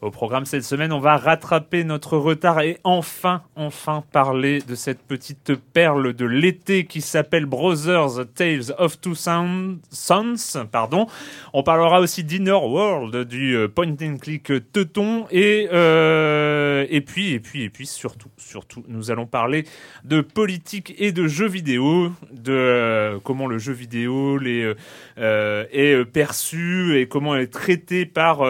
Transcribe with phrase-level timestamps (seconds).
[0.00, 5.02] Au programme cette semaine, on va rattraper notre retard et enfin, enfin parler de cette
[5.02, 9.80] petite perle de l'été qui s'appelle Brothers Tales of Two Sons.
[10.70, 11.08] Pardon.
[11.52, 17.32] On parlera aussi d'Inner World, du euh, point and click teuton et euh, et puis
[17.32, 19.64] et puis et puis surtout surtout nous allons parler
[20.04, 24.38] de politique et de jeux vidéo, de euh, comment le jeu vidéo
[25.16, 28.46] est perçu et comment est traité par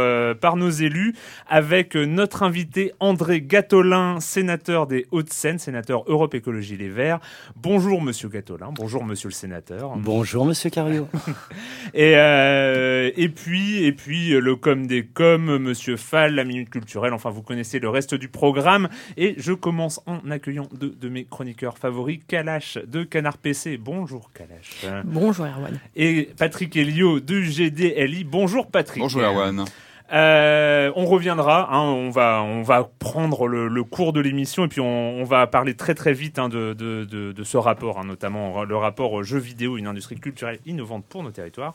[0.56, 1.14] nos élus
[1.48, 7.20] avec notre invité André Gatolin, sénateur des Hauts-de-Seine, sénateur Europe Écologie Les Verts.
[7.56, 9.96] Bonjour Monsieur Gatolin, bonjour Monsieur le sénateur.
[9.96, 11.08] Bonjour Monsieur Cario.
[11.94, 17.12] et, euh, et puis et puis le com des coms, Monsieur Fall, la minute culturelle.
[17.12, 18.88] Enfin, vous connaissez le reste du programme.
[19.16, 23.78] Et je commence en accueillant deux de mes chroniqueurs favoris, Kalash de Canard PC.
[23.78, 25.04] Bonjour Kalash.
[25.04, 25.80] Bonjour Erwan.
[25.96, 28.24] Et Patrick Elio de GDLI.
[28.24, 29.02] Bonjour Patrick.
[29.02, 29.64] Bonjour Erwan.
[30.10, 34.80] Euh, on reviendra, hein, on va on va prendre le, cours de l'émission et puis
[34.80, 38.76] on, va parler très très vite hein, de, de, de, ce rapport, hein, notamment le
[38.76, 41.74] rapport jeux vidéo, une industrie culturelle innovante pour nos territoires.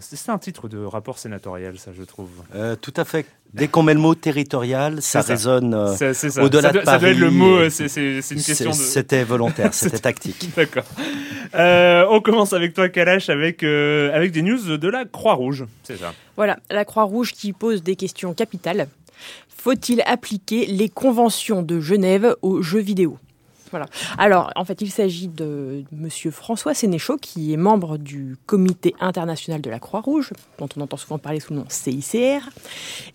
[0.00, 2.30] C'est un titre de rapport sénatorial, ça je trouve.
[2.54, 3.26] Euh, tout à fait.
[3.54, 5.94] Dès qu'on met le mot territorial, ça, résonne euh,
[6.42, 6.86] au-delà de Paris.
[6.86, 8.74] Ça doit être le mot, c'est une question de...
[8.74, 10.50] C'était volontaire, c'était tactique.
[10.56, 10.84] D'accord.
[11.54, 15.64] Euh, on commence avec toi, Kalash, avec, euh, avec des news de la Croix-Rouge.
[15.82, 16.12] C'est ça.
[16.36, 18.88] Voilà, la Croix-Rouge qui pose des questions capitales.
[19.48, 23.18] Faut-il appliquer les conventions de Genève aux jeux vidéo?
[24.18, 29.60] Alors, en fait, il s'agit de Monsieur François Sénéchaud, qui est membre du Comité international
[29.60, 32.48] de la Croix-Rouge, dont on entend souvent parler sous le nom CICR,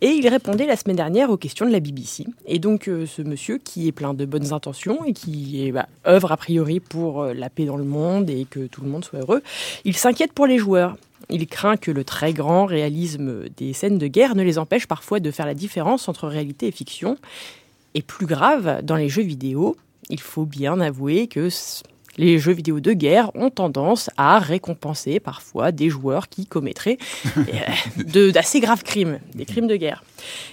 [0.02, 2.26] et il répondait la semaine dernière aux questions de la BBC.
[2.46, 6.32] Et donc, euh, ce monsieur, qui est plein de bonnes intentions et qui bah, œuvre
[6.32, 9.20] a priori pour euh, la paix dans le monde et que tout le monde soit
[9.20, 9.42] heureux,
[9.86, 10.98] il s'inquiète pour les joueurs.
[11.30, 15.20] Il craint que le très grand réalisme des scènes de guerre ne les empêche parfois
[15.20, 17.18] de faire la différence entre réalité et fiction.
[17.96, 19.78] Et plus grave, dans les jeux vidéo,
[20.10, 21.50] il faut bien avouer que
[22.18, 26.98] les jeux vidéo de guerre ont tendance à récompenser parfois des joueurs qui commettraient
[28.16, 30.04] euh, d'assez graves crimes, des crimes de guerre.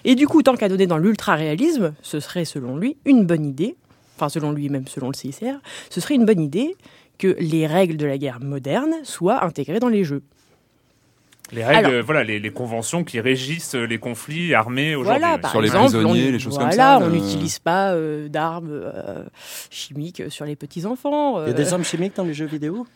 [0.05, 3.77] Et du coup, tant qu'à donner dans l'ultra-réalisme, ce serait selon lui une bonne idée,
[4.17, 5.61] enfin selon lui même selon le CICR,
[5.91, 6.77] ce serait une bonne idée
[7.19, 10.23] que les règles de la guerre moderne soient intégrées dans les jeux.
[11.53, 15.21] Les règles, voilà, les, les, conventions qui régissent les conflits armés aujourd'hui.
[15.21, 16.99] Voilà, sur les prisonniers, les choses comme ça.
[17.01, 19.25] on n'utilise pas euh, d'armes euh,
[19.71, 21.43] chimiques sur les petits enfants.
[21.45, 22.87] Il y a des armes chimiques dans les jeux vidéo?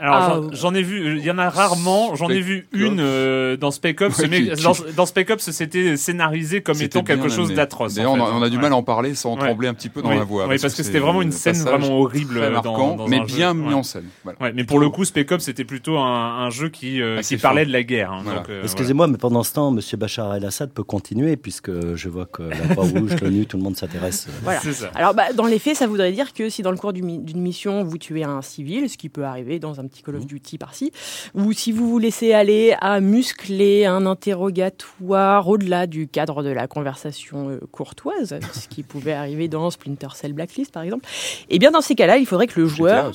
[0.00, 2.14] Alors ah, j'en ai vu, il y en a rarement.
[2.14, 4.26] J'en ai vu une euh, dans Spec Ops.
[4.28, 7.94] mais dans, dans, Spec Ops, c'était scénarisé comme étant quelque chose d'atroce.
[7.94, 10.24] D'ailleurs, on, a du mal à en parler sans trembler un petit peu dans la
[10.24, 10.46] voix.
[10.46, 14.06] Oui, parce, que, c'était vraiment une scène vraiment horrible, marquant, mais bien mis en scène.
[14.54, 17.72] mais pour le coup, Spec Ops, c'était plutôt un, jeu qui, euh, qui parlait de
[17.72, 18.12] la guerres.
[18.12, 19.80] Hein, euh, Excusez-moi, mais pendant ce temps, M.
[19.98, 24.26] Bachar el-Assad peut continuer puisque je vois que la Croix-Rouge, l'ONU, tout le monde s'intéresse.
[24.42, 24.60] Voilà.
[24.60, 24.90] Ça.
[24.94, 27.84] Alors, bah, dans les faits, ça voudrait dire que si dans le cours d'une mission,
[27.84, 30.26] vous tuez un civil, ce qui peut arriver dans un petit Call of mmh.
[30.26, 30.92] Duty par-ci,
[31.34, 36.66] ou si vous vous laissez aller à muscler un interrogatoire au-delà du cadre de la
[36.66, 41.06] conversation euh, courtoise, ce qui pouvait arriver dans Splinter Cell Blacklist, par exemple,
[41.48, 43.12] eh bien, dans ces cas-là, il faudrait que le joueur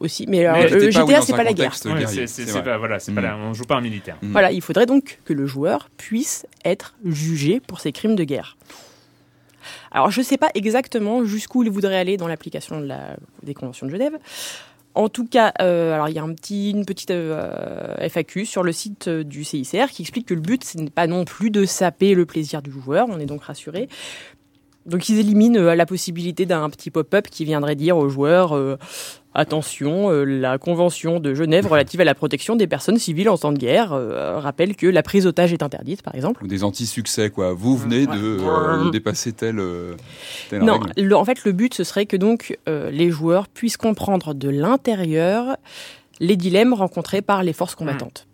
[0.00, 0.26] aussi.
[0.26, 1.74] Mais, alors, euh, GTA, c'est pas la guerre.
[1.74, 4.16] c'est pas, voilà, c'est pas on joue pas un militaire.
[4.22, 4.32] Mm.
[4.32, 8.56] Voilà, il faudrait donc que le joueur puisse être jugé pour ses crimes de guerre.
[9.92, 13.54] Alors, je ne sais pas exactement jusqu'où il voudrait aller dans l'application de la, des
[13.54, 14.16] conventions de Genève.
[14.94, 19.08] En tout cas, euh, alors il y a une petite euh, FAQ sur le site
[19.08, 22.26] du CICR qui explique que le but, ce n'est pas non plus de saper le
[22.26, 23.88] plaisir du joueur, on est donc rassuré,
[24.86, 28.76] donc ils éliminent euh, la possibilité d'un petit pop-up qui viendrait dire aux joueurs euh,
[29.34, 33.52] attention, euh, la convention de Genève relative à la protection des personnes civiles en temps
[33.52, 36.44] de guerre rappelle que la prise otage est interdite, par exemple.
[36.44, 37.52] Ou des anti-succès, quoi.
[37.52, 39.62] Vous venez de dépasser telle,
[40.48, 40.80] telle non,
[41.14, 45.56] en fait, le but ce serait que donc les joueurs puissent comprendre de l'intérieur
[46.20, 48.26] les dilemmes rencontrés par les forces combattantes.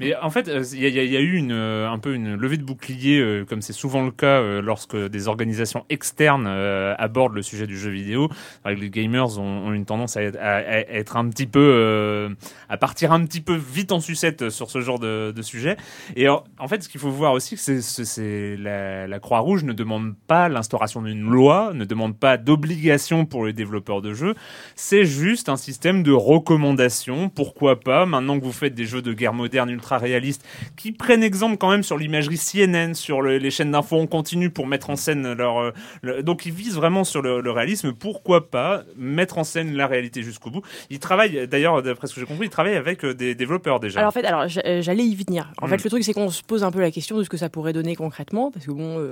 [0.00, 2.64] Mais en fait, il euh, y, a eu une, euh, un peu une levée de
[2.64, 7.78] bouclier, euh, comme c'est souvent le cas lorsque des organisations externes abordent le sujet du
[7.78, 8.28] jeu vidéo.
[8.64, 12.34] Les gamers ont, une tendance à être, un petit peu,
[12.68, 15.76] à partir un petit peu vite en sucette sur ce genre de, sujet.
[16.16, 20.14] Et en, fait, ce qu'il faut voir aussi, c'est que la, la Croix-Rouge ne demande
[20.26, 24.34] pas l'instauration d'une loi, ne demande pas d'obligation pour les développeurs de jeux.
[24.74, 27.28] C'est juste un système de recommandation.
[27.28, 30.44] Pourquoi pas Maintenant que vous faites des jeux de guerre moderne réalistes
[30.76, 34.66] qui prennent exemple quand même sur l'imagerie CNN, sur les chaînes d'infos en continu pour
[34.66, 35.58] mettre en scène leur.
[35.58, 37.92] Euh, donc ils visent vraiment sur le, réalisme.
[37.92, 42.20] Pourquoi pas mettre en scène la réalité jusqu'au bout Ils travaillent, d'ailleurs, d'après ce que
[42.20, 44.00] j'ai compris, ils travaillent avec euh, des développeurs déjà.
[44.00, 45.52] Alors en fait, alors euh, j'allais y venir.
[45.60, 45.80] En fait, hmm.
[45.84, 47.72] le truc c'est qu'on se pose un peu la question de ce que ça pourrait
[47.72, 49.06] donner concrètement, parce que bon,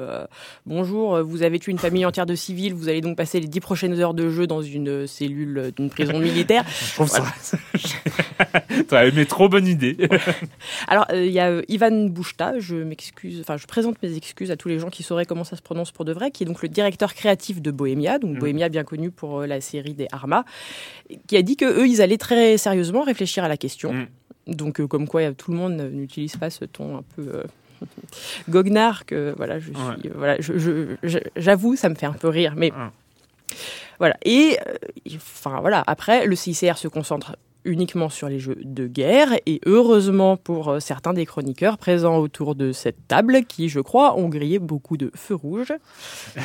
[0.66, 3.60] bonjour, vous avez tué une famille entière de civils, vous allez donc passer les dix
[3.60, 6.64] prochaines heures de jeu dans une cellule d'une prison militaire.
[6.80, 7.24] Je trouve ça.
[8.88, 9.96] T'as aimé trop bonne idée.
[10.88, 14.50] Alors, euh, il y a euh, Ivan Bouchta, je m'excuse, enfin, je présente mes excuses
[14.50, 16.46] à tous les gens qui sauraient comment ça se prononce pour de vrai, qui est
[16.46, 18.38] donc le directeur créatif de Bohemia, donc mm.
[18.38, 20.44] Bohemia bien connu pour euh, la série des Arma,
[21.26, 23.92] qui a dit que eux, ils allaient très sérieusement réfléchir à la question.
[23.92, 24.06] Mm.
[24.48, 27.42] Donc, comme quoi, tout le monde n'utilise pas ce ton un peu.
[28.48, 30.36] goguenard que voilà je suis voilà
[31.34, 32.72] j'avoue ça me fait un peu rire mais
[33.98, 34.56] voilà et
[35.16, 40.36] enfin voilà après le CICR se concentre uniquement sur les jeux de guerre et heureusement
[40.36, 44.58] pour euh, certains des chroniqueurs présents autour de cette table qui, je crois, ont grillé
[44.58, 45.72] beaucoup de feux rouges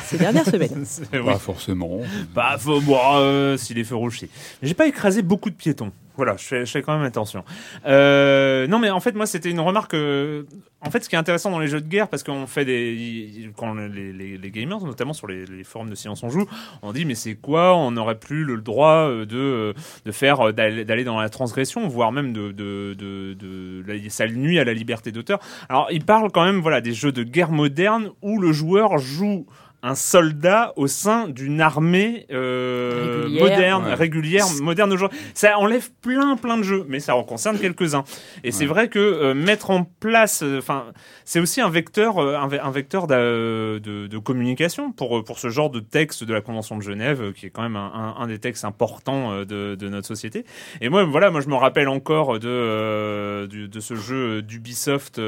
[0.04, 0.84] ces dernières semaines.
[1.24, 2.00] Pas forcément.
[2.34, 4.28] Pas faut, moi, euh, si les feux rouges, si.
[4.62, 5.92] J'ai pas écrasé beaucoup de piétons.
[6.18, 7.44] Voilà, je fais, quand même attention.
[7.86, 9.94] Euh, non, mais en fait, moi, c'était une remarque.
[9.94, 10.42] Euh,
[10.84, 13.52] en fait, ce qui est intéressant dans les jeux de guerre, parce qu'on fait des.
[13.56, 16.48] Quand les, les, gamers, notamment sur les, les, forums de Silence on Joue,
[16.82, 17.76] on dit, mais c'est quoi?
[17.76, 19.74] On n'aurait plus le droit euh, de,
[20.04, 20.52] de faire.
[20.52, 22.50] d'aller dans la transgression, voire même de.
[22.50, 25.38] de, de, de ça nuit à la liberté d'auteur.
[25.68, 29.46] Alors, il parle quand même, voilà, des jeux de guerre moderne où le joueur joue
[29.82, 35.18] un soldat au sein d'une armée euh, moderne, régulière, moderne aujourd'hui.
[35.34, 38.04] Ça enlève plein, plein de jeux, mais ça en concerne quelques-uns.
[38.42, 40.86] Et c'est vrai que euh, mettre en place, euh, enfin,
[41.24, 46.24] c'est aussi un vecteur, un, vecteur de, de, communication pour pour ce genre de texte
[46.24, 49.76] de la Convention de Genève, qui est quand même un, un, des textes importants de,
[49.76, 50.44] de, notre société.
[50.80, 55.20] Et moi, voilà, moi je me rappelle encore de de, de ce jeu d'Ubisoft.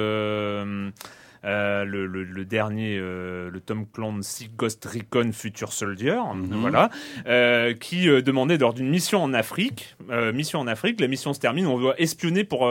[1.45, 6.61] Euh, le, le, dernier, euh, le Tom Clancy Ghost Recon Future Soldier, mhm.
[6.61, 6.91] voilà,
[7.27, 9.97] euh, qui demandait lors d'une mission en Afrique,
[10.35, 12.71] mission en Afrique, la mission se termine, on doit espionner pour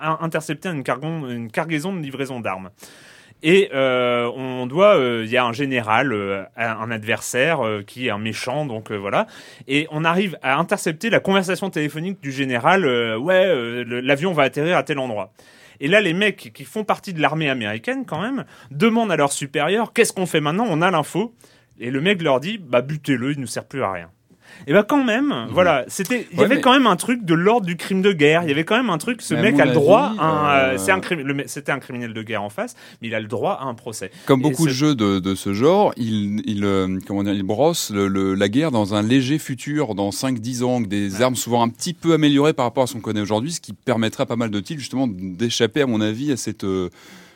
[0.00, 0.84] intercepter une,
[1.30, 2.70] une cargaison de livraison d'armes.
[3.44, 8.92] Et on doit, il y a un général, un adversaire qui est un méchant, donc
[8.92, 9.26] voilà.
[9.68, 12.86] Et on arrive à intercepter la conversation téléphonique du général.
[13.18, 15.32] ouais, l'avion va atterrir à tel endroit.
[15.80, 19.32] Et là, les mecs qui font partie de l'armée américaine, quand même, demandent à leurs
[19.32, 20.66] supérieurs qu'est-ce qu'on fait maintenant?
[20.68, 21.34] On a l'info.
[21.78, 24.10] Et le mec leur dit bah butez-le, il ne sert plus à rien.
[24.66, 27.66] Et bah quand même, voilà, c'était, il y avait quand même un truc de l'ordre
[27.66, 28.42] du crime de guerre.
[28.44, 31.00] Il y avait quand même un truc, ce mec a le droit, euh, c'est un
[31.46, 34.10] c'était un criminel de guerre en face, mais il a le droit à un procès.
[34.26, 37.90] Comme beaucoup de jeux de, de, ce genre, il, il, euh, comment dire, il brosse
[37.90, 41.68] le, la guerre dans un léger futur, dans 5-10 ans, avec des armes souvent un
[41.68, 44.36] petit peu améliorées par rapport à ce qu'on connaît aujourd'hui, ce qui permettrait à pas
[44.36, 46.88] mal de titres justement d'échapper, à mon avis, à cette euh,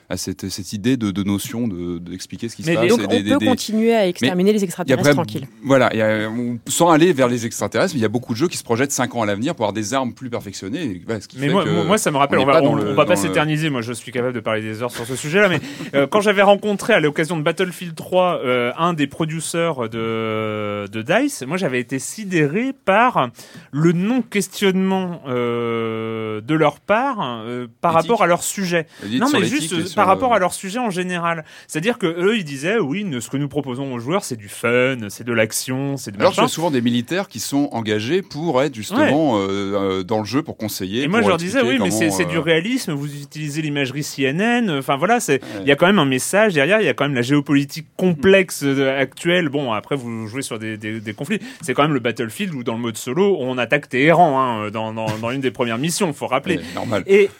[0.08, 2.88] à cette, cette idée de, de notion de d'expliquer ce qui se Mais passe.
[2.88, 5.48] Donc et on des- peut des- continuer à exterminer les extraterrestres après- tranquilles.
[5.64, 6.30] Voilà, y a-
[6.68, 8.92] sans aller vers les extraterrestres, mais il y a beaucoup de jeux qui se projettent
[8.92, 10.82] 5 ans à l'avenir pour avoir des armes plus perfectionnées.
[10.84, 12.46] et voilà, ce qui Mais fait moi, que moi- moi, ça me rappelle, on on,
[12.46, 14.82] va, on- le- on va pas le- s'éterniser, moi je suis capable de parler des
[14.82, 15.60] heures sur ce sujet-là, mais
[15.94, 21.02] euh, quand j'avais rencontré à l'occasion de Battlefield 3 euh, un des producteurs de, de
[21.02, 23.30] DICE, moi j'avais été sidéré par
[23.72, 28.02] le non-questionnement euh, de leur part euh, par Éthique.
[28.10, 28.86] rapport à leur sujet.
[29.18, 31.44] Non, mais juste euh, par le- rapport à leur sujet en général.
[31.66, 34.96] C'est-à-dire que eux, ils disaient, oui, ce que nous proposons aux joueurs, c'est du fun,
[35.08, 36.46] c'est de l'action, c'est de Alors machin.
[36.48, 40.56] souvent des militaires qui sont engagés pour être justement euh, euh, dans le jeu pour
[40.56, 41.02] conseiller.
[41.02, 44.70] Et moi, je leur disais, oui, mais c'est du euh, réalisme, vous utilisez l'imagerie CNN,
[44.78, 45.40] enfin voilà, Ouais.
[45.62, 47.86] il y a quand même un message derrière, il y a quand même la géopolitique
[47.96, 49.48] complexe euh, actuelle.
[49.48, 51.40] Bon, après, vous jouez sur des, des, des conflits.
[51.62, 54.92] C'est quand même le Battlefield où, dans le mode solo, on attaque Téhéran hein, dans,
[54.92, 56.56] dans, dans une des premières missions, faut rappeler.
[56.58, 57.02] ouais, normal.
[57.06, 57.30] Et,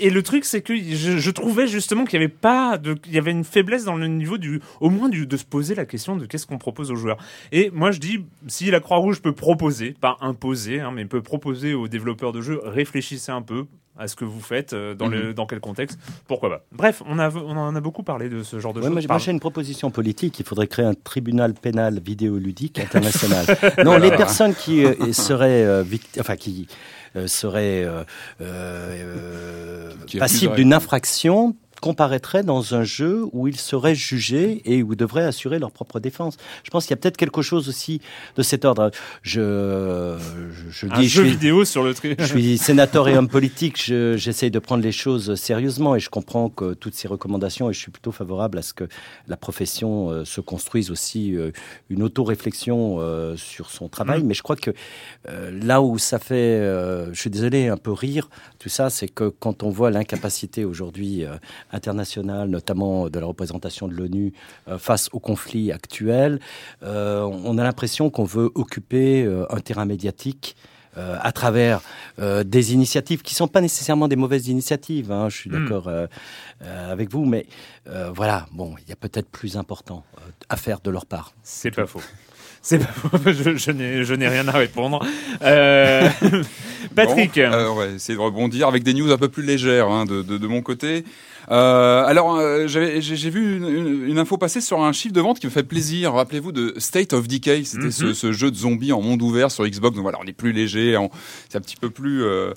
[0.00, 3.12] et le truc, c'est que je, je trouvais justement qu'il y avait pas de, il
[3.14, 5.84] y avait une faiblesse dans le niveau du, au moins du, de se poser la
[5.84, 7.18] question de qu'est-ce qu'on propose aux joueurs.
[7.52, 11.74] Et moi, je dis, si la Croix-Rouge peut proposer, pas imposer, hein, mais peut proposer
[11.74, 13.64] aux développeurs de jeux, réfléchissez un peu
[13.98, 16.64] à ce que vous faites, euh, dans, le, dans quel contexte, pourquoi pas.
[16.72, 19.06] Bref, on, a, on en a beaucoup parlé de ce genre de Ouais, choses.
[19.08, 20.38] moi, j'ai- une proposition politique.
[20.38, 23.44] Il faudrait créer un tribunal pénal vidéoludique international.
[23.84, 25.84] non, les personnes qui euh, seraient euh,
[26.18, 26.66] enfin qui
[27.16, 28.04] euh, seraient euh,
[28.40, 30.56] euh, accuseraient.
[30.56, 35.72] d'une infraction comparaîtraient dans un jeu où ils seraient jugés et où devraient assurer leur
[35.72, 36.36] propre défense.
[36.64, 38.00] Je pense qu'il y a peut-être quelque chose aussi
[38.36, 38.90] de cet ordre.
[39.22, 40.16] Je,
[40.52, 42.14] je, je Un dis, jeu je suis, vidéo sur le tri.
[42.18, 46.10] je suis sénateur et homme politique, je- j'essaye de prendre les choses sérieusement et je
[46.10, 48.84] comprends que toutes ces recommandations, et je suis plutôt favorable à ce que
[49.28, 51.50] la profession euh, se construise aussi euh,
[51.88, 54.22] une auto-réflexion euh, sur son travail.
[54.22, 54.70] Mais je crois que
[55.52, 56.58] là où ça fait,
[57.12, 61.24] je suis désolé, un peu rire, tout ça, c'est que quand on voit l'incapacité aujourd'hui
[61.72, 64.32] internationale, notamment de la représentation de l'ONU
[64.68, 66.40] euh, face au conflit actuel,
[66.82, 70.56] euh, on a l'impression qu'on veut occuper euh, un terrain médiatique
[70.98, 71.80] euh, à travers
[72.18, 75.12] euh, des initiatives qui sont pas nécessairement des mauvaises initiatives.
[75.12, 75.52] hein, je suis Mm.
[75.68, 76.06] d'accord euh,
[76.62, 77.46] euh, avec vous, mais
[77.88, 81.32] euh, voilà, bon, il y a peut-être plus important euh, à faire de leur part.
[81.44, 82.02] C'est pas faux.
[82.62, 83.08] C'est pas faux.
[83.32, 85.02] Je, je n'ai je n'ai rien à répondre.
[85.42, 86.06] Euh,
[86.94, 87.34] Patrick.
[87.36, 90.04] Bon, euh, on va essayer de rebondir avec des news un peu plus légères hein,
[90.04, 91.04] de, de, de mon côté.
[91.50, 95.40] Euh, alors, euh, j'ai vu une, une- une info passer sur un chiffre de vente
[95.40, 96.14] qui me fait plaisir.
[96.14, 97.90] Rappelez-vous de State of Decay, c'était Mhm.
[97.92, 99.94] ce, ce jeu de zombies en monde ouvert sur Xbox.
[99.94, 100.96] Donc voilà, on est plus léger,
[101.48, 102.22] c'est un petit peu plus.
[102.24, 102.52] euh,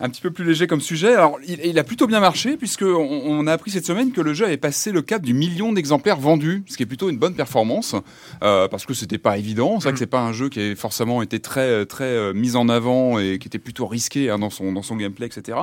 [0.00, 1.14] un petit peu plus léger comme sujet.
[1.14, 4.34] Alors, il, il a plutôt bien marché puisque on, a appris cette semaine que le
[4.34, 7.34] jeu avait passé le cap du million d'exemplaires vendus, ce qui est plutôt une bonne
[7.34, 7.94] performance
[8.42, 9.78] euh, parce que c'était pas évident.
[9.78, 12.56] C'est vrai que c'est pas un jeu qui a forcément été très très euh, mis
[12.56, 15.58] en avant et qui était plutôt risqué hein, dans son dans son gameplay, etc.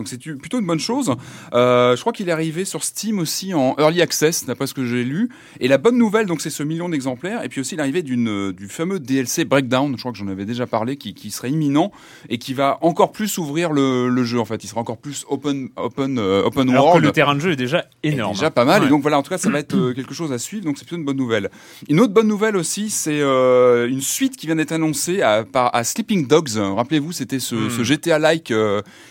[0.00, 1.14] Donc c'est plutôt une bonne chose.
[1.52, 4.86] Euh, je crois qu'il est arrivé sur Steam aussi en early access, d'après ce que
[4.86, 5.28] j'ai lu.
[5.60, 7.44] Et la bonne nouvelle, donc c'est ce million d'exemplaires.
[7.44, 9.92] Et puis aussi l'arrivée d'une euh, du fameux DLC Breakdown.
[9.96, 11.92] Je crois que j'en avais déjà parlé, qui, qui serait imminent
[12.30, 14.38] et qui va encore plus ouvrir le, le jeu.
[14.40, 17.34] En fait, il sera encore plus open open euh, open Alors que world le terrain
[17.34, 18.34] de jeu est déjà est énorme.
[18.34, 18.80] déjà pas mal.
[18.82, 18.86] Ouais.
[18.86, 20.64] Et donc voilà, en tout cas, ça va être euh, quelque chose à suivre.
[20.64, 21.50] Donc c'est plutôt une bonne nouvelle.
[21.88, 25.74] Une autre bonne nouvelle aussi, c'est euh, une suite qui vient d'être annoncée à, par,
[25.74, 26.50] à Sleeping Dogs.
[26.56, 27.70] Rappelez-vous, c'était ce, Hmm.
[27.70, 28.52] ce GTA-like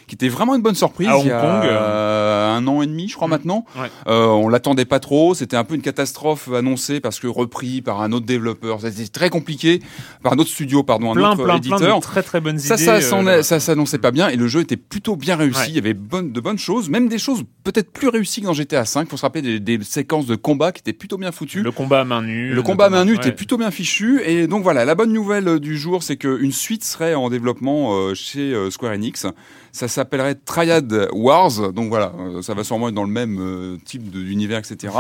[0.08, 1.08] qui était vraiment une bonne surprise.
[1.08, 1.70] À Hong il y a, Kong.
[1.70, 3.32] un an et demi, je crois Hmm.
[3.32, 3.66] maintenant.
[3.80, 3.90] Ouais.
[4.08, 5.34] On l'attendait pas trop.
[5.36, 8.80] C'était un peu une catastrophe annoncée parce que repris par un autre développeur.
[8.82, 9.82] C'était très compliqué
[10.24, 11.78] par un autre studio, pardon, un plein, autre plein, éditeur.
[11.80, 13.02] plein de très très bonnes Ça, idées.
[13.02, 15.60] ça, ça s'annonçait pas bien et le jeu était plutôt bien réussi.
[15.60, 15.66] Ouais.
[15.70, 18.54] Il y avait bonne- de bonnes choses, même des choses peut-être plus réussies que dans
[18.54, 19.06] GTA V.
[19.10, 21.62] Faut se rappeler des, des séquences de combat qui étaient plutôt bien foutues.
[21.62, 22.54] Le combat à main nue.
[22.54, 25.48] Le combat à main nue était plutôt bien fichu et donc voilà la bonne nouvelle
[25.48, 29.26] euh, du jour c'est qu'une suite serait en développement euh, chez euh, Square Enix.
[29.72, 33.78] Ça s'appellerait Triad Wars donc voilà euh, ça va sûrement être dans le même euh,
[33.86, 34.94] type d'univers etc.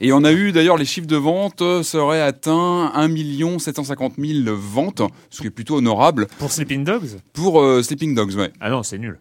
[0.00, 5.02] Et on a eu d'ailleurs les chiffres de vente seraient atteints 1 750 000 ventes
[5.30, 7.18] ce qui est plutôt honorable Pour Sleeping Dogs?
[7.32, 8.52] Pour euh, Sleeping Dogs ouais.
[8.60, 9.18] Ah non, c'est nul.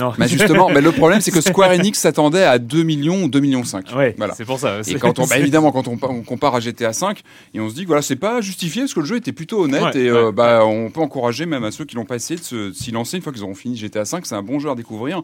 [0.00, 0.12] Non.
[0.16, 3.40] Bah justement, mais le problème c'est que Square Enix s'attendait à 2 millions ou 2
[3.40, 3.94] millions 5.
[3.94, 4.34] Ouais, Voilà.
[4.34, 4.80] c'est pour ça.
[4.86, 7.20] Et quand on, bah, évidemment, quand on, on compare à GTA 5,
[7.54, 9.64] et on se dit que voilà, c'est pas justifié parce que le jeu était plutôt
[9.64, 12.40] honnête Ouais, et euh, bah, on peut encourager même à ceux qui l'ont pas essayé
[12.40, 14.24] de s'y lancer une fois qu'ils auront fini GTA 5.
[14.26, 15.22] C'est un bon jeu à découvrir.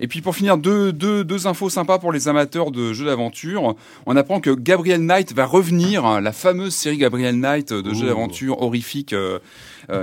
[0.00, 3.76] Et puis pour finir, deux, deux, deux infos sympas pour les amateurs de jeux d'aventure.
[4.06, 7.94] On apprend que Gabriel Knight va revenir, hein, la fameuse série Gabriel Knight euh, de
[7.94, 9.12] jeux d'aventure horrifiques.
[9.12, 9.38] euh, euh,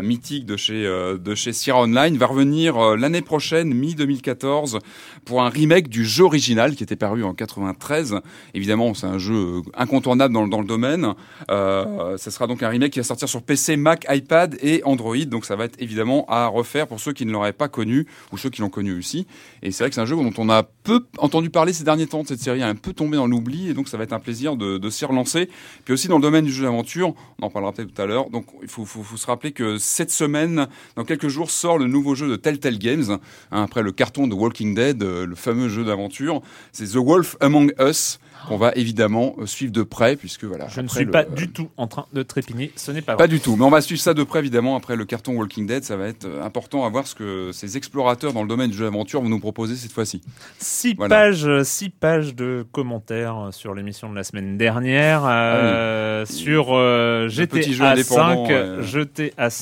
[0.02, 4.80] mythique de chez euh, de chez Sierra Online va revenir euh, l'année prochaine 2014
[5.26, 8.20] pour un remake du jeu original qui était paru en 93.
[8.54, 11.14] Évidemment, c'est un jeu incontournable dans, dans le domaine.
[11.50, 15.18] Euh, sera donc un remake qui va sortir sur PC, Mac, iPad et Android.
[15.18, 18.38] Donc ça va être évidemment à refaire pour ceux qui ne l'auraient pas connu ou
[18.38, 19.28] ceux qui l'ont connu aussi.
[19.62, 22.08] Et c'est vrai que c'est un jeu dont on a peu entendu parler ces derniers
[22.08, 22.24] temps.
[22.26, 24.56] Cette série a un peu tombé dans l'oubli et donc ça va être un plaisir
[24.56, 25.50] de, de s'y relancer.
[25.86, 28.30] Puis aussi dans le domaine du jeu d'aventure, on en parlera peut-être tout à l'heure.
[28.30, 32.30] Donc il faut, se rappeler que cette semaine, dans quelques jours, sort le nouveau jeu
[32.30, 33.20] de Telltale Games, hein,
[33.64, 36.42] après le carton de Walking Dead, euh, le fameux jeu d'aventure.
[36.72, 40.68] C'est The Wolf Among Us qu'on va évidemment euh, suivre de près, puisque voilà.
[40.68, 43.26] Je ne suis le, pas du tout en train de trépigner, ce n'est pas Pas
[43.26, 43.28] vrai.
[43.28, 45.84] du tout, mais on va suivre ça de près évidemment après le carton Walking Dead.
[45.84, 48.78] Ça va être euh, important à voir ce que ces explorateurs dans le domaine du
[48.78, 50.22] jeu d'aventure vont nous proposer cette fois-ci.
[50.58, 51.16] Six Voilà.
[51.16, 57.92] pages, six pages de commentaires sur l'émission de la semaine dernière euh, sur euh, GTA
[57.92, 58.84] indépendants, 5, ouais.
[58.84, 59.61] GTA 5.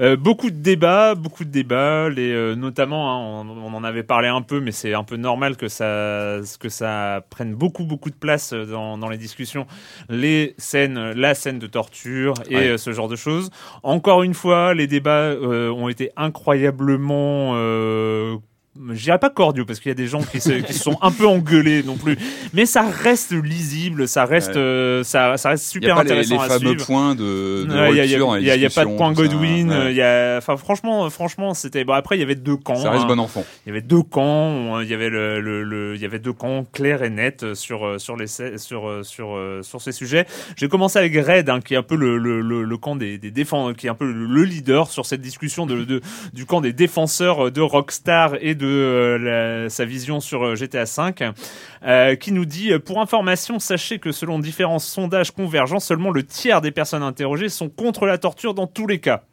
[0.00, 4.02] Euh, beaucoup de débats, beaucoup de débats, les, euh, notamment, hein, on, on en avait
[4.02, 8.10] parlé un peu, mais c'est un peu normal que ça, que ça prenne beaucoup, beaucoup
[8.10, 9.66] de place dans, dans les discussions.
[10.08, 12.68] Les scènes, la scène de torture et Ouais.
[12.68, 13.50] euh, ce genre de choses.
[13.82, 18.36] Encore une fois, les débats euh, ont été incroyablement euh,
[18.92, 20.98] je dirais pas cordiaux parce qu'il y a des gens qui se, qui se sont
[21.00, 22.16] un peu engueulés non plus,
[22.52, 24.56] mais ça reste lisible, ça reste, Ouais.
[24.56, 26.86] euh, ça, ça reste Il n'y a super pas les, intéressant les à fameux suivre.
[26.86, 29.28] points de, de Il y a, y les y y pas de point tout ça.
[29.28, 29.70] Godwin.
[29.70, 29.90] Ouais.
[29.92, 31.92] Il y a, enfin franchement, franchement, c'était bon.
[31.92, 32.74] Après, il y avait deux camps.
[32.76, 33.08] Ça reste hein.
[33.08, 33.44] bon enfant.
[33.64, 34.80] Il y avait deux camps.
[34.80, 37.86] Il y avait le, le, le- il y avait deux camps clairs et nets sur
[37.86, 40.26] euh, sur les sur euh, sur euh, sur ces sujets.
[40.56, 43.18] J'ai commencé avec Red, hein, qui est un peu le le, le, le camp des
[43.18, 46.00] des défenseurs, qui est un peu le leader sur cette discussion de, de
[46.32, 49.18] du camp des défenseurs de Rockstar et de euh,
[49.64, 51.30] la- sa vision sur euh, GTA V,
[51.86, 56.60] euh, qui nous dit pour information, sachez que selon différents sondages convergents, seulement le tiers
[56.60, 59.24] des personnes interrogées sont contre la torture dans tous les cas.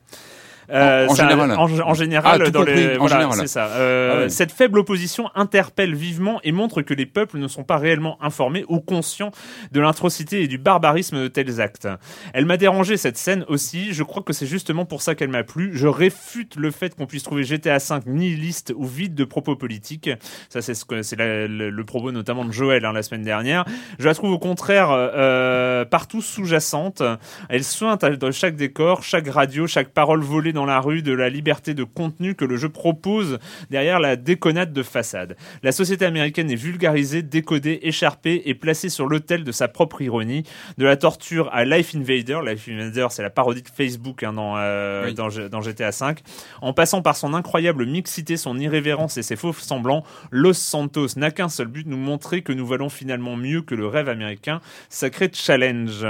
[0.71, 1.51] Euh, En- en ça- général.
[1.51, 3.39] en, en général, Ah, tout dans les, en voilà, général.
[3.39, 3.65] c'est ça.
[3.67, 4.29] Euh, Ah ouais.
[4.29, 8.63] Cette faible opposition interpelle vivement et montre que les peuples ne sont pas réellement informés
[8.69, 9.31] ou conscients
[9.71, 11.87] de l'atrocité et du barbarisme de tels actes.
[12.33, 13.93] Elle m'a dérangé cette scène aussi.
[13.93, 15.71] Je crois que c'est justement pour ça qu'elle m'a plu.
[15.73, 20.09] Je réfute le fait qu'on puisse trouver GTA V nihiliste ou vide de propos politiques.
[20.49, 23.23] Ça, c'est ce que c'est la- le, le propos notamment de Joël hein, la semaine
[23.23, 23.65] dernière.
[23.99, 27.03] Je la trouve au contraire euh, partout sous-jacente.
[27.49, 31.29] Elle sointe dans chaque décor, chaque radio, chaque parole volée dans la rue de la
[31.29, 33.39] liberté de contenu que le jeu propose
[33.69, 35.35] derrière la déconnade de façade.
[35.63, 40.43] La société américaine est vulgarisée, décodée, écharpée et placée sur l'autel de sa propre ironie.
[40.77, 44.55] De la torture à Life Invader, Life Invader c'est la parodie de Facebook hein, dans,
[44.57, 45.13] euh, Oui.
[45.13, 46.15] dans, dans GTA V,
[46.61, 51.31] en passant par son incroyable mixité, son irrévérence et ses faux semblants, Los Santos n'a
[51.31, 55.29] qu'un seul but, nous montrer que nous valons finalement mieux que le rêve américain, sacré
[55.33, 56.05] challenge.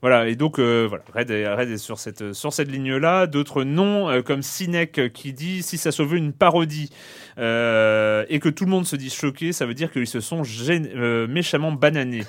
[0.00, 3.26] Voilà, et donc euh, voilà, Red est, Red est sur cette, sur cette ligne-là.
[3.26, 6.90] D'autres euh, comme Sinek euh, qui dit si ça se veut une parodie
[7.38, 10.42] euh, et que tout le monde se dit choqué, ça veut dire qu'ils se sont
[11.28, 12.24] méchamment bananés.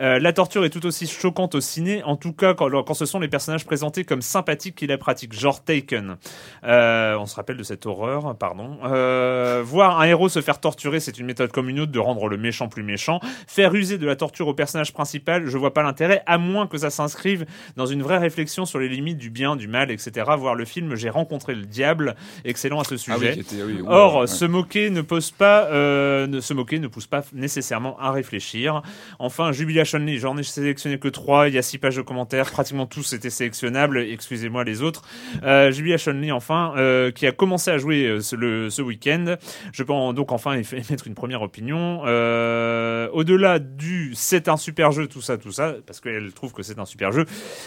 [0.00, 3.04] Euh, la torture est tout aussi choquante au ciné, en tout cas quand, quand ce
[3.06, 6.16] sont les personnages présentés comme sympathiques qui la pratiquent, genre Taken.
[6.64, 8.78] Euh, on se rappelle de cette horreur, pardon.
[8.84, 12.28] Euh, voir un héros se faire torturer, c'est une méthode comme une autre de rendre
[12.28, 13.20] le méchant plus méchant.
[13.48, 16.78] Faire user de la torture au personnage principal, je vois pas l'intérêt, à moins que
[16.78, 17.44] ça s'inscrive
[17.76, 20.26] dans une vraie réflexion sur les limites du bien, du mal, etc.
[20.38, 23.16] Voir le film J'ai rencontré le diable, excellent à ce sujet.
[23.18, 24.26] Ah oui, qui était- oui, oula, Or, ouais.
[24.28, 28.82] se moquer ne pose pas, ne se moquer ne pousse pas nécessairement à réfléchir.
[29.18, 31.48] Enfin, Jubilation J'en ai sélectionné que trois.
[31.48, 33.98] Il y a six pages de commentaires, pratiquement tous étaient sélectionnables.
[33.98, 35.02] Excusez-moi les autres.
[35.42, 39.36] Euh, Lee, enfin, euh, qui a commencé à jouer euh, ce, week-end.
[39.72, 42.02] Je peux donc enfin émettre une première opinion.
[42.06, 46.62] Euh, Au-delà du c'est un super jeu, tout ça, tout ça, parce qu'elle trouve que
[46.62, 47.24] c'est un super jeu.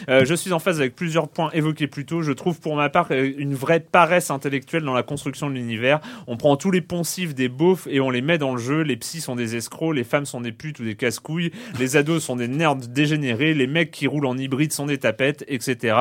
[0.08, 2.22] Je suis en phase avec plusieurs points évoqués plus tôt.
[2.22, 6.00] Je trouve pour ma part une vraie paresse intellectuelle dans la construction de l'univers.
[6.28, 8.82] On prend tous les poncifs des beaufs et on les met dans le jeu.
[8.82, 12.36] Les psys sont des escrocs, les femmes sont des putes ou des casse-couilles, les sont
[12.36, 15.96] des nerds dégénérés, les mecs qui roulent en hybride sont des tapettes, etc.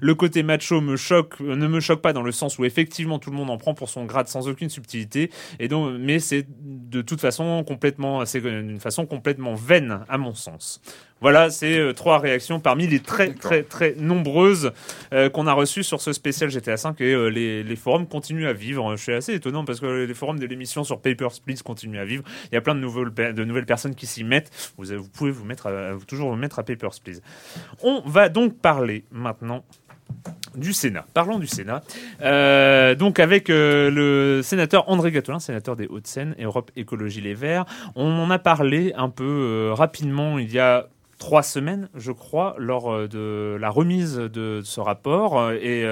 [0.00, 3.18] Le côté macho me choque, euh, ne me choque pas dans le sens où effectivement
[3.18, 5.30] tout le monde en prend pour son grade sans aucune subtilité.
[5.58, 10.34] Et donc, mais c'est de toute façon complètement, c'est d'une façon complètement vaine à mon
[10.34, 10.80] sens.
[11.20, 14.72] Voilà, c'est euh, trois réactions parmi les très très très nombreuses
[15.14, 18.46] euh, qu'on a reçues sur ce spécial GTA V et euh, les, les forums continuent
[18.46, 18.94] à vivre.
[18.96, 22.04] Je suis assez étonnant parce que les forums de l'émission sur Papers, Please continuent à
[22.04, 22.24] vivre.
[22.52, 24.50] Il y a plein de nouvelles, de nouvelles personnes qui s'y mettent.
[24.76, 27.22] Vous, vous pouvez vous mettre à- vous toujours vous mettre à Papers, Please.
[27.82, 29.64] On va donc parler maintenant
[30.54, 31.06] du Sénat.
[31.14, 31.82] Parlons du Sénat.
[32.22, 37.64] Euh, donc avec euh, le sénateur André Gatolin, sénateur des Hauts-de-Seine, Europe Écologie Les Verts.
[37.96, 40.86] On en a parlé un peu euh, rapidement il y a
[41.24, 45.52] trois semaines, je crois, lors de la remise de ce rapport.
[45.52, 45.82] Et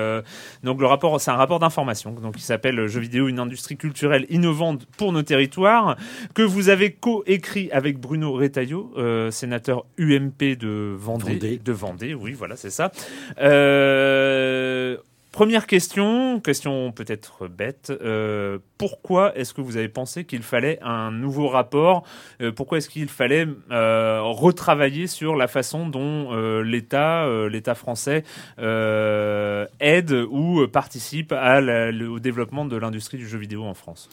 [0.62, 4.27] donc le rapport, c'est un rapport d'information, donc il s'appelle Jeux vidéo, une industrie culturelle
[4.29, 5.97] innovante pour nos territoires,
[6.35, 8.92] que vous avez co-écrit avec Bruno Retailleau,
[9.31, 12.92] sénateur UMP de Vendée, de Vendée, oui, voilà, c'est ça.
[13.40, 14.99] Euh,
[15.33, 17.90] Première question, question peut-être bête.
[18.03, 22.05] Euh, pourquoi est-ce que vous avez pensé qu'il fallait un nouveau rapport
[22.42, 28.25] euh, Pourquoi est-ce qu'il fallait euh, retravailler sur la façon dont l'État, l'État français
[28.59, 34.11] aide ou participe au développement de l'industrie du jeu vidéo en France?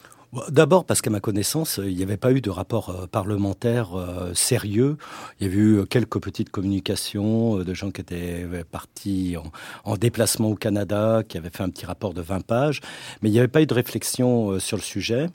[0.48, 4.32] D'abord parce qu'à ma connaissance, il n'y avait pas eu de rapport euh, parlementaire euh,
[4.32, 4.96] sérieux.
[5.40, 9.36] Il y avait eu quelques petites communications euh, de gens qui étaient partis
[9.84, 12.80] en, déplacement au Canada, qui avaient fait un petit rapport de 20 pages,
[13.22, 15.26] mais il n'y avait pas eu de réflexion sur le sujet.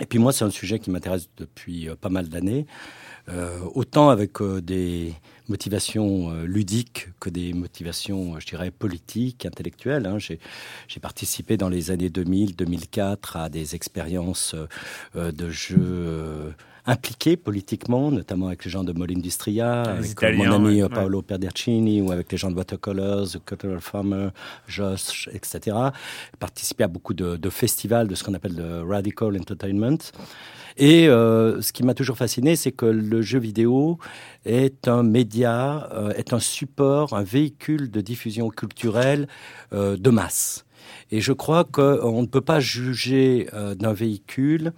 [0.00, 2.66] Et puis moi, c'est un sujet qui m'intéresse depuis pas mal d'années,
[3.74, 5.14] autant avec des
[5.48, 10.06] motivations euh, ludiques que des motivations, je dirais, politiques, intellectuelles.
[10.06, 10.18] Hein.
[10.18, 14.54] J'ai participé dans les années 2000-2004 à des expériences
[15.16, 16.54] euh, de jeux
[16.88, 22.12] impliqués politiquement, notamment avec les gens de Molindustria, avec euh, mon ami Paolo Perdercini, ou
[22.12, 24.28] avec les gens de Watercolors, The Cultural Farmer,
[24.68, 25.76] Josh, etc.
[26.38, 29.98] Participé à beaucoup de, de festivals de ce qu'on appelle le Radical Entertainment.
[30.76, 33.98] Et euh, ce qui m'a toujours fasciné, c'est que le jeu vidéo
[34.44, 39.26] est un média, euh, est un support, un véhicule de diffusion culturelle
[39.72, 40.64] euh, de masse.
[41.10, 44.72] Et je crois qu'on ne peut pas juger d'un véhicule,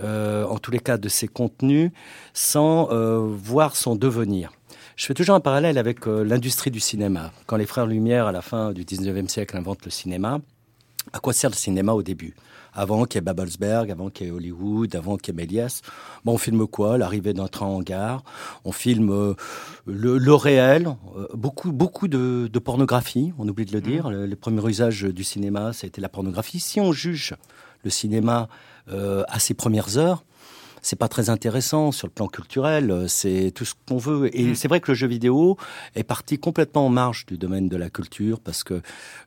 [0.00, 1.90] en tous les cas de ses contenus,
[2.32, 2.88] sans
[3.26, 4.52] voir son devenir.
[4.94, 7.32] Je fais toujours un parallèle avec l'industrie du cinéma.
[7.46, 10.40] Quand les frères Lumière, à la fin du 19e siècle, inventent le cinéma,
[11.12, 12.34] à quoi sert le cinéma au début?
[12.78, 15.82] Avant qu'il y ait Babelsberg, avant qu'il y ait Hollywood, avant qu'il y ait Méliès.
[16.24, 16.96] Bon, on filme quoi?
[16.96, 18.22] L'arrivée d'un train en gare.
[18.64, 19.34] On filme euh,
[19.84, 20.86] le, réel,
[21.16, 24.08] euh, beaucoup, beaucoup de, pornographie, on oublie de le dire.
[24.08, 24.24] Mmh.
[24.26, 26.60] Le, premier usage du cinéma, c'était la pornographie.
[26.60, 27.34] Si on juge
[27.82, 28.48] le cinéma
[28.92, 30.24] euh, à ses premières heures,
[30.82, 34.34] c'est pas très intéressant sur le plan culturel, euh, c'est tout ce qu'on veut.
[34.36, 34.54] Et mm.
[34.54, 35.56] c'est vrai que le jeu vidéo
[35.94, 38.80] est parti complètement en marge du domaine de la culture parce que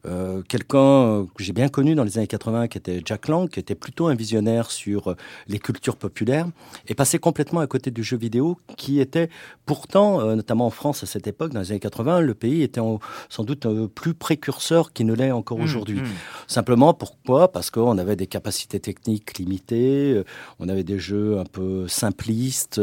[0.05, 3.49] euh, quelqu'un euh, que j'ai bien connu dans les années 80, qui était Jack Lang,
[3.49, 5.15] qui était plutôt un visionnaire sur
[5.47, 6.47] les cultures populaires,
[6.87, 9.29] est passé complètement à côté du jeu vidéo, qui était
[9.65, 12.81] pourtant, notamment en France à cette époque, dans les années 80, le pays était
[13.29, 16.01] sans doute plus précurseur qu'il ne l'est encore mm, aujourd'hui.
[16.01, 16.07] Mm.
[16.47, 17.51] Simplement, pourquoi?
[17.51, 20.21] Parce qu'on avait des capacités techniques limitées,
[20.59, 22.79] on avait des jeux un peu simplistes,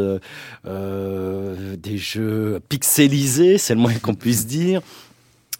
[0.66, 4.82] euh, des jeux pixelisés, c'est le moins qu'on puisse dire.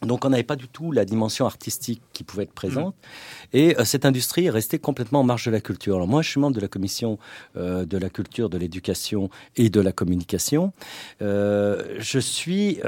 [0.02, 2.94] Donc on n'avait pas du tout la dimension artistique qui pouvait être présente.
[2.94, 3.56] Mm.
[3.56, 5.96] Et euh, cette industrie est restée complètement en marge de la culture.
[5.96, 7.18] Alors moi, je suis membre de la commission
[7.56, 10.72] euh, de la culture, de l'éducation et de la communication.
[11.20, 12.80] je suis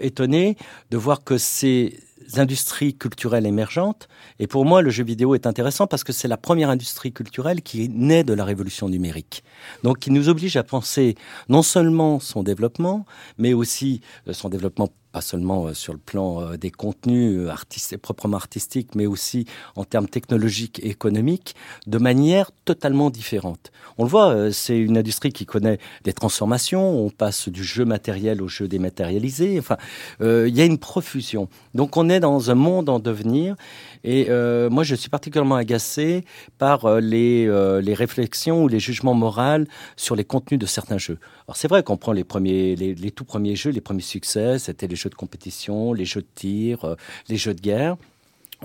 [0.00, 0.56] étonné
[0.90, 2.00] de voir que ces
[2.36, 4.08] industries culturelles émergentes.
[4.38, 7.62] Et pour moi, le jeu vidéo est intéressant parce que c'est la première industrie culturelle
[7.62, 9.42] qui naît de la révolution numérique.
[9.82, 11.16] Donc, qui nous oblige à penser
[11.48, 13.04] non seulement son développement,
[13.38, 17.50] mais aussi euh, son développement pas seulement euh, sur le plan euh, des contenus euh,
[17.50, 19.46] artistiques, proprement artistiques, mais aussi
[19.76, 21.54] en termes technologiques et économiques,
[21.86, 23.70] de manière totalement différente.
[23.98, 28.40] On le voit, c'est une industrie qui connaît des transformations, on passe du jeu matériel
[28.40, 29.76] au jeu dématérialisé, enfin,
[30.20, 31.48] il y a une profusion.
[31.74, 33.56] Donc on est dans un monde en devenir,
[34.04, 34.28] et
[34.70, 36.24] moi je suis particulièrement agacé
[36.58, 37.46] par les,
[37.82, 39.64] les réflexions ou les jugements moraux
[39.96, 41.18] sur les contenus de certains jeux.
[41.46, 44.58] Alors c'est vrai qu'on prend les premiers, les, les tout premiers jeux, les premiers succès,
[44.58, 46.94] c'était les jeux de compétition, les jeux de tir, euh,
[47.28, 47.96] les jeux de guerre.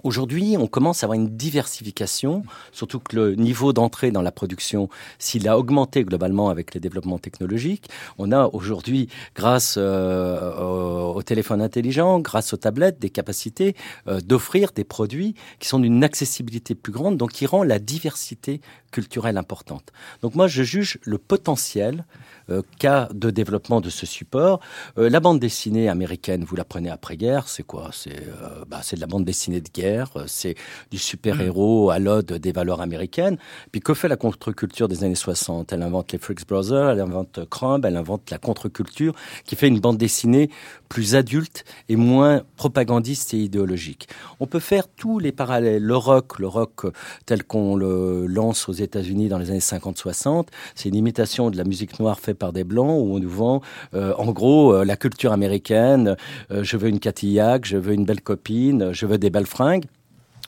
[0.04, 4.90] Aujourd'hui, on commence à avoir une diversification, surtout que le niveau d'entrée dans la production,
[5.18, 11.62] s'il a augmenté globalement avec les développements technologiques, on a aujourd'hui, grâce euh, au, téléphone
[11.62, 13.76] intelligent, grâce aux tablettes, des capacités
[14.08, 18.62] euh, d'offrir des produits qui sont d'une accessibilité plus grande, donc qui rend la diversité
[18.92, 19.92] culturelle importante.
[20.22, 22.06] Donc moi, je juge le potentiel
[22.50, 24.62] euh, cas de développement de ce support.
[24.98, 27.90] Euh, la bande dessinée américaine, vous la prenez après-guerre, c'est quoi?
[27.92, 30.56] C'est euh, bah, de la bande dessinée de guerre, c'est
[30.90, 33.38] du super-héros à l'ode des valeurs américaines.
[33.72, 37.40] Puis que fait la contre-culture des années 60 Elle invente les Freaks Brothers, elle invente
[37.50, 39.14] Crumb, elle invente la contre-culture
[39.46, 40.50] qui fait une bande dessinée
[40.88, 44.08] plus adulte et moins propagandiste et idéologique.
[44.40, 45.84] On peut faire tous les parallèles.
[45.84, 46.86] Le rock, le rock
[47.26, 51.66] tel qu'on le lance aux États-Unis dans les années 50-60, c'est une imitation de la
[51.66, 53.62] musique noire faite par des blancs où on nous vend
[53.94, 56.16] euh, en gros euh, la culture américaine.
[56.52, 59.86] Euh, je veux une Catillac, je veux une belle copine, je veux des belles fringues.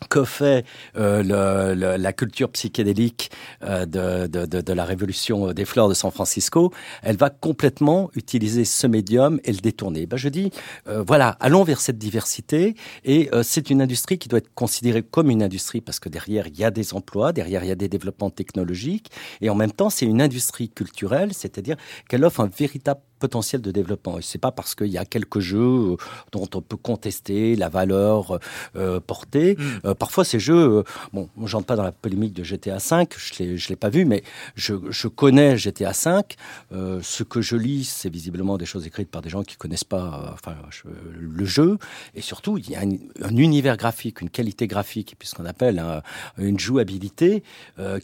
[0.10, 0.66] Que fait
[0.98, 3.32] euh, la culture psychédélique
[3.64, 9.40] euh, de, la révolution des fleurs de San Francisco, elle va complètement utiliser ce médium
[9.44, 10.06] et le détourner.
[10.06, 10.52] Ben, je dis,
[10.88, 15.04] euh, voilà, allons vers cette diversité et euh, c'est une industrie qui doit être considérée
[15.04, 17.76] comme une industrie parce que derrière il y a des emplois, derrière il y a
[17.76, 21.76] des développements technologiques et en même temps c'est une industrie culturelle, c'est-à-dire
[22.08, 24.18] qu'elle offre un véritable potentiel de développement.
[24.18, 25.98] Et c'est pas parce qu'il y a quelques jeux euh,
[26.32, 28.40] dont on peut contester la valeur
[28.76, 29.56] euh, portée.
[29.56, 29.64] Mm.
[29.86, 33.44] Euh, parfois, ces jeux, euh, bon, j'entre pas dans la polémique de GTA 5, je
[33.44, 34.24] l'ai, je l'ai pas vu, mais
[34.56, 36.36] je, je connais GTA 5.
[36.72, 39.84] Euh, ce que je lis, c'est visiblement des choses écrites par des gens qui connaissent
[39.84, 40.84] pas, euh, enfin, je,
[41.20, 41.78] le jeu.
[42.16, 46.02] Et surtout, il y a un, un, univers graphique, une qualité graphique, puisqu'on appelle un,
[46.38, 47.44] une jouabilité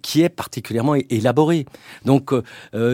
[0.02, 1.66] qui est particulièrement élaborée.
[2.06, 2.34] Donc,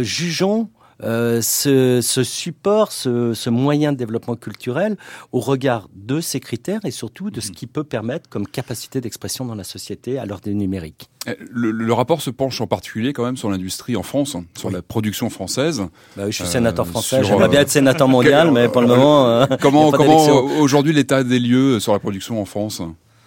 [0.02, 0.70] jugeons
[1.04, 4.98] euh, ce, ce, support, ce, ce, moyen de développement culturel
[5.32, 7.56] au regard de ces critères et surtout de ce mhm.
[7.56, 11.10] qui peut permettre comme capacité d'expression dans la société à l'heure des numériques.
[11.28, 14.46] Eh, le, le, rapport se penche en particulier quand même sur l'industrie en France, hein,
[14.58, 14.76] sur oui.
[14.76, 15.84] la production française.
[16.18, 18.88] Bah oui, je suis sénateur français, euh, j'aimerais bien être sénateur mondial, mais pour le
[18.88, 19.28] moment...
[19.28, 20.26] Euh, comment comment
[20.60, 22.82] aujourd'hui l'état des lieux sur la production en France?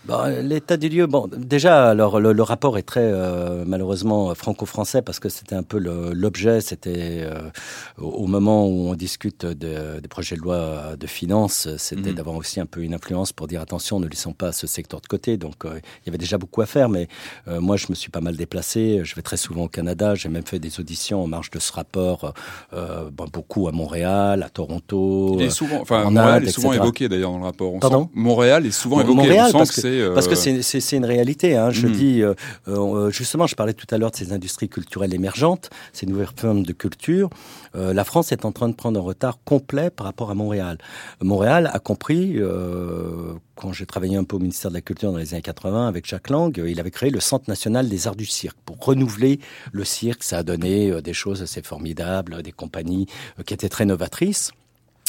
[0.07, 5.01] Bon, L'état des lieux, bon, déjà, alors le, le rapport est très euh, malheureusement franco-français
[5.01, 6.61] parce que c'était un peu l'objet.
[6.61, 7.51] C'était euh,
[7.97, 12.15] au moment où on discute de, des projets de loi de finances, c'était mmh.
[12.15, 15.07] d'avoir aussi un peu une influence pour dire attention, ne laissons pas ce secteur de
[15.07, 15.37] côté.
[15.39, 17.09] Donc, euh, il y avait déjà beaucoup à faire, mais
[17.49, 19.01] euh, moi, je me suis pas mal déplacé.
[19.05, 20.15] Je vais très souvent au Canada.
[20.15, 22.35] J'ai même fait des auditions en marge de ce rapport,
[22.75, 25.37] euh, bon, beaucoup à Montréal, à Toronto.
[25.39, 27.73] Il est souvent, enfin, Montréal Inde, est souvent évoqué d'ailleurs dans le rapport.
[27.73, 29.17] On Pardon sent, Montréal est souvent évoqué.
[29.17, 31.57] Montréal, on sent parce que, que euh, parce que c'est une réalité.
[31.57, 31.71] Hein.
[31.71, 31.93] Je mmh.
[31.93, 32.35] dis, euh,
[32.69, 36.63] euh, justement, je parlais tout à l'heure de ces industries culturelles émergentes, ces nouvelles formes
[36.63, 37.31] de culture.
[37.75, 40.79] Euh, la France est en train de prendre un retard complet par rapport à Montréal.
[41.21, 45.19] Montréal a compris, euh, quand j'ai travaillé un peu au ministère de la Culture dans
[45.19, 48.27] les années 80 avec Jacques Lang, il avait créé le Centre national des arts du
[48.27, 49.41] cirque pour renouveler
[49.73, 50.23] le cirque.
[50.23, 53.07] Ça a donné des choses assez formidables, des compagnies
[53.47, 54.53] qui étaient très novatrices.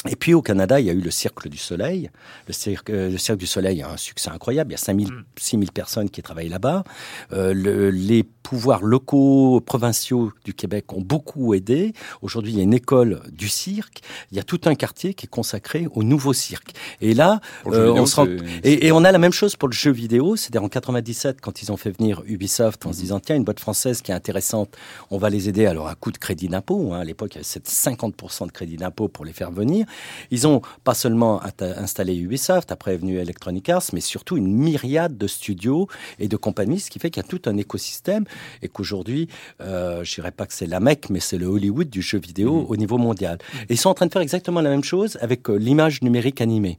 [0.08, 2.10] Et puis au Canada, il y a eu le Cercle du Soleil.
[2.46, 4.70] Le Cirque, euh, le du Soleil a un succès incroyable.
[4.70, 6.84] Il y a 5000, 6000 personnes qui travaillent là-bas.
[7.32, 11.94] Euh, le, les pouvoirs locaux, provinciaux du Québec ont beaucoup aidé.
[12.22, 14.02] Aujourd'hui, il y a une école du cirque.
[14.30, 16.70] Il y a tout un quartier qui est consacré au nouveau cirque.
[17.00, 18.28] Et là, euh, vidéo, on se rend...
[18.62, 20.36] et, et, on a la même chose pour le jeu vidéo.
[20.36, 23.58] C'est-à-dire en 97, quand ils ont fait venir Ubisoft en se disant tiens, une boîte
[23.58, 24.76] française qui est intéressante,
[25.10, 25.66] on va les aider.
[25.66, 26.92] Alors à coup de crédit d'impôt.
[26.92, 27.00] Hein.
[27.00, 29.86] À l'époque, il y avait 50% de crédit d'impôt pour les faire venir.
[30.30, 35.18] Ils ont pas seulement installé Ubisoft, après est venu Electronic Arts, mais surtout une myriade
[35.18, 35.88] de studios
[36.20, 38.24] et de compagnies, ce qui fait qu'il y a tout un écosystème
[38.62, 39.28] et qu'aujourd'hui,
[39.60, 42.62] euh, je dirais pas que c'est la Mecque, mais c'est le Hollywood du jeu vidéo
[42.62, 42.66] mmh.
[42.68, 43.38] au niveau mondial.
[43.68, 46.40] Et ils sont en train de faire exactement la même chose avec euh, l'image numérique
[46.40, 46.78] animée.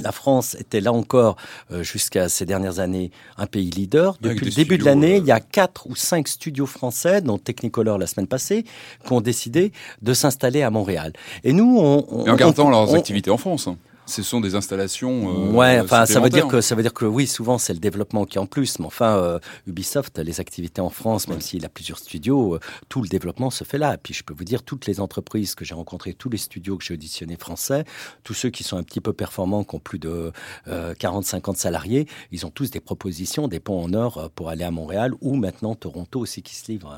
[0.00, 1.36] La France était là encore
[1.72, 4.16] euh, jusqu'à ces dernières années un pays leader.
[4.20, 5.18] Depuis le début de l'année, euh...
[5.18, 8.64] il y a quatre ou cinq studios français, dont Technicolor la semaine passée,
[9.04, 9.72] qui ont décidé
[10.02, 11.12] de s'installer à Montréal.
[11.42, 13.68] Et nous, on, on Et en gardant on, leurs on, activités en France.
[14.08, 15.48] Hein ce sont des installations.
[15.48, 17.78] Euh, ouais, enfin, ça veut dire que ça veut dire que oui, souvent c'est le
[17.78, 21.64] développement qui est en plus, mais enfin, euh, Ubisoft, les activités en France, même s'il
[21.64, 23.94] a plusieurs studios, euh, tout le développement se fait là.
[23.94, 26.76] Et puis je peux vous dire, toutes les entreprises que j'ai rencontrées, tous les studios
[26.76, 27.84] que j'ai auditionnés français,
[28.24, 30.32] tous ceux qui sont un petit peu performants, qui ont plus de
[30.66, 35.12] 40-50 salariés, ils ont tous des propositions, des ponts en or pour aller à Montréal
[35.20, 36.96] ou maintenant Toronto aussi qui se livre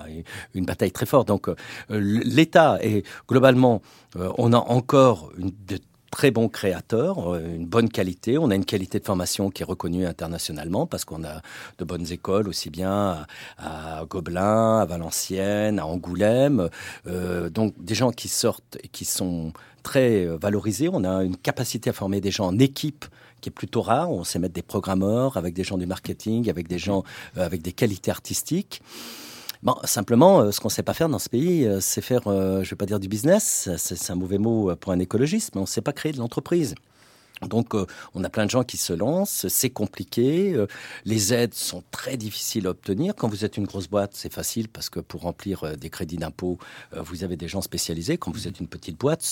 [0.54, 1.28] une bataille très forte.
[1.28, 1.48] Donc
[1.88, 3.82] l'État est globalement,
[4.16, 5.78] on a encore une de
[6.10, 8.38] très bons créateurs, euh, une bonne qualité.
[8.38, 11.40] On a une qualité de formation qui est reconnue internationalement parce qu'on a
[11.78, 13.26] de bonnes écoles aussi bien
[13.58, 16.68] à, à Gobelin, à Valenciennes, à Angoulême.
[17.06, 20.88] Euh, donc des gens qui sortent et qui sont très valorisés.
[20.92, 23.06] On a une capacité à former des gens en équipe
[23.40, 24.10] qui est plutôt rare.
[24.10, 27.04] On sait mettre des programmeurs avec des gens du marketing, avec des gens
[27.36, 28.82] euh, avec des qualités artistiques.
[29.62, 32.22] Bon, simplement, euh, ce qu'on ne sait pas faire dans ce pays, euh, c'est faire,
[32.28, 35.54] euh, je ne vais pas dire du business, c'est un mauvais mot pour un écologiste,
[35.54, 36.74] mais on ne sait pas créer de l'entreprise.
[37.48, 40.66] Donc, euh, on a plein de gens qui se lancent, c'est compliqué, euh,
[41.06, 43.14] les aides sont très difficiles à obtenir.
[43.16, 46.18] Quand vous êtes une grosse boîte, c'est facile parce que pour remplir euh, des crédits
[46.18, 46.58] d'impôt,
[46.96, 48.18] vous avez des gens spécialisés.
[48.18, 49.22] Quand vous êtes une petite boîte,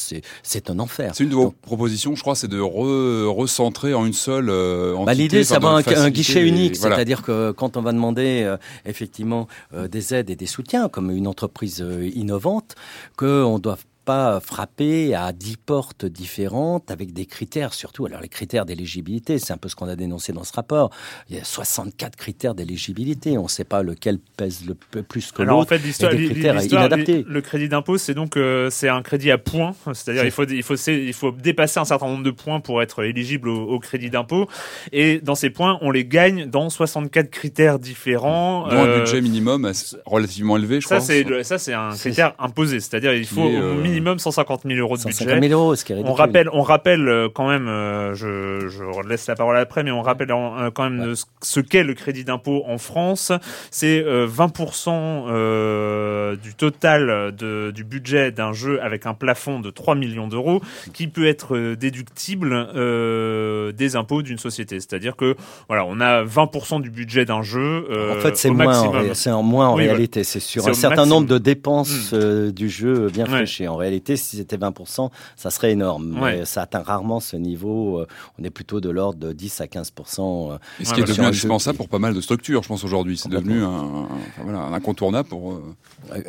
[0.43, 1.13] c'est un enfer.
[1.15, 4.51] C'est une de vos Donc, propositions, je crois, c'est de re, recentrer en une seule
[4.51, 5.05] entité.
[5.05, 6.97] Bah, L'idée, c'est d'avoir un, un, guichet unique, voilà.
[6.97, 11.85] c'est-à-dire que quand on va demander effectivement des aides et des soutiens, comme une entreprise
[12.15, 12.75] innovante,
[13.17, 18.07] qu'on doit pas frapper à 10 portes différentes avec des critères surtout.
[18.07, 20.89] Alors les critères d'éligibilité, c'est un peu ce qu'on a dénoncé dans ce rapport.
[21.29, 23.37] Il y a 64 critères d'éligibilité.
[23.37, 25.51] On ne sait pas lequel pèse le plus que l'autre.
[25.51, 29.75] Alors en fait, l'histoire, le crédit d'impôt, c'est donc euh, c'est un crédit à points,
[29.93, 33.05] c'est-à-dire il faut il faut il faut dépasser un certain nombre de points pour être
[33.05, 34.49] éligible au, crédit d'impôt.
[34.91, 38.69] Et dans ces points, on les gagne dans 64 critères différents.
[38.69, 39.71] Dont un euh, budget minimum
[40.07, 41.07] relativement élevé, je ça, crois.
[41.07, 44.97] C'est ça, c'est un critère imposé, c'est-à-dire il faut au euh, minimum 150 000 euros
[44.97, 46.13] de 150 000 euros, ce qui est ridicule.
[46.13, 47.67] On rappelle, on rappelle quand même,
[48.15, 52.25] je, je laisse la parole après, mais on rappelle quand même ce qu'est le crédit
[52.25, 53.33] d'impôt en France.
[53.71, 60.29] C'est 20% du total de, du budget d'un jeu avec un plafond de 3 millions
[60.29, 60.61] d'euros
[60.93, 64.81] qui peut être euh, déductible euh, des impôts d'une société.
[64.81, 65.37] C'est-à-dire que
[65.69, 67.87] voilà, on a 20% du budget d'un jeu.
[67.91, 70.25] Euh, en fait, c'est moins, c'est en moins en réalité.
[70.25, 72.51] C'est sur un certain nombre de dépenses hmm.
[72.51, 73.69] du jeu bien fléchées.
[73.69, 76.19] En réalité, si c'était 20%, ça serait énorme.
[76.21, 78.05] Mais ça atteint rarement ce niveau.
[78.39, 80.59] on est plutôt de l'ordre de 10 à 15%.
[80.81, 83.17] Et ce qui est devenu indispensable pour pas mal de structures, je pense aujourd'hui.
[83.19, 84.09] C'est devenu un,
[84.43, 85.61] voilà, un, incontournable pour.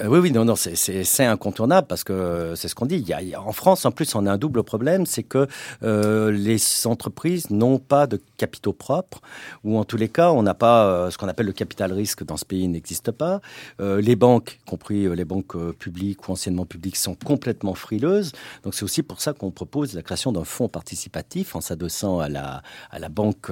[0.08, 2.98] Oui, oui, non, non, c'est incontournable parce que c'est ce qu'on dit.
[2.98, 5.48] Il y a, en France, en plus, on a un double problème, c'est que
[5.84, 9.22] euh, les entreprises n'ont pas de capitaux propres,
[9.64, 12.24] ou en tous les cas, on n'a pas euh, ce qu'on appelle le capital risque
[12.24, 13.42] dans ce pays n'existe pas.
[13.80, 18.32] Euh, les banques, y compris les banques publiques ou anciennement publiques, sont complètement frileuses.
[18.64, 22.30] Donc c'est aussi pour ça qu'on propose la création d'un fonds participatif en s'adossant à
[22.30, 23.52] la, à la banque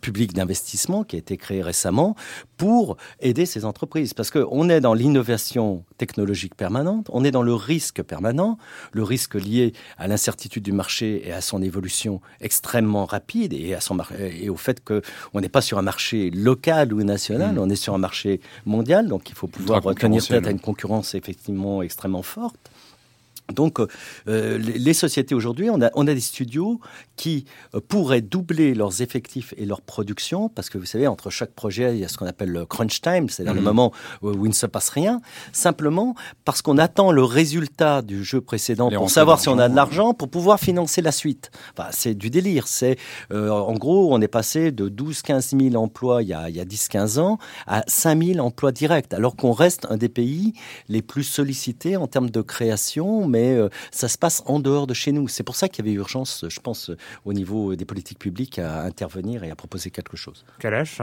[0.00, 2.16] publique d'investissement qui a été créée récemment
[2.56, 4.14] pour aider ces entreprises.
[4.14, 5.51] Parce qu'on est dans l'innovation
[5.98, 8.58] technologique permanente, on est dans le risque permanent,
[8.92, 13.80] le risque lié à l'incertitude du marché et à son évolution extrêmement rapide et, à
[13.80, 17.58] son et au fait qu'on n'est pas sur un marché local ou national, mmh.
[17.58, 21.14] on est sur un marché mondial, donc il faut pouvoir tenir tête à une concurrence
[21.14, 22.71] effectivement extrêmement forte.
[23.52, 26.80] Donc, euh, les, sociétés aujourd'hui, on a, on a des studios
[27.16, 31.52] qui euh, pourraient doubler leurs effectifs et leur production, parce que vous savez, entre chaque
[31.52, 33.66] projet, il y a ce qu'on appelle le crunch time, c'est-à-dire le mhm.
[33.66, 35.20] moment où il ne se passe rien,
[35.52, 39.76] simplement parce qu'on attend le résultat du jeu précédent pour savoir si on a de
[39.76, 41.50] l'argent pour pouvoir financer la suite.
[41.76, 42.66] Enfin, c'est du délire.
[42.66, 42.96] C'est
[43.32, 46.60] euh, en gros, on est passé de 12-15 000 emplois il y a, il y
[46.60, 50.52] a 10-15 ans à 5 000 emplois directs, alors qu'on reste un des pays
[50.88, 54.94] les plus sollicités en termes de création, mais euh, ça se passe en dehors de
[54.94, 55.28] chez nous.
[55.28, 56.90] C'est pour ça qu'il y avait urgence, je pense,
[57.24, 60.44] au niveau des politiques publiques à intervenir et à proposer quelque chose.
[60.58, 61.00] Kalash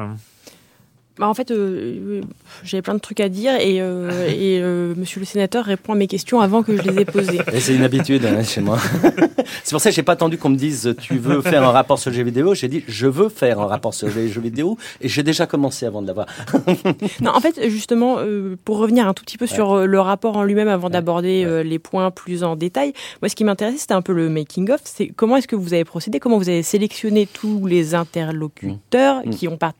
[1.19, 2.21] bah, en fait, euh,
[2.63, 5.95] j'avais plein de trucs à dire et, euh, et euh, monsieur le sénateur répond à
[5.97, 7.39] mes questions avant que je les ai posées.
[7.59, 8.77] C'est une habitude hein, chez moi.
[9.65, 11.99] C'est pour ça que j'ai pas attendu qu'on me dise tu veux faire un rapport
[11.99, 12.53] sur le jeu vidéo.
[12.55, 15.85] J'ai dit je veux faire un rapport sur les jeux vidéo et j'ai déjà commencé
[15.85, 16.27] avant de l'avoir.
[17.19, 18.19] non, en fait, justement,
[18.63, 22.11] pour revenir un tout petit peu sur le rapport en lui-même avant d'aborder les points
[22.11, 24.79] plus en détail, moi, ce qui m'intéressait, c'était un peu le making of.
[24.85, 29.29] C'est comment est-ce que vous avez procédé, comment vous avez sélectionné tous les interlocuteurs mmh.
[29.31, 29.73] qui ont pas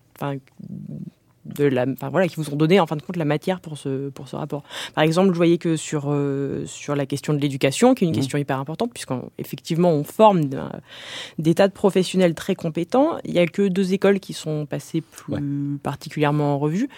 [1.45, 3.78] de la, enfin, voilà, qui vous ont donné en fin de compte la matière pour
[3.78, 4.63] ce, pour ce rapport.
[4.93, 8.13] Par exemple, je voyais que sur, euh, sur la question de l'éducation, qui est une
[8.13, 8.17] mmh.
[8.17, 10.41] question hyper importante, puisqu'effectivement on, on forme
[11.38, 15.02] des tas de professionnels très compétents, il n'y a que deux écoles qui sont passées
[15.02, 16.89] plus particulièrement en revue.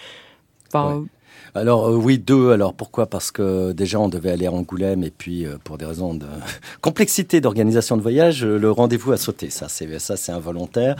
[0.68, 1.04] Enfin,
[1.54, 2.52] alors euh, oui, deux.
[2.52, 3.06] Alors pourquoi?
[3.06, 6.24] Parce que déjà on devait aller à Angoulême et puis euh, pour des raisons de
[6.80, 9.50] complexité d'organisation de voyage, euh, le rendez-vous a sauté.
[9.50, 10.96] Ça c'est ça c'est involontaire.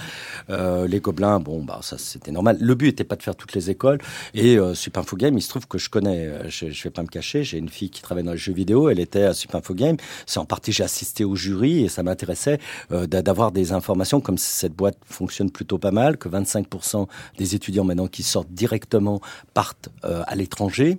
[0.51, 2.59] les gobelins, bon bah ça c'était normal.
[2.61, 3.99] Le but n'était pas de faire toutes les écoles.
[4.35, 6.31] Et Super Info Game, il se trouve que je connais.
[6.51, 7.45] Je, je vais pas me cacher.
[7.45, 8.91] J'ai une fille qui travaille dans les jeux vidéo.
[8.91, 9.97] Elle était à Super Info Game.
[10.27, 12.59] C'est en partie j'ai assisté au jury et ça m'intéressait
[12.91, 17.07] d'avoir des informations comme cette boîte fonctionne plutôt pas mal, que 25%
[17.39, 19.21] des étudiants maintenant qui sortent directement
[19.55, 20.99] partent à l'étranger.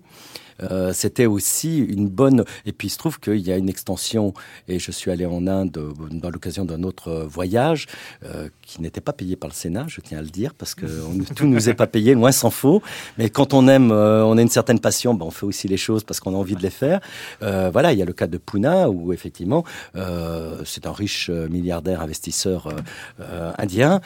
[0.62, 2.46] Euh, c'était aussi une bonne.
[2.66, 4.34] Et puis il se trouve qu'il y a une extension,
[4.68, 5.72] et je suis allé en Inde
[6.12, 7.88] dans l'occasion d'un autre voyage
[8.26, 10.86] euh, qui n'était pas payé par le Sénat, je tiens à le dire, parce que
[11.36, 12.82] tout ne nous est pas payé, loin s'en faut.
[13.18, 15.78] Mais quand on aime, euh, on a une certaine passion, ben, on fait aussi les
[15.78, 17.00] choses parce qu'on a envie de les faire.
[17.42, 19.64] voilà, il y a le cas de Pune, où effectivement,
[19.94, 22.70] c'est un riche milliardaire investisseur
[23.58, 24.02] indien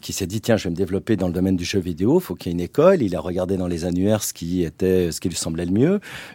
[0.00, 2.34] qui s'est dit tiens, je vais me développer dans le domaine du jeu vidéo, faut
[2.34, 3.02] qu'il y ait une école.
[3.02, 5.81] Il a regardé dans les annuaires ce qui était, ce qui lui semblait le mieux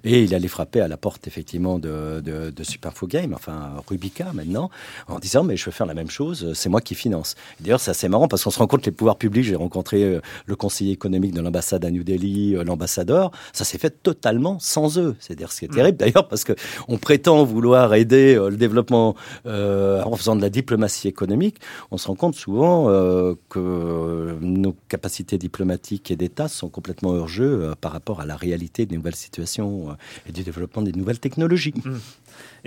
[0.04, 2.64] et il allait frapper à la porte, effectivement, de, de, de
[3.08, 4.70] Game, enfin Rubica maintenant,
[5.08, 7.36] en disant Mais je veux faire la même chose, c'est moi qui finance.
[7.60, 10.04] D'ailleurs, c'est assez marrant parce qu'on se rend compte que les pouvoirs publics, j'ai rencontré
[10.04, 14.58] euh, le conseiller économique de l'ambassade à New Delhi, euh, l'ambassadeur, ça s'est fait totalement
[14.60, 15.16] sans eux.
[15.20, 20.16] C'est-à-dire, ce qui est terrible d'ailleurs, parce qu'on prétend vouloir aider euh, le développement en
[20.16, 21.58] faisant de la diplomatie économique.
[21.92, 22.88] On se rend compte souvent
[23.50, 28.86] que nos capacités diplomatiques et d'État sont complètement hors jeu par rapport à la réalité
[28.86, 29.98] des nouvelles situations situation
[30.28, 31.74] et du développement des nouvelles technologies.
[31.76, 31.98] Mmh.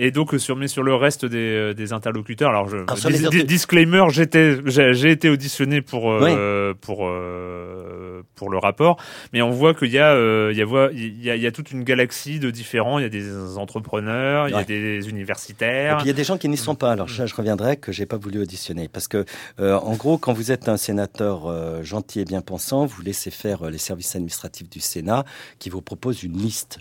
[0.03, 3.43] Et donc, sur, mais sur le reste des, euh, des interlocuteurs, alors, je, dis- dis-
[3.43, 8.97] disclaimer, j'étais, j'ai, été auditionné pour, euh, pour, euh, pour le rapport,
[9.31, 10.15] mais on voit qu'il y a,
[10.49, 12.97] il y a, voit- il y a, il y a toute une galaxie de différents.
[12.97, 15.97] Il y a des entrepreneurs, il y a des Et universitaires.
[15.97, 16.91] puis il y a des gens qui n'y sont pas.
[16.93, 19.23] Alors je reviendrai que j'ai pas voulu auditionner parce que,
[19.59, 23.69] euh, en gros, quand vous êtes un sénateur gentil et bien pensant, vous laissez faire
[23.69, 25.25] les services administratifs du Sénat
[25.59, 26.79] qui vous proposent une liste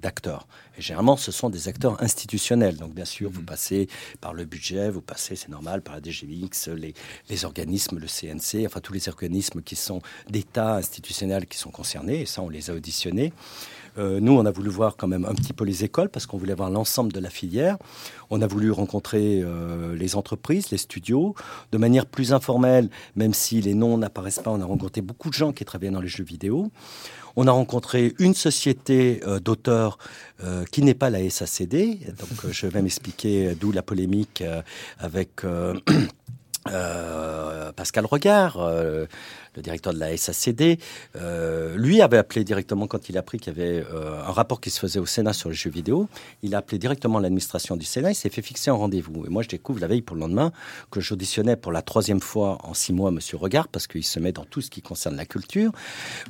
[0.00, 0.46] d'acteurs.
[0.78, 2.76] Et généralement, ce sont des acteurs institutionnels.
[2.76, 3.88] Donc bien sûr, vous passez
[4.20, 6.94] par le budget, vous passez, c'est normal, par la DGX, les,
[7.28, 12.22] les organismes, le CNC, enfin tous les organismes qui sont d'État institutionnels qui sont concernés.
[12.22, 13.32] Et ça, on les a auditionnés.
[13.98, 16.36] Euh, nous, on a voulu voir quand même un petit peu les écoles parce qu'on
[16.36, 17.76] voulait voir l'ensemble de la filière.
[18.30, 21.34] On a voulu rencontrer euh, les entreprises, les studios,
[21.72, 24.50] de manière plus informelle, même si les noms n'apparaissent pas.
[24.50, 26.70] On a rencontré beaucoup de gens qui travaillaient dans les jeux vidéo.
[27.36, 29.98] On a rencontré une société euh, d'auteurs
[30.70, 31.98] qui n'est pas la SACD.
[32.18, 34.44] Donc, je vais m'expliquer d'où la polémique
[34.98, 35.40] avec
[37.76, 38.58] Pascal Regard,
[39.56, 40.78] le directeur de la SACD.
[41.16, 44.60] Euh, lui avait appelé directement, quand il a appris qu'il y avait euh, un rapport
[44.60, 46.08] qui se faisait au Sénat sur les jeux vidéo,
[46.42, 49.26] il a appelé directement l'administration du Sénat, il s'est fait fixer un rendez-vous.
[49.26, 50.52] Et moi, je découvre la veille pour le lendemain
[50.90, 54.32] que j'auditionnais pour la troisième fois en six mois Monsieur Regard, parce qu'il se met
[54.32, 55.72] dans tout ce qui concerne la culture.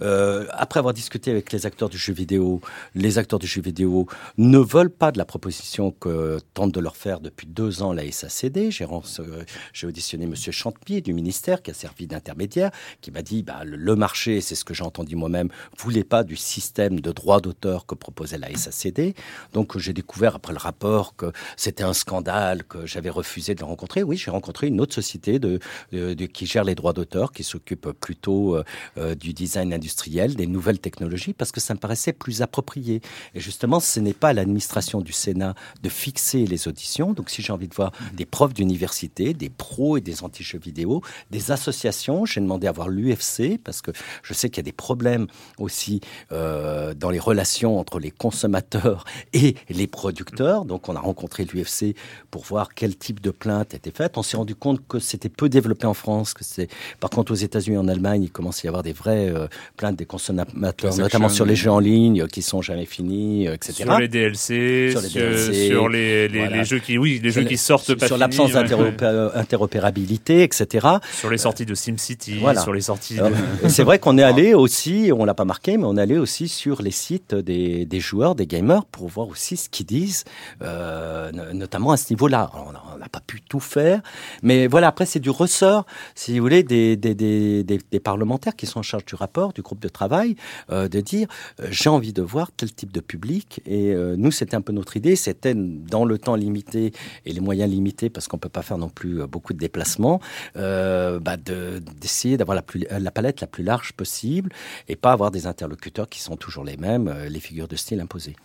[0.02, 2.60] Euh, après avoir discuté avec les acteurs du jeu vidéo,
[2.94, 4.06] les acteurs du jeu vidéo
[4.38, 8.10] ne veulent pas de la proposition que tente de leur faire depuis deux ans la
[8.10, 8.70] SACD.
[8.70, 12.70] J'ai auditionné Monsieur Chantepied du ministère qui a servi d'intermédiaire,
[13.00, 15.48] qui m'a dit bah, le, marché, c'est ce que j'ai entendu moi-même,
[15.78, 19.14] voulait pas du système de droit d'auteur que proposait la SACD.
[19.54, 23.66] Donc j'ai découvert après le rapport que c'était un scandale, que j'avais refusé de le
[23.66, 24.02] rencontrer.
[24.02, 25.60] Oui, j'ai rencontré une autre société de,
[25.92, 28.64] de- de- qui gère les droits d'auteur, qui s'occupe plutôt euh,
[28.98, 33.00] euh, du design industriel, des nouvelles technologies, parce que ça me paraissait plus approprié.
[33.34, 37.14] Et justement, ce n'est pas à l'administration du Sénat de fixer les auditions.
[37.14, 41.00] Donc si j'ai envie de voir des profs d'université, des pros et des anti-jeux vidéo,
[41.30, 43.90] des associations, j'ai demandé à voir l'UFC, parce que
[44.22, 45.26] je sais qu'il y a des problèmes
[45.58, 46.00] aussi
[46.32, 50.64] euh, dans les relations entre les consommateurs et les producteurs.
[50.64, 51.94] Donc on a rencontré l'UFC
[52.30, 54.16] pour voir quel type de plainte était faite.
[54.18, 56.68] On s'est rendu compte que c'était peu développé en France, que c'est
[57.00, 59.46] par contre aux États-Unis, en Allemagne, il commence à y avoir des vraies euh,
[59.76, 63.72] plaintes des consommateurs, notamment sur les jeux en ligne euh, qui sont jamais finis, etc.
[63.84, 66.56] Sur les DLC, Sur les DLC, sur les, les, voilà.
[66.58, 68.62] les jeux qui, oui, les jeux Sur qui les- sortent sur, pas sur l'absence ouais,
[68.64, 70.86] d'interopé- interopérabilité, etc.
[71.12, 72.60] sur les sorties de SimCity, Voilà.
[72.62, 72.95] sur les sorties.
[73.30, 73.32] De...
[73.68, 76.48] c'est vrai qu'on est allé aussi, on l'a pas marqué, mais on est allé aussi
[76.48, 80.24] sur les sites des, des joueurs, des gamers, pour voir aussi ce qu'ils disent,
[80.62, 82.50] euh, no- notamment à ce niveau-là.
[82.94, 84.00] On n'a pas pu tout faire,
[84.42, 88.66] mais voilà, après c'est du ressort, si vous voulez, des, des, des, des- parlementaires qui
[88.66, 90.36] sont en charge du rapport, du groupe de travail,
[90.70, 91.26] euh, de dire
[91.60, 93.60] euh, j'ai envie de voir tel type de public.
[93.66, 96.92] Et euh, nous, c'était un peu notre idée, c'était dans le temps limité
[97.24, 100.20] et les moyens limités, parce qu'on peut pas faire non plus euh, beaucoup de déplacements,
[100.56, 104.50] euh, bah, de- d'essayer d'avoir la, plus- la palette la plus large possible
[104.88, 108.00] et pas avoir des interlocuteurs qui sont toujours les mêmes, euh, les figures de style
[108.00, 108.36] imposées.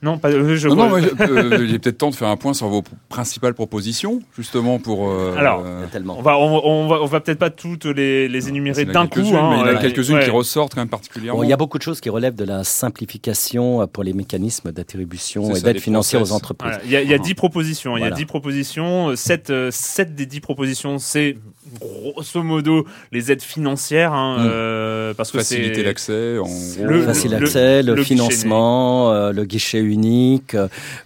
[0.00, 2.14] Non, pas, euh, je Non, non, vois- moi, je- euh, il est peut-être temps de
[2.14, 5.10] faire un point sur vos principales propositions, justement pour.
[5.10, 6.16] euh, Alors, euh, Il y a tellement.
[6.16, 9.18] On va, on, on va, on va peut-être pas toutes les, les énumérer d'un coup.
[9.18, 10.24] hein, mais il y en a euh, quelques-unes ouais.
[10.24, 11.40] qui ressortent quand même particulièrement.
[11.40, 14.12] Bon, il y a beaucoup de choses qui relèvent de la simplification euh, pour les
[14.12, 16.70] mécanismes d'attribution et d'aide financière aux entreprises.
[16.74, 17.18] Voilà, Il y a, il y a.
[17.18, 17.96] 10 propositions.
[17.96, 18.12] Il y a.
[18.12, 19.16] 10 propositions.
[19.16, 19.50] 7,
[20.14, 21.36] des 10 propositions, c'est
[21.80, 24.12] grosso modo les aides financières.
[24.12, 24.48] hein, Mm.
[24.50, 26.38] euh, parce que Faciliter l'accès.
[26.38, 26.46] En.
[26.82, 30.56] Le- Facile le- accès, le, le guichet financement, euh, le guichet unique,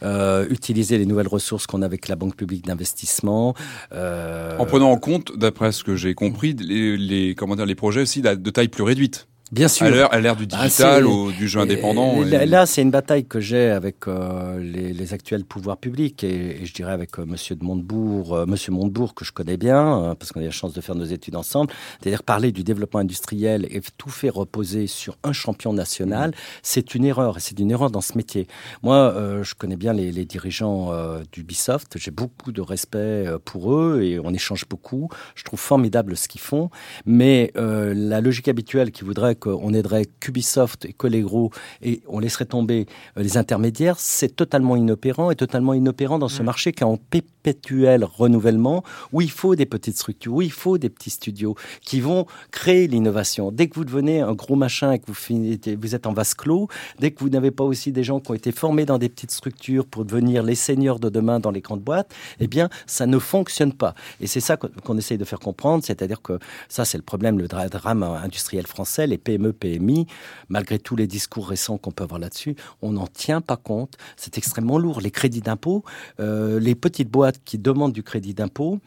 [0.03, 3.55] euh, utiliser les nouvelles ressources qu'on a avec la Banque publique d'investissement.
[3.93, 7.75] euh, En prenant en compte, d'après ce que j'ai compris, les, les, comment dire, les
[7.75, 9.27] projets aussi de taille plus réduite.
[9.53, 9.87] Bien sûr.
[10.11, 12.21] À l'ère du Ah, digital ou du jeu indépendant.
[12.25, 16.25] Là, et- là, c'est une bataille que j'ai avec euh, les, les actuels pouvoirs publics
[16.25, 19.57] et, et je dirais avec euh, Monsieur de Montebourg, euh, Monsieur Montebourg que je connais
[19.57, 21.73] bien euh, parce qu'on a eu la chance de faire nos études ensemble.
[22.01, 26.35] C'est-à-dire parler du développement industriel et tout faire reposer sur un champion national, Mmh.
[26.63, 28.47] c'est une erreur et c'est une erreur dans ce métier.
[28.83, 31.99] Moi, euh, je connais bien les, les dirigeants euh, d'Ubisoft.
[31.99, 35.09] J'ai beaucoup de respect euh, pour eux et on échange beaucoup.
[35.35, 36.71] Je trouve formidable ce qu'ils font,
[37.05, 41.51] mais euh, la logique habituelle qui voudrait qu'on aiderait qu'Ubisoft et gros
[41.82, 42.86] et on laisserait tomber
[43.16, 46.97] euh, les intermédiaires, c'est totalement inopérant et totalement inopérant dans ce marché qui est en
[46.97, 52.01] perpétuel renouvellement, où il faut des petites structures, où il faut des petits studios qui
[52.01, 53.51] vont créer l'innovation.
[53.51, 56.34] Dès que vous devenez un gros machin et que vous, finissez, vous êtes en vase
[56.34, 56.68] clos,
[57.01, 59.32] dès que vous n'avez pas aussi des gens qui ont été formés dans des petites
[59.32, 63.18] structures pour devenir les seigneurs de demain dans les grandes boîtes, eh bien, ça ne
[63.18, 63.95] fonctionne pas.
[64.20, 66.38] Et c'est ça qu'on essaye de faire comprendre, c'est-à-dire que
[66.68, 69.09] ça, c'est le problème, le dra- drame industriel français.
[69.09, 70.07] Les PME, PMI,
[70.49, 73.97] malgré tous les discours récents qu'on peut avoir là-dessus, on n'en tient pas compte.
[74.16, 75.01] C'est extrêmement lourd.
[75.01, 75.85] Les crédits d'impôt,
[76.20, 78.78] euh, les petites boîtes qui demandent du crédit d'impôt,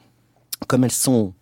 [0.67, 1.33] comme elles sont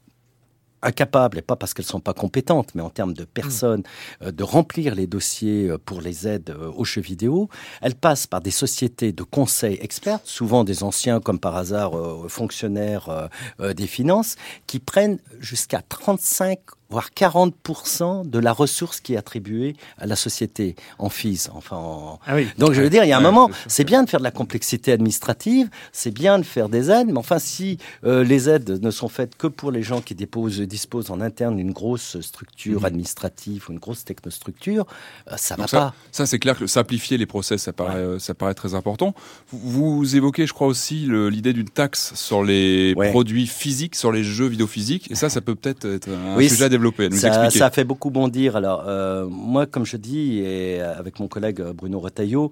[0.83, 3.83] incapables, et pas parce qu'elles sont pas compétentes, mais en termes de personnes,
[4.21, 7.49] euh, de remplir les dossiers euh, pour les aides euh, aux jeux vidéo.
[7.81, 12.27] Elles passent par des sociétés de conseil experts, souvent des anciens, comme par hasard, euh,
[12.27, 13.29] fonctionnaires
[13.59, 14.35] des finances,
[14.67, 16.59] qui prennent jusqu'à 35
[16.93, 21.49] voire 40% de la ressource qui est attribuée à la société en FIS.
[21.53, 22.47] Enfin, en- Ah oui.
[22.57, 24.23] donc je veux dire, il y a un Ouais, moment, c'est bien de faire de
[24.23, 28.79] la complexité administrative, c'est bien de faire des aides, mais enfin si euh, les aides
[28.81, 32.79] ne sont faites que pour les gens qui déposent, disposent en interne d'une grosse structure
[32.81, 32.85] Mhm.
[32.85, 34.85] administrative ou une grosse technostructure,
[35.31, 35.93] euh, ça va Donc ça, pas.
[36.11, 39.13] ça c'est clair que simplifier les process, ça paraît, euh, ça paraît très important.
[39.51, 43.09] Vous, vous évoquez, je crois aussi, l'idée d'une taxe sur les Ouais.
[43.09, 45.09] produits physiques, sur les jeux vidéo physiques.
[45.11, 47.59] Et ça, ça peut peut-être être un Oui, sujet à développer, nous Ça, expliquer.
[47.59, 48.55] ça fait beaucoup bondir.
[48.55, 52.51] Alors, euh, moi, comme je dis, et avec mon collègue Bruno Retailleau,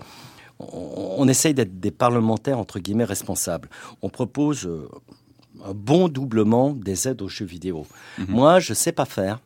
[0.60, 3.70] on, on essaye d'être des parlementaires, entre guillemets, responsables.
[4.02, 4.88] On propose euh,
[5.66, 7.86] un bon doublement des aides aux jeux vidéo.
[8.18, 8.26] Mhm.
[8.30, 9.40] Moi, je sais pas faire.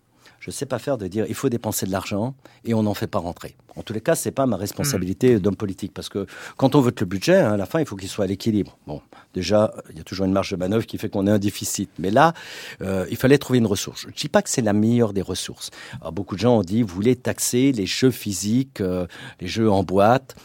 [0.45, 2.35] Je sais pas faire de dire il faut dépenser de l'argent
[2.65, 3.55] et on n'en fait pas rentrer.
[3.75, 6.99] En tous les cas, c'est pas ma responsabilité d'homme politique parce que quand on vote
[6.99, 8.77] le budget, hein, à la fin, il faut qu'il soit à l'équilibre.
[8.85, 9.01] Bon,
[9.33, 11.89] déjà, il y a toujours une marge de manœuvre qui fait qu'on ait un déficit.
[11.97, 12.35] Mais là,
[12.83, 14.01] euh, il fallait trouver une ressource.
[14.01, 15.71] Je ne dis pas que c'est la meilleure des ressources.
[15.99, 19.07] Alors, beaucoup de gens ont dit vous voulez taxer les jeux physiques, euh,
[19.41, 20.35] les jeux en boîte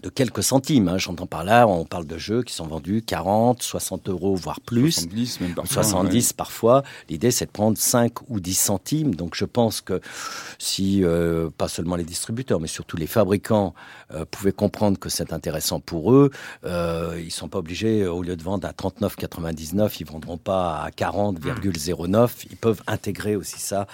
[0.00, 0.88] de quelques centimes.
[0.88, 0.98] hein.
[0.98, 4.92] J'entends par là, on parle de jeux qui sont vendus 40, 60 euros, voire plus.
[4.92, 5.82] 70 même parfois.
[5.82, 6.82] 70 parfois.
[7.08, 9.14] L'idée, c'est de prendre 5 ou 10 centimes.
[9.14, 10.00] Donc, je pense que
[10.58, 13.74] si, euh, pas seulement les distributeurs, mais surtout les fabricants
[14.14, 16.30] euh, pouvaient comprendre que c'est intéressant pour eux,
[16.64, 20.90] euh, ils sont pas obligés, au lieu de vendre à 39,99, ils vendront pas à
[20.90, 22.46] 40,09.
[22.50, 23.86] Ils peuvent intégrer aussi ça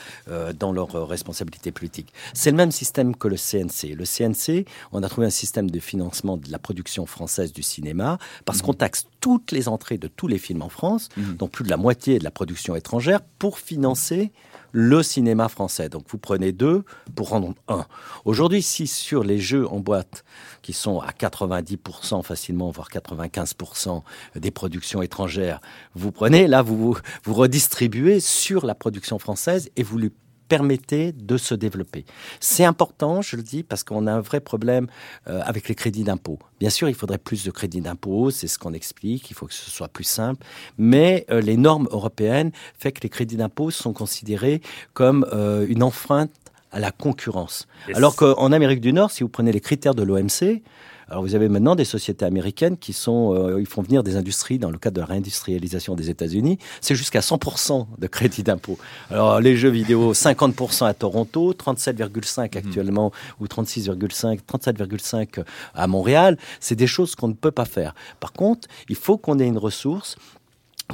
[0.58, 2.12] dans leur euh, responsabilité politique.
[2.34, 3.94] C'est le même système que le CNC.
[3.96, 8.18] Le CNC, on a trouvé un système de financement de la production française du cinéma
[8.44, 11.36] parce qu'on taxe toutes les entrées de tous les films en France, Mhm.
[11.36, 14.30] donc plus de la moitié de la production étrangère, pour financer
[14.72, 15.88] le cinéma français.
[15.88, 16.84] Donc vous prenez deux
[17.14, 17.86] pour rendre un.
[18.26, 20.24] Aujourd'hui, si sur les jeux en boîte,
[20.60, 24.02] qui sont à 90% facilement, voire 95%
[24.36, 25.60] des productions étrangères,
[25.94, 30.10] vous prenez, là, vous, vous redistribuez sur la production française et vous lui
[30.48, 32.04] permettez de se développer.
[32.40, 34.86] C'est important, je le dis, parce qu'on a un vrai problème
[35.28, 36.38] euh, avec les crédits d'impôt.
[36.60, 39.54] Bien sûr, il faudrait plus de crédits d'impôt, c'est ce qu'on explique, il faut que
[39.54, 40.44] ce soit plus simple,
[40.78, 44.60] mais euh, les normes européennes fait que les crédits d'impôt sont considérés
[44.94, 46.30] comme euh, une enfreinte
[46.72, 47.66] à la concurrence.
[47.94, 50.62] Alors qu'en Amérique du Nord, si vous prenez les critères de l'OMC,
[51.08, 54.58] alors vous avez maintenant des sociétés américaines qui sont, euh, ils font venir des industries
[54.58, 58.78] dans le cadre de la réindustrialisation des États-Unis, c'est jusqu'à 100% de crédit d'impôt.
[59.10, 65.44] Alors les jeux vidéo, 50% à Toronto, 37,5 actuellement ou 36,5, 37,5
[65.74, 67.94] à Montréal, c'est des choses qu'on ne peut pas faire.
[68.20, 70.16] Par contre, il faut qu'on ait une ressource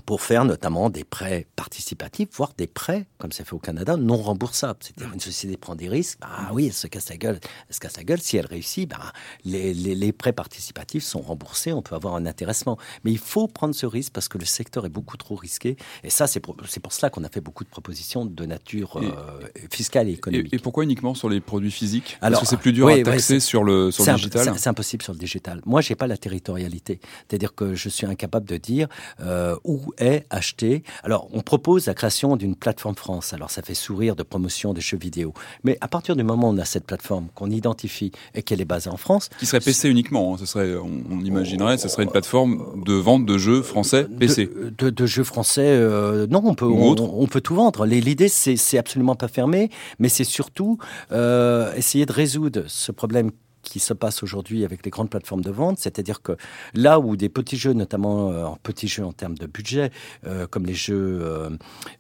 [0.06, 4.16] pour faire notamment des prêts participatifs, voire des prêts, comme c'est fait au Canada, non
[4.16, 4.78] remboursables.
[4.80, 7.38] C'est-à-dire une société prend des risques, ah oui, elle se casse la gueule,
[7.68, 8.20] elle se casse la gueule.
[8.20, 9.12] Si elle réussit, bah,
[9.44, 12.76] les, les, les prêts participatifs sont remboursés, on peut avoir un intéressement.
[13.04, 15.76] Mais il faut prendre ce risque parce que le secteur est beaucoup trop risqué.
[16.02, 16.56] Et ça, c'est pour,
[16.90, 20.52] cela qu'on a fait beaucoup de propositions de nature Et- euh, fiscale et économique.
[20.52, 22.18] Et, et pourquoi uniquement sur les produits physiques?
[22.20, 24.44] Alors, Parce que c'est plus dur oui, à taxer sur le, sur le digital.
[24.54, 25.60] c'est- C'est impossible sur le digital.
[25.66, 27.00] Moi, j'ai pas la territorialité.
[27.28, 28.88] C'est-à-dire que je suis incapable de dire
[29.20, 30.82] euh, où est acheté.
[31.02, 33.32] Alors, on propose la création d'une plateforme France.
[33.32, 35.34] Alors, ça fait sourire de promotion des jeux vidéo.
[35.64, 38.64] Mais à partir du moment où on a cette plateforme, qu'on identifie et qu'elle est
[38.64, 40.34] basée en France, Qui serait PC uniquement.
[40.34, 40.36] hein.
[40.38, 44.46] Ce serait, on, on imaginerait, ce serait une plateforme de vente de jeux français PC.
[44.46, 47.86] De, de- de jeux français, euh, non, on peut, on, peut tout vendre.
[47.86, 50.78] L'idée, c'est c'est absolument pas fermé, mais c'est surtout
[51.12, 53.30] euh, essayer de résoudre ce problème
[53.64, 56.36] qui se passe aujourd'hui avec les grandes plateformes de vente, c'est-à-dire que
[56.74, 59.90] là où des petits jeux, notamment euh, en petits jeux en termes de budget,
[60.26, 61.50] euh, comme les jeux euh,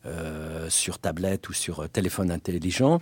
[0.06, 3.00] euh, sur tablette ou sur téléphone intelligent,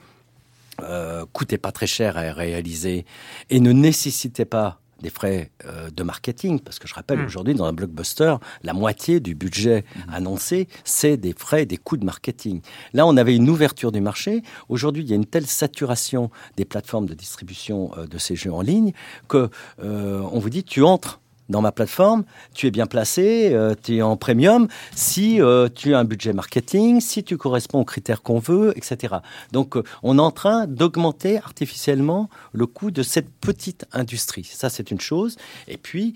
[1.32, 3.04] coûtaient pas très cher à réaliser
[3.50, 7.26] et ne nécessitaient pas des frais euh, de marketing, parce que je rappelle Mm.
[7.26, 12.04] aujourd'hui dans un blockbuster, la moitié du budget annoncé, c'est des frais, des coûts de
[12.04, 12.60] marketing.
[12.92, 14.42] Là, on avait une ouverture du marché.
[14.68, 18.52] Aujourd'hui, il y a une telle saturation des plateformes de distribution euh, de ces jeux
[18.52, 18.92] en ligne
[19.28, 19.50] que
[19.82, 22.24] euh, on vous dit tu entres dans ma plateforme,
[22.54, 26.32] tu es bien placé, euh, tu es en premium, si euh, tu as un budget
[26.32, 29.16] marketing, si tu corresponds aux critères qu'on veut, etc.
[29.52, 34.44] Donc euh, on est en train d'augmenter artificiellement le coût de cette petite industrie.
[34.44, 35.36] Ça, c'est une chose.
[35.68, 36.14] Et puis,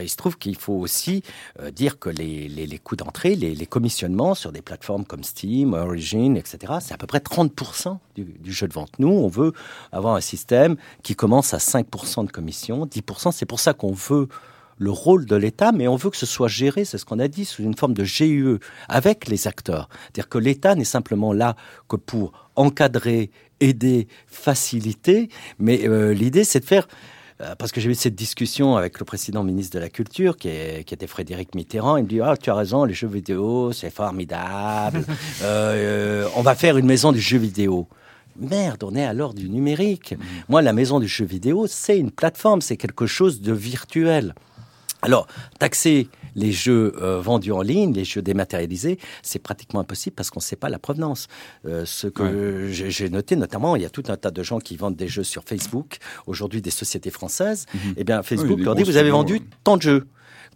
[0.00, 1.22] il se trouve qu'il faut aussi
[1.72, 6.36] dire que les, les, coûts d'entrée, les, les, commissionnements sur des plateformes comme Steam, Origin,
[6.36, 8.90] etc., c'est à peu près 30% du, du, jeu de vente.
[8.98, 9.52] Nous, on veut
[9.92, 13.32] avoir un système qui commence à 5% de commission, 10%.
[13.32, 14.28] C'est pour ça qu'on veut
[14.78, 17.28] le rôle de l'État, mais on veut que ce soit géré, c'est ce qu'on a
[17.28, 18.58] dit, sous une forme de GUE,
[18.88, 19.88] avec les acteurs.
[20.04, 21.56] C'est-à-dire que l'État n'est simplement là
[21.88, 26.86] que pour encadrer, aider, faciliter, mais euh, l'idée c'est de faire
[27.40, 30.48] euh, parce que j'ai eu cette discussion avec le précédent ministre de la Culture, qui,
[30.48, 31.96] est, qui était Frédéric Mitterrand.
[31.96, 35.04] Il me dit Ah, tu as raison, les jeux vidéo, c'est formidable.
[35.42, 37.86] euh, on va faire une maison du jeu vidéo.
[38.36, 40.14] Merde, on est à l'heure du numérique.
[40.48, 44.34] Moi, la maison du jeu vidéo, c'est une plateforme, c'est quelque chose de virtuel.
[45.02, 45.26] Alors,
[45.58, 50.40] taxer les jeux euh, vendus en ligne, les jeux dématérialisés, c'est pratiquement impossible parce qu'on
[50.40, 51.28] ne sait pas la provenance.
[51.66, 52.90] Euh, ce que ouais.
[52.90, 55.24] j'ai noté notamment, il y a tout un tas de gens qui vendent des jeux
[55.24, 57.66] sur Facebook, aujourd'hui des sociétés françaises.
[57.72, 57.94] Mm -hmm.
[57.96, 60.06] Eh bien, Facebook oui, leur dit, vous avez vendu tant de jeux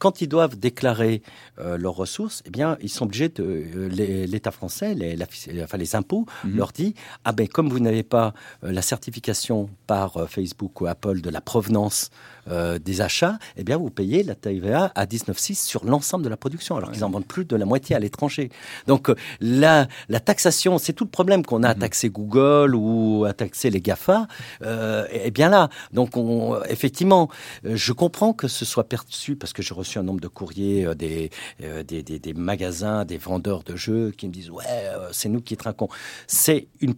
[0.03, 1.22] quand ils doivent déclarer
[1.61, 5.26] euh, leurs ressources, eh bien, ils sont obligés de euh, l'État français, les, la,
[5.62, 6.57] enfin les impôts, -hmm.
[6.57, 8.28] leur dit ah ben comme vous n'avez pas
[8.64, 12.11] euh, la certification par Facebook ou Apple de la provenance
[12.49, 16.36] euh, des achats, eh bien vous payez la TVA à 19,6 sur l'ensemble de la
[16.36, 18.51] production, alors qu'ils en vendent plus de la moitié à l'étranger.
[18.86, 23.24] Donc euh, la, la taxation, c'est tout le problème qu'on a à taxer Google ou
[23.26, 24.26] à taxer les Gafa,
[24.62, 25.68] euh, est bien là.
[25.93, 27.28] Donc on, effectivement,
[27.64, 30.95] je comprends que ce soit perçu parce que j'ai reçu un nombre de courriers euh,
[30.95, 31.30] des,
[31.62, 35.28] euh, des, des, des, magasins, des vendeurs de jeux qui me disent ouais, euh, c'est
[35.28, 35.88] nous qui trinquons.
[36.26, 36.95] C'est une,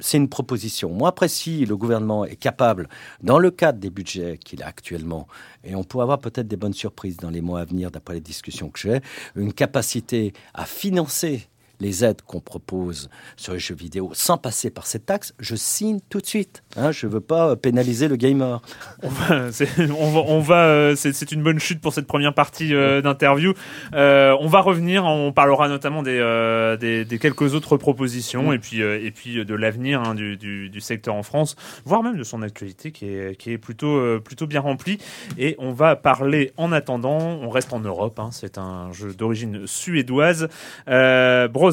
[0.00, 0.90] c'est une proposition.
[0.90, 2.88] Moi, après, si le gouvernement est capable,
[3.22, 5.28] dans le cadre des budgets qu'il a actuellement,
[5.62, 8.20] et on pourrait avoir peut-être des bonnes surprises dans les mois à venir, d'après les
[8.20, 9.00] discussions que j'ai,
[9.36, 11.48] une capacité à financer
[11.84, 16.00] les aides qu'on propose sur les jeux vidéo sans passer par cette taxe, je signe
[16.08, 16.62] tout de suite.
[16.76, 18.62] Hein, je ne veux pas pénaliser le gamer.
[19.02, 19.34] On va,
[20.64, 23.52] euh, c'est une bonne chute pour cette première partie euh, d'interview.
[23.94, 29.10] Euh, on va revenir, on parlera notamment des, euh, quelques autres propositions et puis et
[29.10, 33.36] puis de l'avenir hein, du, secteur en France, voire même de son actualité qui est,
[33.36, 34.98] qui est plutôt plutôt bien remplie.
[35.38, 38.18] Et on va parler en attendant, on reste en Europe.
[38.18, 40.48] Hein, c'est un jeu d'origine suédoise.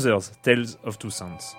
[0.02, 1.56] Brothers, Tales of Two Sons.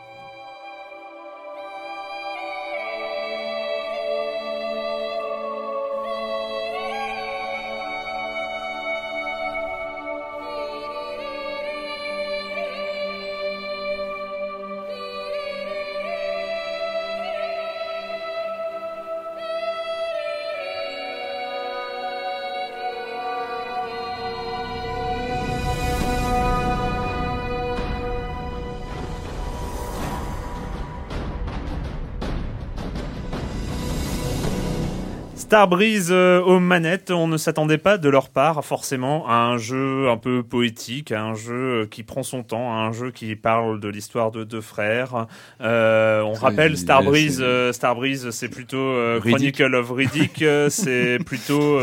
[35.53, 40.09] Starbreeze euh, aux manettes, on ne s'attendait pas de leur part forcément à un jeu
[40.09, 43.79] un peu poétique, à un jeu qui prend son temps, à un jeu qui parle
[43.79, 45.27] de l'histoire de deux frères.
[45.61, 51.79] Euh, on rappelle Starbreeze, euh, Starbreeze c'est plutôt euh, Chronicle of Riddick, c'est plutôt.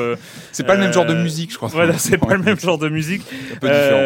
[0.51, 1.69] c'est pas le même genre de musique, je crois.
[1.69, 3.21] Voilà, c'est pas le même genre de musique.
[3.53, 3.99] Un peu différent.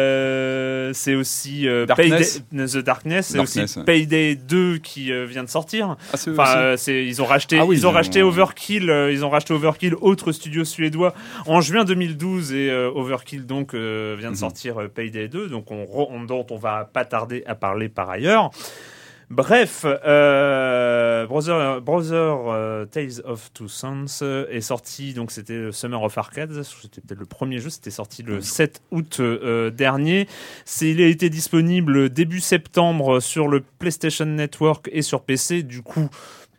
[0.92, 2.42] C'est aussi Darkness.
[2.50, 3.84] Payday, The Darkness, c'est aussi ouais.
[3.84, 5.96] Payday 2 qui vient de sortir.
[6.12, 9.94] Ah, enfin, ils ont racheté, ah, oui, ils ont racheté Overkill, ils ont racheté Overkill,
[10.00, 11.14] autre studio suédois,
[11.46, 14.40] en juin 2012 et euh, Overkill donc euh, vient de mm -hmm.
[14.40, 18.10] sortir euh, Payday 2, donc on, on, dont on va pas tarder à parler par
[18.10, 18.50] ailleurs.
[19.30, 26.02] Bref, euh, Brother, Brother euh, Tales of Two Sons euh, est sorti, donc c'était Summer
[26.02, 30.28] of Arcade, c'était peut-être le premier jeu, c'était sorti le 7 août euh, dernier.
[30.82, 36.08] Il a été disponible début septembre sur le PlayStation Network et sur PC, du coup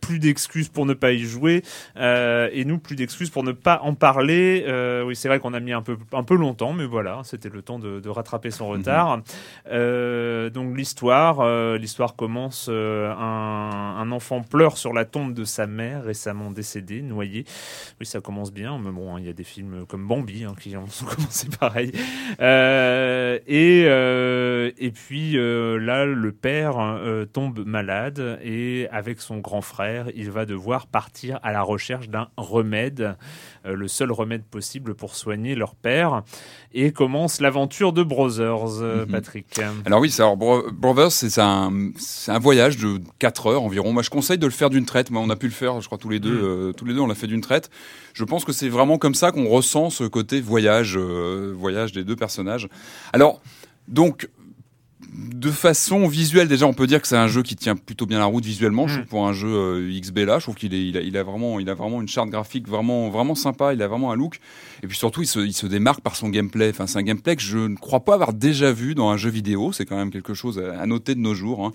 [0.06, 1.64] plus d'excuses pour ne pas y jouer
[1.98, 4.64] euh, et nous plus d'excuses pour ne pas en parler.
[4.68, 7.50] Euh, oui, c'est vrai qu'on a mis un peu un peu longtemps, mais voilà, c'était
[7.50, 9.18] le temps de, de, rattraper son retard.
[9.18, 9.24] Mm -hmm.
[9.72, 11.38] euh, donc l'histoire,
[11.78, 12.70] l'histoire commence.
[12.70, 17.44] Un, un, enfant pleure sur la tombe de sa mère récemment décédée, noyée.
[18.00, 20.56] Oui, ça commence bien, mais bon, il hein, y a des films comme Bambi hein,
[20.62, 20.86] qui ont
[21.16, 21.92] commencé pareil.
[23.60, 23.80] Et
[24.86, 25.28] et puis
[25.90, 26.76] là, le père
[27.34, 32.28] tombe malade et avec son grand frère il va devoir partir à la recherche d'un
[32.38, 33.16] remède,
[33.66, 36.24] euh, le seul remède possible pour soigner leur père.
[36.74, 39.12] Et commence l'aventure de Brothers, euh, Mhm.
[39.12, 39.60] Patrick.
[39.86, 41.72] Alors oui, c'est- alors Bro- Brothers, c'est un,
[42.40, 43.94] voyage de 4 heures environ.
[43.94, 45.12] Moi, je conseille de le faire d'une traite.
[45.12, 46.44] Moi, on a pu le faire, je crois tous les deux, Mm.
[46.70, 47.70] euh, tous les deux, on l'a fait d'une traite.
[48.14, 52.04] Je pense que c'est vraiment comme ça qu'on ressent ce côté voyage, euh, voyage des
[52.04, 52.68] deux personnages.
[53.14, 53.42] Alors,
[53.88, 54.30] donc.
[55.18, 58.20] De façon visuelle, déjà, on peut dire que c'est un jeu qui tient plutôt bien
[58.20, 58.88] la route visuellement.
[58.88, 58.98] Je Mm.
[58.98, 61.24] trouve pour un jeu euh, XB là, je trouve qu'il est, il a, il a
[61.24, 63.74] vraiment, il a vraiment une charte graphique vraiment, vraiment sympa.
[63.74, 64.40] Il a vraiment un look.
[64.84, 66.70] Et puis surtout, il se, il se démarque par son gameplay.
[66.70, 69.30] Enfin, c'est un gameplay que je ne crois pas avoir déjà vu dans un jeu
[69.30, 69.72] vidéo.
[69.72, 71.66] C'est quand même quelque chose à à noter de nos jours.
[71.66, 71.72] hein.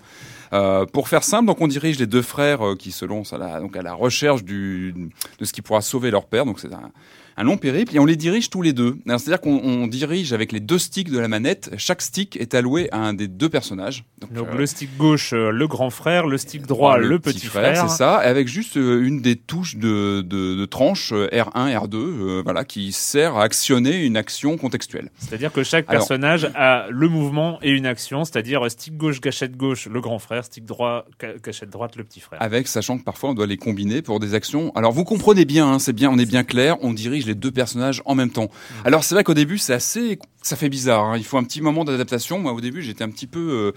[0.53, 3.37] Euh, pour faire simple, donc on dirige les deux frères euh, qui se lancent à
[3.37, 4.93] la, donc à la recherche du,
[5.39, 6.45] de ce qui pourra sauver leur père.
[6.45, 6.91] Donc c'est un,
[7.37, 8.97] un long périple et on les dirige tous les deux.
[9.05, 11.71] C'est-à-dire qu'on on dirige avec les deux sticks de la manette.
[11.77, 14.03] Chaque stick est alloué à un des deux personnages.
[14.19, 17.45] Donc, Donc euh, le stick gauche, euh, le grand frère, le stick droit, le, petit,
[17.47, 17.75] frère.
[17.89, 21.73] c'est ça, et avec juste euh, une des touches de, de, de tranche euh, R1,
[21.87, 25.09] R2, euh, voilà, qui sert à actionner une action contextuelle.
[25.17, 29.55] C'est-à-dire que chaque Alors- personnage a le mouvement et une action, c'est-à-dire stick gauche, gâchette
[29.57, 32.41] gauche, le grand frère, stick droit, ca- gâchette droite, le petit frère.
[32.41, 34.71] Avec, sachant que parfois on doit les combiner pour des actions.
[34.75, 37.51] Alors vous comprenez bien, hein, c'est bien, on est bien clair, on dirige les deux
[37.51, 38.45] personnages en même temps.
[38.45, 38.87] Mm.
[38.87, 41.03] Alors c'est vrai qu'au début c'est assez, ça fait bizarre.
[41.05, 42.39] hein, Il faut un petit moment d'adaptation.
[42.39, 43.73] Moi au début j'étais un petit peu,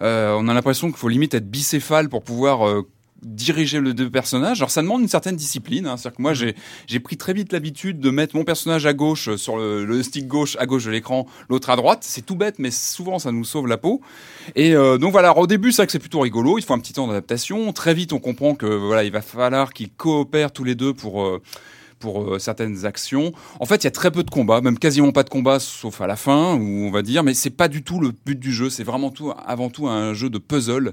[0.00, 2.82] euh, euh, on a l'impression qu'il faut limite être bicéphale pour pouvoir euh,
[3.24, 4.60] diriger les deux personnages.
[4.60, 5.86] Alors ça demande une certaine discipline.
[5.86, 5.96] Hein.
[5.96, 6.36] C'est-à-dire que moi Mm.
[6.36, 6.54] j'ai
[6.86, 10.02] j'ai pris très vite l'habitude de mettre mon personnage à gauche euh, sur le, le
[10.02, 12.00] stick gauche à gauche de l'écran, l'autre à droite.
[12.02, 14.00] C'est tout bête, mais souvent ça nous sauve la peau.
[14.54, 16.58] Et euh, donc voilà, alors, au début c'est vrai que c'est plutôt rigolo.
[16.58, 17.72] Il faut un petit temps d'adaptation.
[17.72, 21.24] Très vite on comprend que voilà il va falloir qu'ils coopèrent tous les deux pour
[21.24, 21.40] euh,
[22.00, 23.32] pour euh, certaines actions.
[23.60, 26.02] En fait, il y a très peu de combats, même quasiment pas de combats, sauf
[26.02, 28.52] à la fin, où on va dire, mais c'est pas du tout le but du
[28.52, 28.68] jeu.
[28.68, 30.92] C'est vraiment tout, avant tout un jeu de puzzle,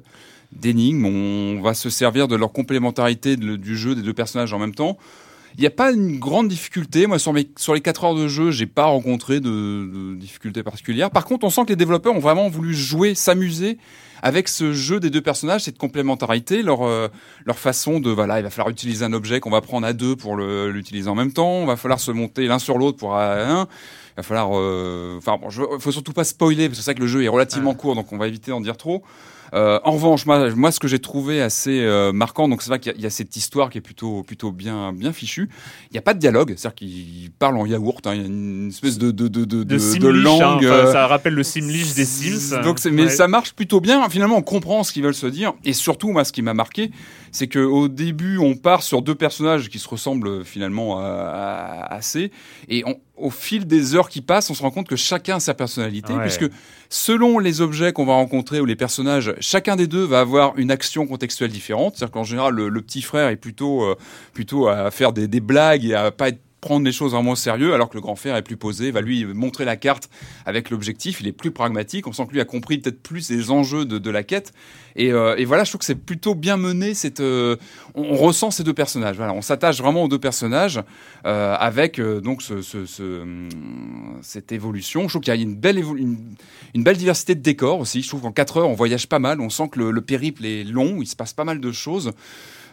[0.52, 1.06] d'énigmes.
[1.06, 4.76] On va se servir de leur complémentarité de- du jeu des deux personnages en même
[4.76, 4.98] temps.
[5.58, 7.08] Il n'y a pas une grande difficulté.
[7.08, 10.64] Moi, sur, mes, sur les 4 heures de jeu, j'ai pas rencontré de, de difficultés
[10.64, 11.12] particulières.
[11.12, 13.78] Par contre, on sent que les développeurs ont vraiment voulu jouer, s'amuser
[14.24, 17.10] avec ce jeu des deux personnages, cette complémentarité, leur, euh,
[17.46, 20.16] leur façon de, voilà, il va falloir utiliser un objet qu'on va prendre à deux
[20.16, 21.62] pour l'utiliser en même temps.
[21.62, 23.68] Il va falloir se monter l'un sur l'autre pour euh, un.
[24.14, 26.96] Il va falloir, euh, enfin, bon, je, faut surtout pas spoiler parce que c'est vrai
[26.96, 29.04] que le jeu est relativement court, donc on va éviter d'en dire trop.
[29.54, 32.80] Euh, en revanche, moi, moi, ce que j'ai trouvé assez euh, marquant, donc c'est vrai
[32.80, 35.50] qu'il y, y a cette histoire qui est plutôt, plutôt bien, bien fichue.
[35.90, 38.06] Il n'y a pas de dialogue, c'est-à-dire qu'il parle en yaourt.
[38.08, 38.14] hein.
[38.16, 40.66] Il y a une espèce de, de, de, de, de hein, langue.
[40.66, 42.62] enfin, euh, ça rappelle le Simlish des Sims.
[42.64, 43.10] donc, mais Ouais.
[43.10, 44.08] ça marche plutôt bien.
[44.10, 45.54] Finalement, on comprend ce qu'ils veulent se dire.
[45.66, 46.92] Et surtout, moi, ce qui m'a marqué,
[47.32, 51.94] c'est que au début, on part sur deux personnages qui se ressemblent finalement à- à-
[51.96, 52.32] assez.
[52.70, 55.40] Et on- au fil des heures qui passent, on se rend compte que chacun a
[55.40, 56.22] sa personnalité, Ouais.
[56.22, 56.50] puisque
[56.90, 60.72] selon les objets qu'on va rencontrer ou les personnages, chacun des deux va avoir une
[60.72, 61.96] action contextuelle différente.
[61.96, 63.96] C'est-à-dire qu'en général, le, le petit frère est plutôt, euh,
[64.34, 67.36] plutôt à faire des, des blagues et à pas être prendre les choses vraiment au
[67.36, 70.10] sérieux, alors que le grand frère est plus posé, va lui montrer la carte
[70.46, 73.50] avec l'objectif, il est plus pragmatique, on sent que lui a compris peut-être plus les
[73.50, 74.54] enjeux de, de la quête,
[74.96, 77.56] et, euh, et voilà, je trouve que c'est plutôt bien mené, cette, euh,
[77.96, 80.80] on, ressent ces deux personnages, voilà, on s'attache vraiment aux deux personnages,
[81.26, 82.54] euh, avec donc ce,
[83.02, 83.50] hum,
[84.22, 88.04] cette évolution, je trouve qu'il y a une belle, une, belle diversité de décors aussi,
[88.04, 90.64] je trouve qu'en 4 heures, on voyage pas mal, on sent que le périple est
[90.64, 92.12] long, il se passe pas mal de choses,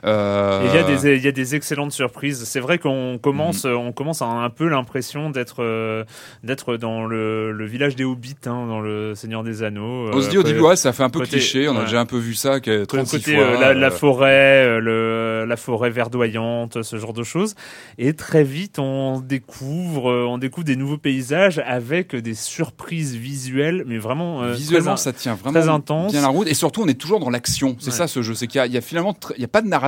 [0.04, 2.44] euh, Il y, a des, il y a des excellentes surprises.
[2.44, 3.76] C'est vrai qu'on commence, Mhm.
[3.76, 6.04] on commence à un peu l'impression d'être, euh,
[6.44, 10.10] d'être dans le, le village des Hobbits, hein, dans le Seigneur des Anneaux.
[10.12, 11.68] On se euh, dit au côté- début, ouais, ça fait un peu côté- cliché.
[11.68, 11.84] On a ouais.
[11.84, 13.44] déjà un peu vu ça que 36 côté fois.
[13.44, 17.54] euh, la, la euh, forêt, euh, le, la forêt verdoyante, ce genre de choses.
[17.98, 23.84] Et très vite, on découvre, euh, on découvre des nouveaux paysages avec des surprises visuelles,
[23.86, 26.12] mais vraiment euh, Visuellement, très, ça tient vraiment très intense.
[26.12, 26.48] bien la route.
[26.48, 27.76] Et surtout, on est toujours dans l'action.
[27.78, 27.96] C'est Ouais.
[27.96, 28.34] ça ce jeu.
[28.34, 29.87] C'est qu'il y y a finalement, il y a pas de narration.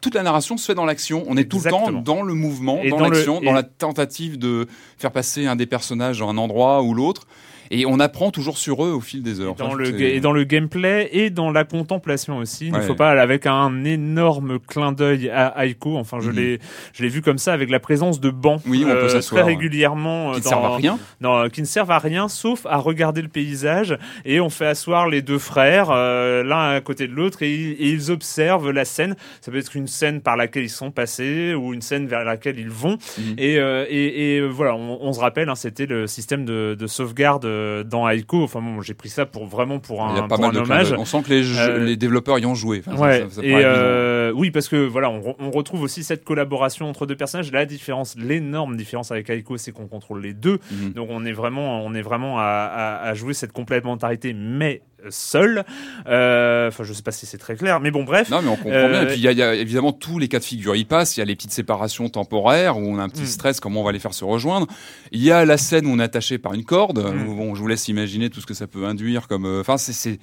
[0.00, 1.24] Toute la narration se fait dans l'action.
[1.28, 3.62] On est tout le temps dans le mouvement, Et dans, dans le- l'action, dans la
[3.62, 4.66] tentative de
[4.98, 7.26] faire passer un des personnages dans un endroit ou l'autre.
[7.70, 9.54] Et on apprend toujours sur eux au fil des heures.
[9.58, 12.66] Et dans, le, c'est- ga- et dans le gameplay et dans la contemplation aussi.
[12.68, 16.36] Il ne faut pas, avec un énorme clin d'œil à Aiko, enfin je Mhm.
[16.36, 16.58] l'ai
[16.94, 19.42] je l'ai vu comme ça avec la présence de bancs Oui, on peut euh, très
[19.42, 20.32] régulièrement.
[20.32, 20.98] qui euh, ne servent à rien.
[21.20, 24.66] non, euh, qui ne servent à rien sauf à regarder le paysage et on fait
[24.66, 28.70] asseoir les deux frères euh, l'un à côté de l'autre et, ils- et ils observent
[28.70, 29.14] la scène.
[29.40, 32.58] Ça peut être une scène par laquelle ils sont passés ou une scène vers laquelle
[32.58, 32.98] ils vont.
[33.18, 33.34] Mhm.
[33.38, 36.86] Et, euh, et, et, voilà, on, on se rappelle, hein, c'était le système de, de
[36.86, 38.42] sauvegarde euh, dans Aiko.
[38.44, 40.58] Enfin bon, j'ai pris ça pour vraiment pour Il y a un, pas mal de
[40.60, 40.94] hommage.
[40.96, 42.82] On sent que les, jeux- Euh, les développeurs y ont joué.
[42.86, 43.74] Enfin, ça- Ouais, ça- ça et paraît évident.
[43.76, 47.50] euh, oui, parce que voilà, on, re- on retrouve aussi cette collaboration entre deux personnages.
[47.52, 50.58] La différence, l'énorme différence avec Aiko, c'est qu'on contrôle les deux.
[50.70, 50.92] Mhm.
[50.92, 55.64] Donc on est vraiment, on est vraiment à, à- à jouer cette complémentarité, mais seul.
[56.06, 58.30] Euh, Enfin, je sais pas si c'est très clair, mais bon, bref.
[58.30, 59.02] Non, mais on comprend Euh, bien.
[59.02, 60.76] Et puis, il y, a- il y a évidemment tous les cas de figure.
[60.76, 61.16] Il passe.
[61.16, 63.26] Il y a les petites séparations temporaires où on a un petit Mm.
[63.26, 64.66] stress, comment on va les faire se rejoindre.
[65.12, 66.98] Il y a la scène où on est attaché par une corde.
[66.98, 67.28] Mm.
[67.28, 69.46] où, bon, je vous laisse imaginer tout ce que ça peut induire comme.
[69.46, 70.18] euh, Enfin, c'est.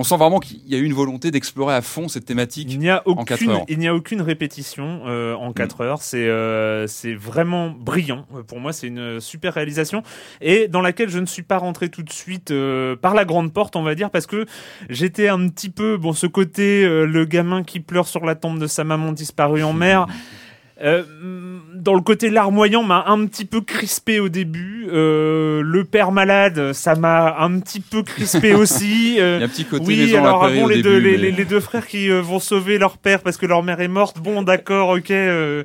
[0.00, 2.68] On sent vraiment qu'il y a eu une volonté d'explorer à fond cette thématique.
[2.72, 3.64] Il n'y a aucune, heures.
[3.68, 6.00] il n'y a aucune répétition euh, en 4 heures.
[6.00, 8.24] C'est euh, c'est vraiment brillant.
[8.34, 10.02] Euh, Pour moi, c'est une super réalisation
[10.40, 13.52] et dans laquelle je ne suis pas rentré tout de suite euh, par la grande
[13.52, 14.46] porte, on va dire, parce que
[14.88, 18.58] j'étais un petit peu bon ce côté euh, le gamin qui pleure sur la tombe
[18.58, 20.06] de sa maman disparue en mer.
[20.82, 21.02] Euh,
[21.74, 24.88] dans le côté larmoyant m'a un petit peu crispé au début.
[24.92, 29.16] Euh, le père malade, ça m'a un petit peu crispé aussi.
[29.18, 31.32] Euh, Il y a un petit côté oui, alors au les, début, deux, mais les-
[31.32, 34.18] les deux frères qui euh, vont sauver leur père parce que leur mère est morte.
[34.20, 35.12] Bon, d'accord, ok.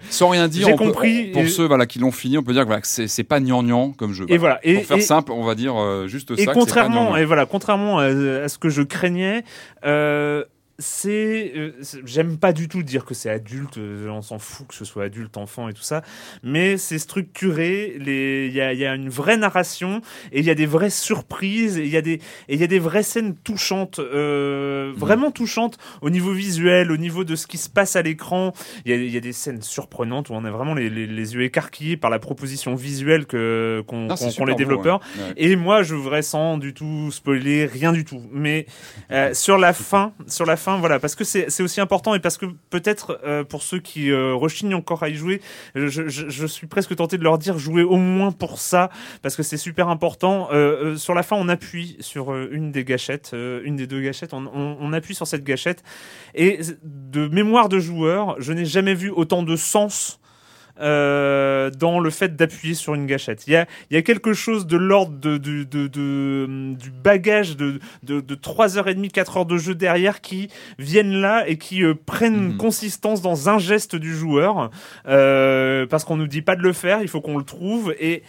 [0.09, 0.65] sans rien dire.
[0.67, 2.81] J'ai peut- compris, pour et- ceux voilà qui l'ont fini, on peut dire que, voilà,
[2.83, 4.25] c'est, pas gnangnan comme jeu.
[4.29, 4.59] Et voilà.
[4.63, 5.75] Et, Pour faire et- simple, on va dire
[6.07, 6.41] juste ça.
[6.41, 9.43] et contrairement, pas et voilà, contrairement à, à ce que je craignais,
[9.85, 10.43] euh,
[10.77, 13.77] c'est, euh, c'est- j'aime pas du tout dire que c'est adulte.
[13.77, 16.01] euh, On s'en fout que ce soit adulte, enfant et tout ça,
[16.43, 17.95] mais c'est structuré.
[17.99, 20.01] Il y a, y a une vraie narration
[20.31, 22.19] et il y a des vraies surprises et il y a des,
[22.49, 27.23] et y a des vraies scènes touchantes, euh, vraiment touchantes au niveau visuel, au niveau
[27.23, 28.53] de ce qui se passe à l'écran.
[28.85, 31.07] Il y a, il y a des scènes surprenantes où on a vraiment les, les-
[31.07, 33.83] les yeux écarquillés par la proposition visuelle qu'ont
[34.17, 34.99] super les beau, développeurs.
[35.17, 35.23] ouais.
[35.23, 35.33] Ouais.
[35.37, 38.21] Et moi, je voudrais sans du tout spoiler, rien du tout.
[38.31, 38.65] Mais
[39.33, 42.47] sur la fin, sur la fin, voilà, parce que c'est aussi important et parce que
[42.69, 45.41] peut-être euh, pour ceux qui euh, rechignent encore à y jouer,
[45.75, 48.89] je, suis presque tenté de leur dire jouez au moins pour ça
[49.21, 50.49] parce que c'est super important.
[50.51, 54.93] Euh, sur la fin, on appuie sur une des gâchettes, une des deux gâchettes, on
[54.93, 55.83] appuie sur cette gâchette
[56.33, 60.19] et de mémoire de joueur, je n'ai jamais vu autant de sens
[60.81, 63.47] euh, dans le fait d'appuyer sur une gâchette.
[63.47, 66.89] Il y a, il y a quelque chose de l'ordre de, de, de, de- du
[66.91, 71.83] bagage de, de, de 3h30, 4 heures de jeu derrière qui viennent là et qui
[71.83, 72.57] euh, prennent Mhm.
[72.57, 74.69] consistance dans un geste du joueur
[75.07, 78.23] euh, parce qu'on nous dit pas de le faire, il faut qu'on le trouve et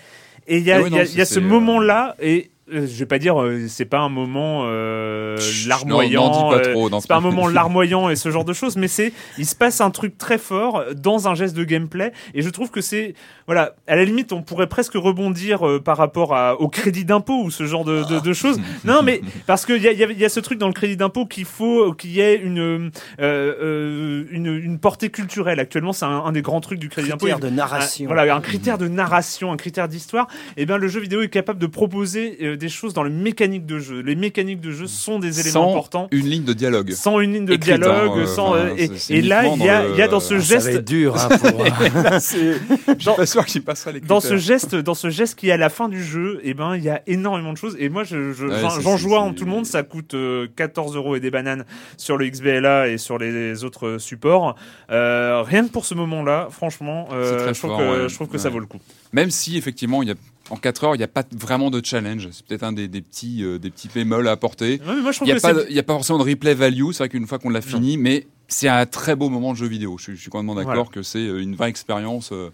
[0.49, 2.81] et il y a, Ah ouais, y a- y ce c'est, moment-là et euh, je
[2.81, 5.37] vais pas dire euh, c'est pas un moment euh,
[5.69, 8.53] larmoyant pas euh, trop dans c'est pas un ce- moment larmoyant et ce genre de
[8.53, 12.13] choses mais c'est il se passe un truc très fort dans un geste de gameplay
[12.35, 13.15] et je trouve que c'est
[13.47, 17.43] voilà à la limite on pourrait presque rebondir euh, par rapport à, au crédit d'impôt
[17.45, 18.61] ou ce genre de, de, de choses.
[18.85, 20.67] Non mais parce qu'il y a, il y, a, il y a ce truc dans
[20.69, 22.91] le crédit d'impôt qu'il faut qu'il y ait une, euh,
[23.21, 25.61] euh, une une portée culturelle.
[25.61, 27.27] Actuellement c'est un, un des grands trucs du crédit d'impôt.
[27.27, 28.07] Critère de un- narration.
[28.07, 31.59] voilà, un critère de narration, un critère d'histoire, et bien le jeu vidéo est capable
[31.59, 34.01] de proposer euh, des choses dans les mécaniques de jeu.
[34.01, 36.09] Les mécaniques de jeu sont des éléments Sans importants.
[36.11, 36.91] une ligne de dialogue.
[36.93, 38.77] Sans une ligne de Écrite, dialogue, hein, euh, sans, enfin, euh,
[39.09, 41.17] et, là il y a, y dans dans ce Ah, Ça va geste, être dur
[41.17, 41.63] hein, pour.
[42.03, 42.55] Là, c'est-
[42.99, 45.53] Je suis pas sûr qu'il passerait les dans ce geste, dans ce geste qui est
[45.53, 47.77] à la fin du jeu, et ben il y a énormément de choses.
[47.79, 50.47] Et moi, je, je- Ouais, j'en- j'en joue en tout le monde, ça coûte euh,
[50.57, 51.65] 14 euros et des bananes
[51.97, 54.57] sur le XBLA et sur les autres supports.
[54.91, 58.09] Euh, rien que pour ce moment-là, franchement, euh, je trouve fort, que, ouais.
[58.09, 58.79] je trouve que ça vaut le coup.
[59.13, 60.15] Même si effectivement, il y a
[60.51, 62.29] en 4 heures, il n'y a pas vraiment de challenge.
[62.33, 64.81] C'est peut-être un des, des petits euh, des petits bémols à apporter.
[64.87, 65.33] Il n'y
[65.79, 66.91] a, pas forcément de replay value.
[66.93, 69.67] C'est vrai qu'une fois qu'on l'a fini, mais c'est un très beau moment de jeu
[69.67, 69.97] vidéo.
[69.99, 70.91] Je, suis- je suis complètement d'accord Voilà.
[70.91, 72.31] que c'est euh, une vraie expérience.
[72.33, 72.51] euh,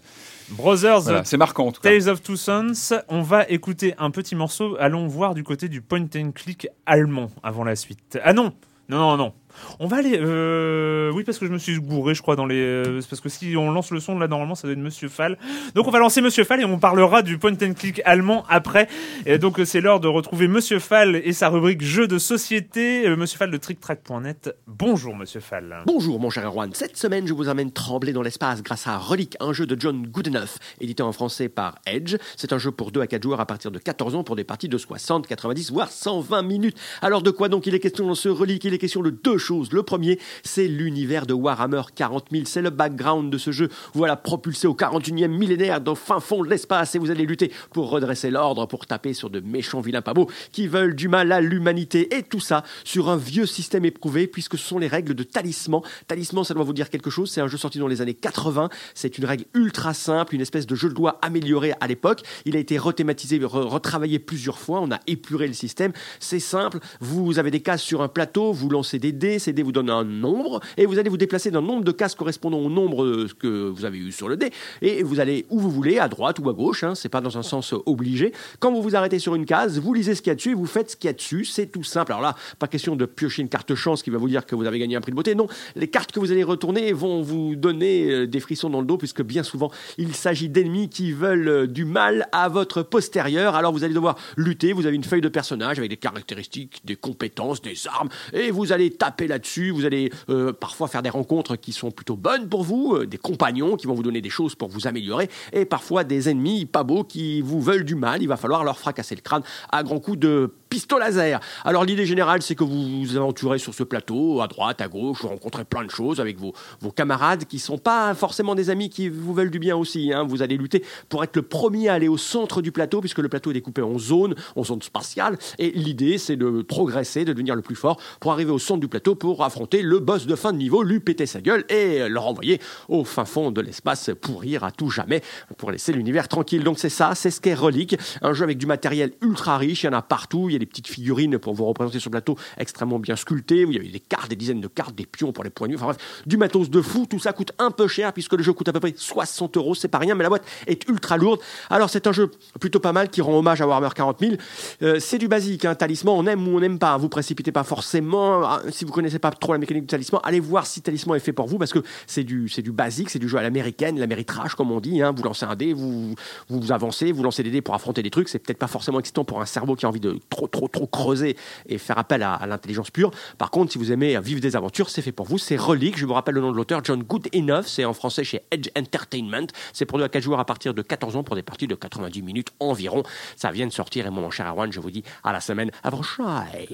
[0.49, 1.89] Brothers, voilà, c'est marquant en tout cas.
[1.89, 2.73] Tales of Two Sons.
[3.07, 4.75] On va écouter un petit morceau.
[4.79, 8.19] Allons voir du côté du point and click allemand avant la suite.
[8.23, 8.53] Ah non,
[8.89, 9.33] non, non, non.
[9.79, 10.17] On va aller.
[10.21, 12.59] euh, Oui, parce que je me suis gouré, je crois, dans les.
[12.61, 15.37] euh, Parce que si on lance le son là, normalement, ça doit être Monsieur Fall.
[15.75, 18.87] Donc, on va lancer Monsieur Fall et on parlera du point and click allemand après.
[19.25, 23.07] Et donc, euh, c'est l'heure de retrouver Monsieur Fall et sa rubrique jeux de société.
[23.15, 24.55] Monsieur Fall de TrickTrack.net.
[24.67, 25.83] Bonjour, Monsieur Fall.
[25.85, 29.35] Bonjour mon cher Erwan, cette semaine je vous amène trembler dans l'espace grâce à Relic,
[29.39, 32.15] un jeu de John Goodenough, édité en français par Edge.
[32.37, 34.43] C'est un jeu pour 2 à 4 joueurs à partir de 14 ans pour des
[34.43, 36.77] parties de 60, 90 voire 120 minutes.
[37.01, 38.63] Alors de quoi donc il est question dans ce Relic?
[38.65, 39.71] Il est question de deux choses.
[39.71, 43.69] Le premier, c'est l'univers de Warhammer 40 000, c'est le background de ce jeu.
[43.93, 47.89] Voilà propulsé au 41e millénaire dans fin fond de l'espace et vous allez lutter pour
[47.89, 52.15] redresser l'ordre, pour taper sur de méchants vilains beaux qui veulent du mal à l'humanité
[52.15, 55.81] et tout ça sur un vieux système éprouvé puisque ce sont les règles de talisman.
[56.07, 58.69] Talisman, ça doit vous dire quelque chose, c'est un jeu sorti dans les années 80,
[58.93, 62.21] c'est une règle ultra simple, une espèce de jeu de loi amélioré à l'époque.
[62.45, 65.91] Il a été rethématisé, re- retravaillé plusieurs fois, on a épuré le système.
[66.19, 69.39] C'est simple, vous avez des cases sur un plateau, vous lancez des dés, dés.
[69.39, 72.15] Ces dés vous donnent un nombre et vous allez vous déplacer d'un nombre de cases
[72.15, 75.59] correspondant au nombre euh, que vous avez eu sur le dé et vous allez où
[75.59, 76.83] vous voulez, à droite ou à gauche.
[76.83, 78.33] Hein, c'est pas dans un sens obligé.
[78.59, 80.55] Quand vous vous arrêtez sur une case, vous lisez ce qu'il y a dessus et
[80.55, 81.45] vous faites ce qu'il y a dessus.
[81.45, 82.11] C'est tout simple.
[82.11, 84.65] Alors là, pas question de piocher une carte chance qui va vous dire que vous
[84.65, 85.35] avez gagné un prix de beauté.
[85.35, 88.87] Non, les cartes que vous allez retourner vont vous donner euh, des frissons dans le
[88.87, 93.55] dos puisque bien souvent il s'agit d'ennemis qui veulent euh, du mal à votre postérieur.
[93.55, 94.73] Alors vous allez devoir lutter.
[94.73, 98.71] Vous avez une feuille de personnage avec des caractéristiques, des compétences, des armes et vous
[98.71, 99.71] allez taper là-dessus.
[99.71, 103.17] Vous allez euh, parfois faire des rencontres qui sont plutôt bonnes pour vous, euh, des
[103.17, 106.83] compagnons qui vont vous donner des choses pour vous améliorer et parfois des ennemis pas
[106.83, 108.21] beaux qui vous veulent du mal.
[108.21, 111.39] Il va falloir leur fracasser le crâne à grands coups de pistolet laser.
[111.65, 115.19] Alors l'idée générale, c'est que vous vous aventurez sur ce plateau, à droite, à gauche,
[115.21, 116.53] vous rencontrez plein de choses avec vos,
[116.95, 120.11] camarades qui sont pas forcément des amis qui vous veulent du bien aussi.
[120.11, 120.23] hein.
[120.23, 123.29] Vous allez lutter pour être le premier à aller au centre du plateau, puisque le
[123.29, 125.37] plateau est découpé en zones, en zones spatiales.
[125.59, 128.87] Et l'idée, c'est de progresser, de devenir le plus fort pour arriver au centre du
[128.87, 132.19] plateau pour affronter le boss de fin de niveau, lui péter sa gueule et le
[132.19, 135.21] renvoyer au fin fond de l'espace pour rire à tout jamais,
[135.57, 136.63] pour laisser l'univers tranquille.
[136.63, 139.85] Donc c'est ça, c'est ce qu'est Relic, un jeu avec du matériel ultra riche, il
[139.85, 142.13] y en a partout, il y a des petites figurines pour vous représenter sur le
[142.13, 145.31] plateau extrêmement bien sculptées, il y a des cartes, des dizaines de cartes, des pions
[145.33, 148.13] pour les poignets, enfin bref, du matos de fou, tout ça coûte un peu cher
[148.13, 150.45] puisque le jeu coûte à peu près 60 euros, c'est pas rien, mais la boîte
[150.67, 151.41] est ultra lourde.
[151.69, 154.33] Alors c'est un jeu plutôt pas mal qui rend hommage à Warhammer 40 000.
[154.81, 157.63] Euh, c'est du basique, un talisman, on aime ou on n'aime pas, vous précipitez pas
[157.63, 161.17] forcément, Ah, si vous connaissez pas trop la mécanique du talisman, allez voir si talisman
[161.17, 163.41] est fait pour vous parce que c'est du, c'est du basique, c'est du jeu à
[163.41, 165.13] l'américaine, l'améritrage comme on dit, hein.
[165.15, 166.15] vous lancez un dé, vous,
[166.49, 169.25] vous avancez, vous lancez des dés pour affronter des trucs, c'est peut-être pas forcément excitant
[169.25, 170.19] pour un cerveau qui a envie de
[170.53, 171.35] trop trop creuser
[171.67, 173.11] et faire appel à, à l'intelligence pure.
[173.37, 176.05] Par contre, si vous aimez vivre des aventures, c'est fait pour vous, c'est Relic, je
[176.05, 179.47] vous rappelle le nom de l'auteur, John Good Enough, c'est en français chez Edge Entertainment,
[179.73, 181.75] c'est pour 2 à 4 joueurs à partir de 14 ans pour des parties de
[181.75, 183.03] 90 minutes environ.
[183.35, 185.71] Ça vient de sortir et moi mon cher Erwan, je vous dis à la semaine
[185.83, 186.01] avant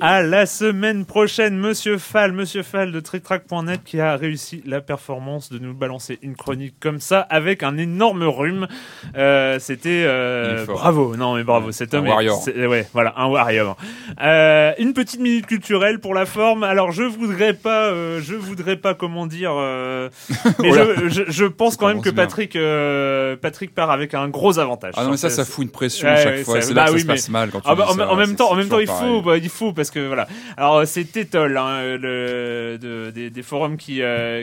[0.01, 5.49] À la semaine prochaine, Monsieur Fall, Monsieur Fall de TrickTrack.net qui a réussi la performance
[5.51, 8.67] de nous balancer une chronique comme ça avec un énorme rhume.
[9.15, 12.07] Euh, C'était euh, est bravo, non mais bravo, cet un homme.
[12.07, 12.41] est- warrior.
[12.43, 13.68] c'est- Ouais, voilà, un warrior.
[14.21, 16.63] Euh, une petite minute culturelle pour la forme.
[16.63, 20.09] Alors je voudrais pas, euh, je voudrais pas comment dire, euh,
[20.59, 22.09] mais Oh je, je, je pense quand même que.
[22.09, 22.57] Patrick,
[23.41, 24.93] Patrick part avec un gros avantage.
[24.97, 26.61] Ah non, mais ça, ça fout une pression à chaque fois.
[26.61, 28.51] C'est bah là que ça se passe mal quand Ah bah, dis en, même temps,
[28.51, 30.27] en même temps, il faut, bah, il faut parce que voilà.
[30.57, 32.77] Alors c'est Tétol, hein, le,
[33.11, 34.01] des, forums qui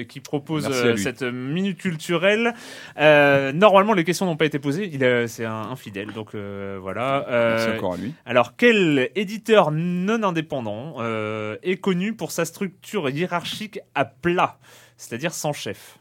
[0.09, 0.99] qui lui.
[0.99, 2.55] cette minute culturelle.
[2.97, 4.89] Normalement, les questions n'ont pas été posées.
[4.93, 6.35] Il est- c'est un infidèle, donc
[6.81, 7.27] voilà.
[7.29, 8.15] Merci encore à lui.
[8.25, 14.59] alors, quel éditeur non indépendant euh, est connu pour sa structure hiérarchique à plat,
[14.97, 15.99] c'est-à-dire sans chef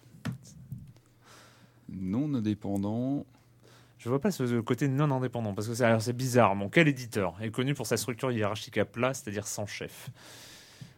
[1.90, 3.26] Non indépendant.
[4.00, 6.56] Je vois pas ce côté non indépendant parce que c'est bizarre.
[6.56, 10.10] Bon, quel éditeur est connu pour sa structure hiérarchique à plat, c'est-à-dire sans chef?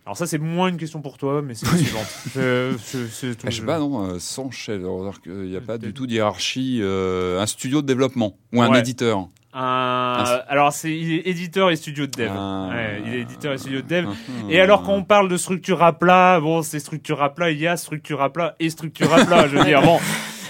[0.06, 2.08] Alors ça c'est moins une question pour toi, mais c'est la suivante.
[2.34, 3.46] Je, je- c'est tout.
[3.48, 4.82] Ah, je sais pas, non, euh, sans chef.
[5.26, 6.80] Il n'y a pas du tout d'hierarchie.
[6.82, 8.80] euh, un studio de développement ou un Ouais.
[8.80, 9.28] éditeur.
[9.60, 12.32] Un- Un- alors c'est il est éditeur et studio de dev.
[12.32, 12.70] Ah.
[12.72, 14.06] Ouais, il est éditeur et studio de dev.
[14.08, 14.14] Ah,
[14.52, 17.60] Et alors quand on parle de structure à plat, bon c'est structure à plat, il
[17.60, 19.48] y a structure à plat et structure à plat.
[19.48, 20.00] je veux dire bon.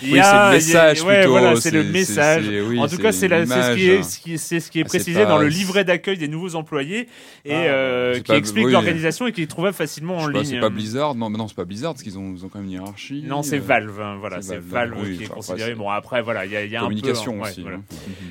[0.04, 2.46] Oui, c'est le message ouais, plutôt, voilà, c'est le message.
[2.68, 4.04] oui, en tout cas, c'est ce qui est, l'image.
[4.04, 6.28] ce qui est, c'est ce qui est Ah, précisé pas- dans le livret d'accueil des
[6.28, 7.08] nouveaux employés
[7.46, 8.72] et Ah, euh, qui pas- explique oui.
[8.72, 10.44] l'organisation et qui est trouvable facilement en ligne.
[10.46, 12.72] C'est pas Blizzard, non, mais non, c'est pas Blizzard parce qu'ils ont, quand même une
[12.72, 13.24] hiérarchie.
[13.26, 14.00] Non, c'est euh, Valve.
[14.02, 15.74] hein, voilà, c'est Valve, Valve, oui, qui est considéré.
[15.76, 16.86] Bon, après, voilà, il y a, y a un peu.
[16.88, 17.66] Communication aussi.
[17.68, 17.82] hein.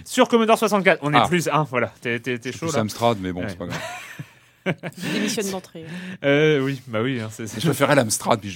[0.05, 1.27] Sur Commodore 64, on est Ah.
[1.29, 1.49] plus.
[1.53, 2.21] Hein, voilà, t'es,
[2.53, 2.81] chaud là.
[2.81, 3.81] Amstrad, mais bon, c'est pas grave.
[4.67, 5.85] Je démissionne d'entrée.
[6.25, 7.21] Euh, oui, bah oui.
[7.21, 8.51] hein, Je préférais l'Amstrad, puis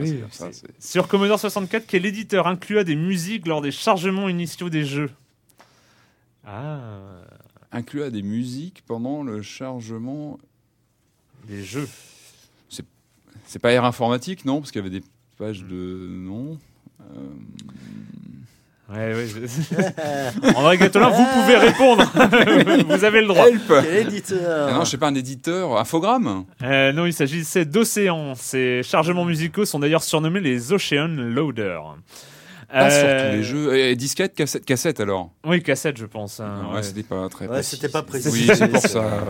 [0.00, 3.60] là, Oui, comme ça, c'est- c'est- Sur Commodore 64, quel éditeur inclua des musiques lors
[3.60, 5.10] des chargements initiaux des jeux?
[6.46, 6.88] Ah,
[7.72, 10.38] Inclus à des musiques pendant le chargement.
[11.48, 11.88] des jeux.
[13.46, 14.60] C'est pas Air Informatique, non?
[14.60, 15.04] Parce qu'il y avait des
[15.36, 16.08] pages de.
[16.10, 16.58] Non?
[17.02, 17.04] Euh,
[18.92, 19.26] Ouais, ouais.
[19.26, 22.04] je- André Gatolin, vous pouvez répondre.
[22.88, 23.46] vous avez le droit.
[23.82, 25.78] Quel éditeur Ah non, je sais pas, un éditeur.
[25.78, 28.34] Infogramme Euh, non, il s'agissait d'Océan.
[28.34, 31.78] Ces chargements musicaux sont d'ailleurs surnommés les Ocean Loader.
[32.74, 33.76] Pas sur Euh, tous les jeux.
[33.76, 36.40] Et disquette, cassette, cassette alors Oui, cassette, je pense.
[36.40, 36.82] hein, Ouais, ouais.
[36.82, 37.76] c'était pas très Ouais, précis.
[37.76, 38.28] c'était pas précis.
[38.32, 39.24] Oui, c'est pour ça.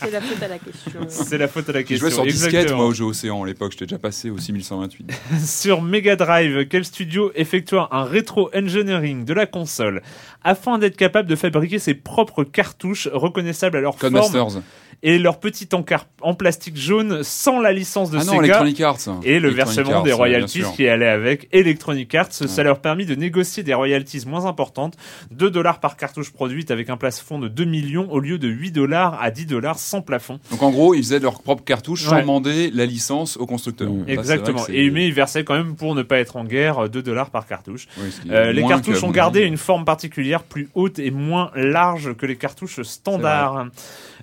[0.00, 1.00] C'est la faute à la question.
[1.08, 2.06] C'est la faute à la Je question.
[2.08, 2.78] jouais sur disquette, Exactement.
[2.78, 3.72] moi, au jeu Océan à l'époque.
[3.72, 5.12] J'étais déjà passé au 6128.
[5.44, 10.02] Sur Mega Drive, quel studio effectua un rétro-engineering de la console
[10.42, 14.62] afin d'être capable de fabriquer ses propres cartouches reconnaissables à leur forme Codemasters.
[15.02, 18.44] Et leur petit encart en plastique jaune sans la licence de Ah non, Sega.
[18.44, 18.98] Electronic Arts.
[19.24, 23.06] Et le Electronic versement Arts, des royalties qui allait avec Electronic Arts, ça leur permis
[23.06, 24.94] de négocier des royalties moins importantes,
[25.30, 28.72] 2 dollars par cartouche produite avec un plafond de 2 millions au lieu de 8
[28.72, 30.38] dollars à 10 dollars sans plafond.
[30.50, 32.20] Donc en gros, ils faisaient leur propre cartouche sans Ouais.
[32.22, 33.90] demander la licence au constructeur.
[33.90, 34.04] Mm.
[34.08, 34.66] Exactement.
[34.68, 37.46] Et mais ils versaient quand même pour ne pas être en guerre 2 dollars par
[37.46, 37.86] cartouche.
[37.98, 42.26] Oui, Euh, les cartouches ont gardé une forme particulière, plus haute et moins large que
[42.26, 43.66] les cartouches standards.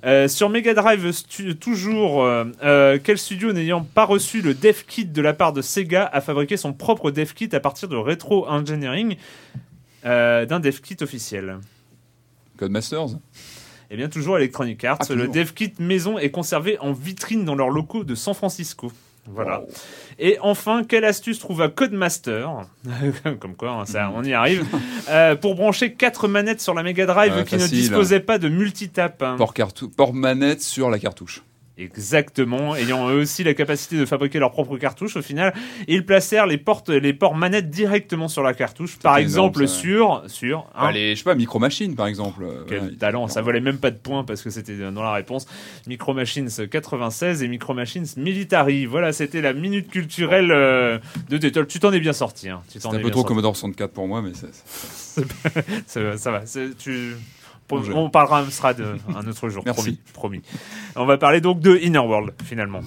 [0.06, 1.12] Euh, sur Mega Drive,
[1.60, 5.62] toujours, euh, euh, quel studio n'ayant pas reçu le dev kit de la part de
[5.62, 9.18] Sega a fabriqué son propre dev kit à partir de Retro Engineering
[10.06, 11.58] euh, d'un dev kit officiel?
[12.58, 13.18] Codemasters.
[13.90, 14.98] Eh bien, toujours Electronic Arts.
[15.02, 15.26] Ah, toujours.
[15.26, 18.92] le dev kit maison est conservé en vitrine dans leurs locaux de San Francisco.
[19.30, 19.64] Voilà.
[20.20, 22.50] Et enfin, quelle astuce trouva Codemaster
[23.40, 24.66] Comme quoi, hein, ça, on y arrive.
[25.10, 28.50] euh, pour brancher quatre manettes sur la Mega Drive Ouais, qui ne disposait pas de
[28.50, 29.22] multitap.
[29.22, 29.36] hein.
[29.96, 31.44] Port manette sur la cartouche.
[31.78, 35.54] Exactement, ayant eux aussi la capacité de fabriquer leurs propres cartouches au final,
[35.88, 40.24] ils placèrent les portes, les ports manettes directement sur la cartouche, par exemple ça, sur,
[40.28, 42.44] sur un Allez, je sais pas, Micro Machine par exemple.
[42.44, 45.14] Euh, Quel voilà, talent, ça valait même pas de points parce que c'était dans la
[45.14, 45.46] réponse.
[45.88, 48.86] Micro Machines 96 et Micro Machines Military.
[48.86, 50.98] Voilà, c'était la minute culturelle euh,
[51.30, 51.68] de Tétol.
[51.68, 52.50] Tu t'en es bien sorti.
[52.50, 52.62] Hein.
[52.72, 53.28] Tu t'en C'est un peu trop sorti.
[53.28, 55.24] Commodore 64 pour moi, mais c'est-
[55.86, 56.42] Ça, ça va.
[56.78, 57.14] Tu...
[57.72, 60.00] On parlera Amstrad un autre jour, Merci.
[60.14, 60.42] promis, promis.
[60.96, 62.82] On va parler donc de Inner World finalement.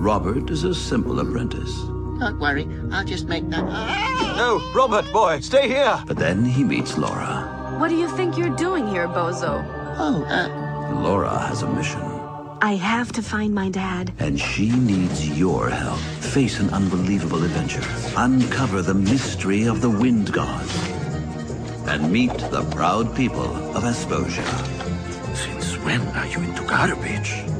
[0.00, 1.74] Robert is a simple apprentice.
[2.20, 3.64] Don't worry, I'll just make that.
[4.36, 5.98] No, Robert, boy, stay here.
[6.06, 7.76] But then he meets Laura.
[7.78, 9.64] What do you think you're doing here, Bozo?
[9.98, 12.00] Oh, uh, Laura has a mission,
[12.60, 14.12] I have to find my dad.
[14.18, 15.98] and she needs your help.
[16.20, 17.82] Face an unbelievable adventure.
[18.16, 20.64] Uncover the mystery of the Wind God.
[21.88, 24.44] And meet the proud people of Asposia.
[25.34, 27.57] Since when are you into garbage?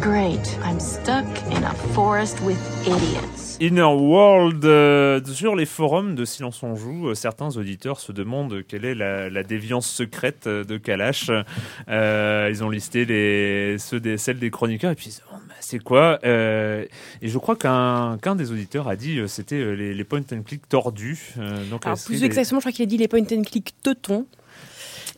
[0.00, 0.58] Great.
[0.64, 3.58] I'm stuck in a forest with idiots.
[3.60, 8.62] Inner World, euh, sur les forums de Silence on Joue, euh, certains auditeurs se demandent
[8.66, 11.30] quelle est la, la déviance secrète euh, de Kalash.
[11.88, 15.42] Euh, ils ont listé les, ceux des, celles des chroniqueurs et puis ils se demandent,
[15.46, 16.86] bah, c'est quoi Euh,
[17.20, 20.66] Et je crois qu'un qu'un des auditeurs a dit c'était les, les point and click
[20.66, 21.34] tordus.
[21.38, 24.26] Euh, donc, Alors, plus exactement, je crois qu'il a dit les point and click teutons.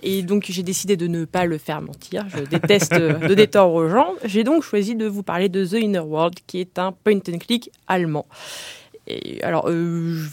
[0.03, 2.27] Et donc, j'ai décidé de ne pas le faire mentir.
[2.35, 4.15] Je déteste euh, donner tort aux gens.
[4.25, 7.39] J'ai donc choisi de vous parler de The Inner World, qui est un point and
[7.39, 8.27] click allemand.
[9.43, 10.25] Alors, euh,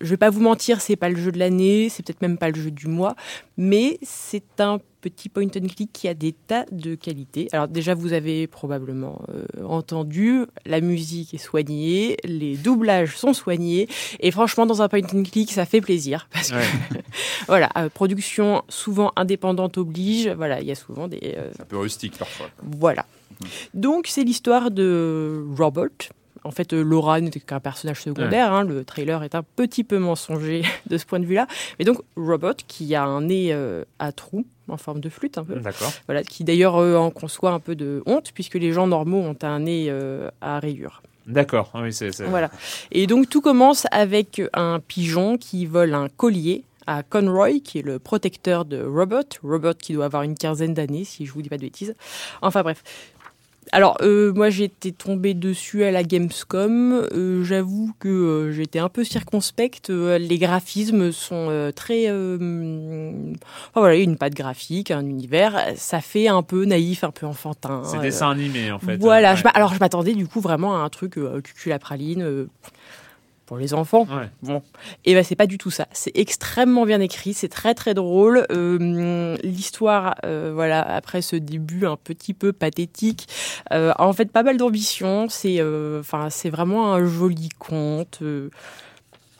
[0.00, 2.38] je- je vais pas vous mentir, c'est pas le jeu de l'année, c'est peut-être même
[2.38, 3.14] pas le jeu du mois,
[3.56, 7.48] mais c'est un petit point and click qui a des tas de qualités.
[7.52, 13.88] Alors déjà, vous avez probablement euh, entendu, la musique est soignée, les doublages sont soignés,
[14.18, 16.28] et franchement, dans un point and click, ça fait plaisir.
[16.32, 17.02] Parce que, Ouais.
[17.46, 21.20] voilà, euh, production souvent indépendante oblige, voilà, il y a souvent des...
[21.36, 22.48] euh, un peu rustique parfois.
[22.62, 23.06] voilà.
[23.74, 25.90] Donc, c'est l'histoire de Robert.
[26.46, 28.52] En fait, euh, Laura n'était qu'un personnage secondaire.
[28.52, 28.64] hein.
[28.64, 31.46] le trailer est un petit peu mensonger de ce point de vue-là.
[31.78, 35.44] Mais donc, Robert, qui a un nez euh, à trous, en forme de flûte un
[35.44, 35.56] peu.
[35.56, 35.92] D'accord.
[36.06, 39.36] Voilà, qui d'ailleurs euh, en conçoit un peu de honte, puisque les gens normaux ont
[39.42, 41.02] un nez euh, à rayures.
[41.26, 41.70] D'accord.
[41.74, 42.22] Ah Oui, c'est.
[42.22, 42.50] Voilà.
[42.92, 47.82] Et donc, tout commence avec un pigeon qui vole un collier à Conroy, qui est
[47.82, 49.24] le protecteur de Robert.
[49.42, 51.96] Robert qui doit avoir une quinzaine d'années, si je vous dis pas de bêtises.
[52.42, 52.84] Enfin bref.
[53.72, 57.06] Alors, euh, moi, été tombée dessus à la Gamescom.
[57.12, 59.90] Euh, J'avoue que euh, j'étais un peu circonspecte.
[59.90, 62.04] Euh, les graphismes sont euh, très...
[62.08, 63.10] euh,
[63.70, 65.72] Enfin voilà, il y a une patte graphique, un univers.
[65.76, 67.82] Ça fait un peu naïf, un peu enfantin.
[67.84, 68.96] C'est dessin animé en fait.
[68.98, 69.36] voilà, Ouais.
[69.36, 72.22] je m'a- alors je m'attendais du coup vraiment à un truc euh, cucul à praline
[72.22, 72.48] euh,
[73.46, 74.06] pour les enfants.
[74.10, 74.28] Ouais.
[74.42, 74.62] Bon,
[75.04, 75.86] et ben c'est pas du tout ça.
[75.92, 78.46] C'est extrêmement bien écrit, c'est très très drôle.
[78.50, 83.28] Euh, L'histoire, euh, voilà, après ce début un petit peu pathétique,
[83.72, 85.28] euh, a en fait pas mal d'ambition.
[85.28, 85.62] C'est,
[85.98, 88.22] enfin, c'est vraiment un joli conte.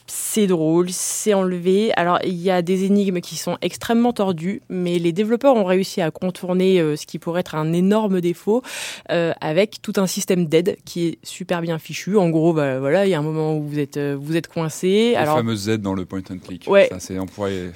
[0.08, 1.92] C'est drôle, c'est enlevé.
[1.96, 6.00] Alors, il y a des énigmes qui sont extrêmement tordues, mais les développeurs ont réussi
[6.00, 8.62] à contourner euh, ce qui pourrait être un énorme défaut
[9.10, 12.16] euh, avec tout un système d'aide qui est super bien fichu.
[12.16, 14.48] En gros, bah, voilà, il y a un moment où vous êtes, euh, vous êtes
[14.48, 15.12] coincé.
[15.14, 16.66] La Alors, fameuse Z dans le point and click.
[16.68, 16.88] Ouais.
[16.90, 17.70] Ça, c'est employé.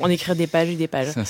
[0.00, 1.12] On écrit des pages et des pages.
[1.12, 1.22] Ça.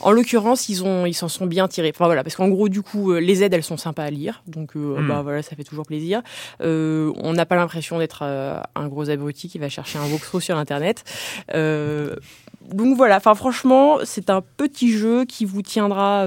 [0.00, 1.92] En l'occurrence, ils ont, ils s'en sont bien tirés.
[1.94, 4.42] Enfin voilà, parce qu'en gros, du coup, euh, les aides, elles sont sympas à lire,
[4.46, 5.08] donc euh, Mm.
[5.08, 6.22] bah voilà, ça fait toujours plaisir.
[6.60, 10.40] Euh, on n'a pas l'impression d'être euh, un gros abruti qui va chercher un walkthrough
[10.40, 11.04] sur Internet.
[11.54, 12.16] Euh,
[12.70, 16.26] donc voilà, enfin franchement, c'est un petit jeu qui vous tiendra.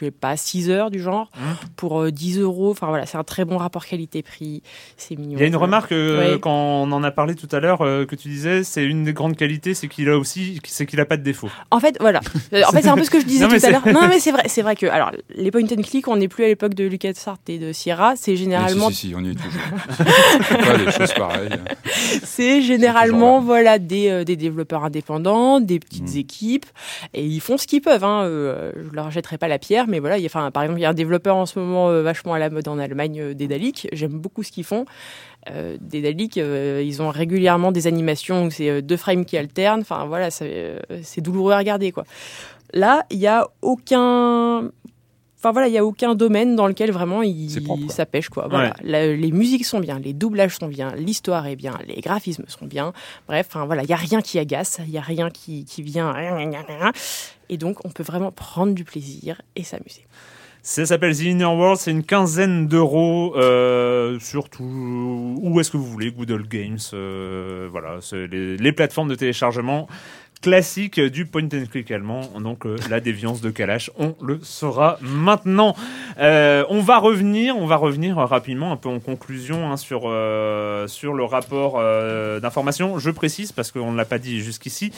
[0.00, 1.40] Je sais pas, 6 heures du genre, Mmh.
[1.76, 2.70] pour euh, 10 euros.
[2.70, 4.62] Enfin voilà, c'est un très bon rapport qualité-prix.
[4.96, 5.36] C'est mignon.
[5.38, 6.40] Il y a une remarque euh, Ouais.
[6.40, 9.12] quand on en a parlé tout à l'heure euh, que tu disais, c'est une des
[9.12, 11.48] grandes qualités, c'est qu'il a aussi, c'est qu'il a pas de défaut.
[11.70, 12.20] En fait, voilà.
[12.52, 13.86] Euh, En fait, c'est un peu ce que je disais Non, tout à l'heure.
[13.86, 16.44] Non, mais c'est vrai, c'est vrai que alors les point and click, on n'est plus
[16.44, 18.14] à l'époque de LucasArts et de Sierra.
[18.16, 19.62] C'est généralement, Si, si, si, on y est toujours.
[20.48, 21.50] C'est pas des choses pareilles.
[22.24, 26.18] c'est généralement voilà des, euh, des développeurs indépendants, des petites Mm.
[26.18, 26.66] équipes,
[27.14, 28.04] et ils font ce qu'ils peuvent.
[28.04, 28.22] Hein.
[28.24, 30.16] Euh, je leur jetterai pas la pierre, mais voilà.
[30.24, 32.48] Enfin, par exemple, il y a un développeur en ce moment euh, vachement à la
[32.48, 33.88] mode en Allemagne, euh, Dedalic.
[33.92, 34.86] J'aime beaucoup ce qu'ils font.
[35.48, 35.76] Euh,
[36.36, 39.80] euh, ils ont régulièrement des animations où c'est euh, deux frames qui alternent.
[39.80, 42.04] Enfin voilà, c'est douloureux à regarder quoi.
[42.72, 44.70] Là, il y a aucun
[45.42, 48.46] Enfin voilà, il y a aucun domaine dans lequel vraiment il, propre, ça pêche quoi.
[48.50, 52.44] Voilà, La- les musiques sont bien, les doublages sont bien, l'histoire est bien, les graphismes
[52.46, 52.92] sont bien.
[53.26, 55.82] Bref, enfin voilà, il y a rien qui agace, il y a rien qui, qui
[55.82, 56.12] vient.
[57.48, 60.04] Et donc on peut vraiment prendre du plaisir et s'amuser.
[60.62, 64.62] Ça s'appelle The Inner World, c'est une quinzaine d'euros euh, sur tout.
[64.62, 69.88] Où est-ce que vous voulez, Google Games, euh, voilà, les plateformes de téléchargement
[70.40, 72.22] classiques du point and click allemand.
[72.40, 75.76] Donc euh, la déviance de Kalash, on le saura maintenant.
[76.18, 80.86] Euh, on va revenir, on va revenir rapidement, un peu en conclusion hein, sur euh,
[80.86, 81.80] sur le rapport
[82.40, 82.98] d'information.
[82.98, 84.92] Je précise parce qu'on ne l'a pas dit jusqu'ici,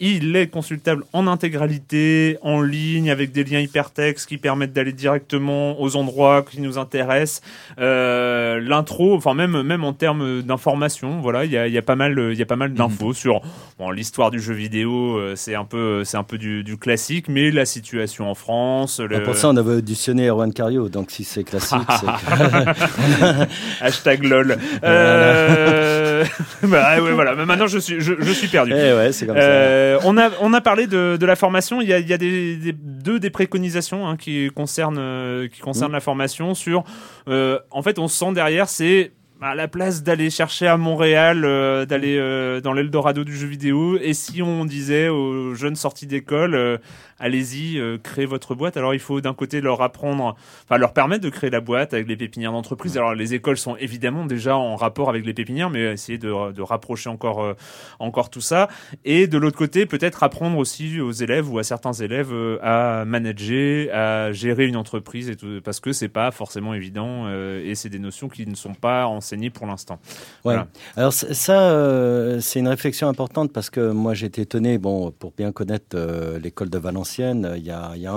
[0.00, 5.80] il est consultable en intégralité, en ligne, avec des liens hypertextes qui permettent d'aller directement
[5.80, 7.42] aux endroits qui nous intéressent.
[7.78, 11.96] L'intro, enfin même même en termes d'information, voilà, il y a, il y a pas
[11.96, 13.40] mal, il y a pas mal d'infos sur
[13.78, 14.83] bon, l'histoire du jeu vidéo.
[14.92, 19.00] Euh, C'est un peu, c'est un peu du, du classique, mais la situation en France.
[19.00, 19.16] Le...
[19.16, 22.06] Ah, Pour ça, on avait auditionné Erwan Cario, donc si c'est classique, c'est
[23.80, 24.56] Hashtag lol.
[24.84, 26.24] Euh...
[26.62, 27.34] bah ouais, voilà.
[27.34, 28.72] Mais maintenant, je suis, je, je suis perdu.
[28.74, 31.80] Eh ouais, c'est comme Euh, on a on a parlé de, de la formation.
[31.80, 35.60] Il y a, il y a des, des- deux des préconisations hein, qui concernent qui
[35.60, 35.94] concernent Mm.
[35.94, 36.84] la formation sur.
[37.28, 39.12] euh, en fait, on se sent derrière, c'est
[39.44, 43.98] à la place d'aller chercher à Montréal, euh, d'aller euh, dans l'Eldorado du jeu vidéo.
[44.00, 46.78] Et si on disait aux jeunes sortis d'école, euh,
[47.18, 48.76] allez-y, euh, créez votre boîte.
[48.76, 52.08] Alors il faut d'un côté leur apprendre, enfin leur permettre de créer la boîte avec
[52.08, 52.96] les pépinières d'entreprise.
[52.96, 56.62] Alors les écoles sont évidemment déjà en rapport avec les pépinières, mais essayer de, de
[56.62, 57.54] rapprocher encore euh,
[57.98, 58.68] encore tout ça.
[59.04, 63.04] Et de l'autre côté, peut-être apprendre aussi aux élèves ou à certains élèves euh, à
[63.04, 67.74] manager, à gérer une entreprise et tout, parce que c'est pas forcément évident euh, et
[67.74, 69.98] c'est des notions qui ne sont pas enseignées pour l'instant.
[70.44, 70.54] Ouais.
[70.54, 70.66] Voilà.
[70.96, 75.96] Alors ça, c'est une réflexion importante parce que moi été étonné, bon, pour bien connaître
[76.42, 78.12] l'école de Valenciennes, il y a,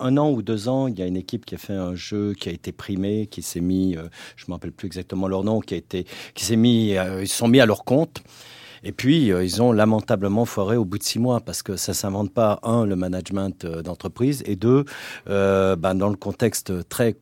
[0.00, 2.34] un, an ou deux ans, il y a une équipe qui a fait un jeu
[2.34, 5.60] qui a été primé, qui s'est mis, euh, je me rappelle plus exactement leur nom,
[5.60, 8.22] qui a été, qui s'est mis, euh, ils sont mis à leur compte.
[8.84, 11.94] Et puis, euh, ils ont lamentablement foiré au bout de six mois parce que ça
[11.94, 14.84] s'invente pas, un, le management d'entreprise, et deux,
[15.26, 17.16] ben, dans le contexte très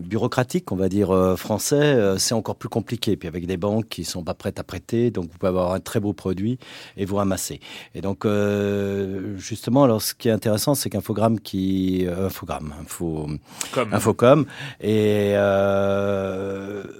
[0.00, 3.16] bureaucratique, on va dire euh, français, euh, c'est encore plus compliqué.
[3.16, 5.80] Puis avec des banques qui sont pas prêtes à prêter, donc vous pouvez avoir un
[5.80, 6.58] très beau produit
[6.96, 7.60] et vous ramasser.
[7.94, 13.26] Et donc euh, justement, alors ce qui est intéressant, c'est qu'Infogramme qui Infogramme, Info,
[13.72, 14.46] Comme Infocom
[14.80, 15.34] et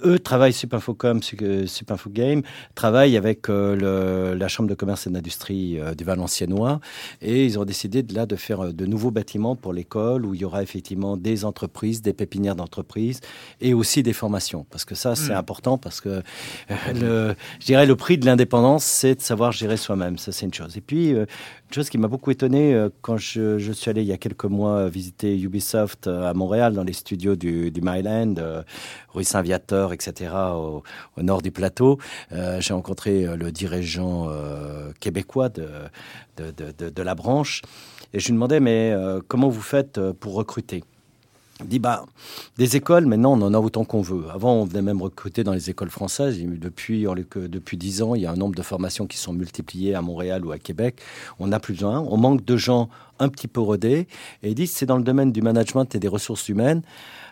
[0.05, 2.41] eux travaillent Supinfocom, Sup- Supinfogame
[2.75, 6.79] travaillent avec le, la chambre de commerce et d'industrie du Valenciennois
[7.21, 10.41] et ils ont décidé de là de faire de nouveaux bâtiments pour l'école où il
[10.41, 12.88] y aura effectivement des entreprises, des pépinières d'entreprises
[13.61, 15.37] et aussi des formations parce que ça c'est Mm.
[15.37, 19.77] important parce que euh, le, je dirais le prix de l'indépendance c'est de savoir gérer
[19.77, 21.25] soi-même ça c'est une chose et puis euh,
[21.69, 24.17] une chose qui m'a beaucoup étonné euh, quand je, je suis allé il y a
[24.17, 28.63] quelques mois visiter Ubisoft à Montréal dans les studios du, du Maryland, euh,
[29.13, 30.83] rue Saint-Viateur, etc., au,
[31.17, 31.97] au nord du plateau.
[32.59, 34.29] J'ai rencontré le dirigeant
[34.99, 35.67] québécois de,
[36.37, 37.61] de, de, de, de la branche
[38.13, 38.93] et je lui demandais mais
[39.27, 40.83] comment vous faites pour recruter?
[41.65, 42.05] Dit bah
[42.57, 44.25] des écoles maintenant on en a autant qu'on veut.
[44.33, 46.39] Avant on venait même recruter dans les écoles françaises.
[46.39, 50.01] Depuis depuis dix ans il y a un nombre de formations qui sont multipliées à
[50.01, 51.01] Montréal ou à Québec.
[51.39, 51.99] On n'a plus besoin.
[51.99, 54.07] On manque de gens un petit peu rodés.
[54.43, 56.81] Et ils c'est dans le domaine du management et des ressources humaines.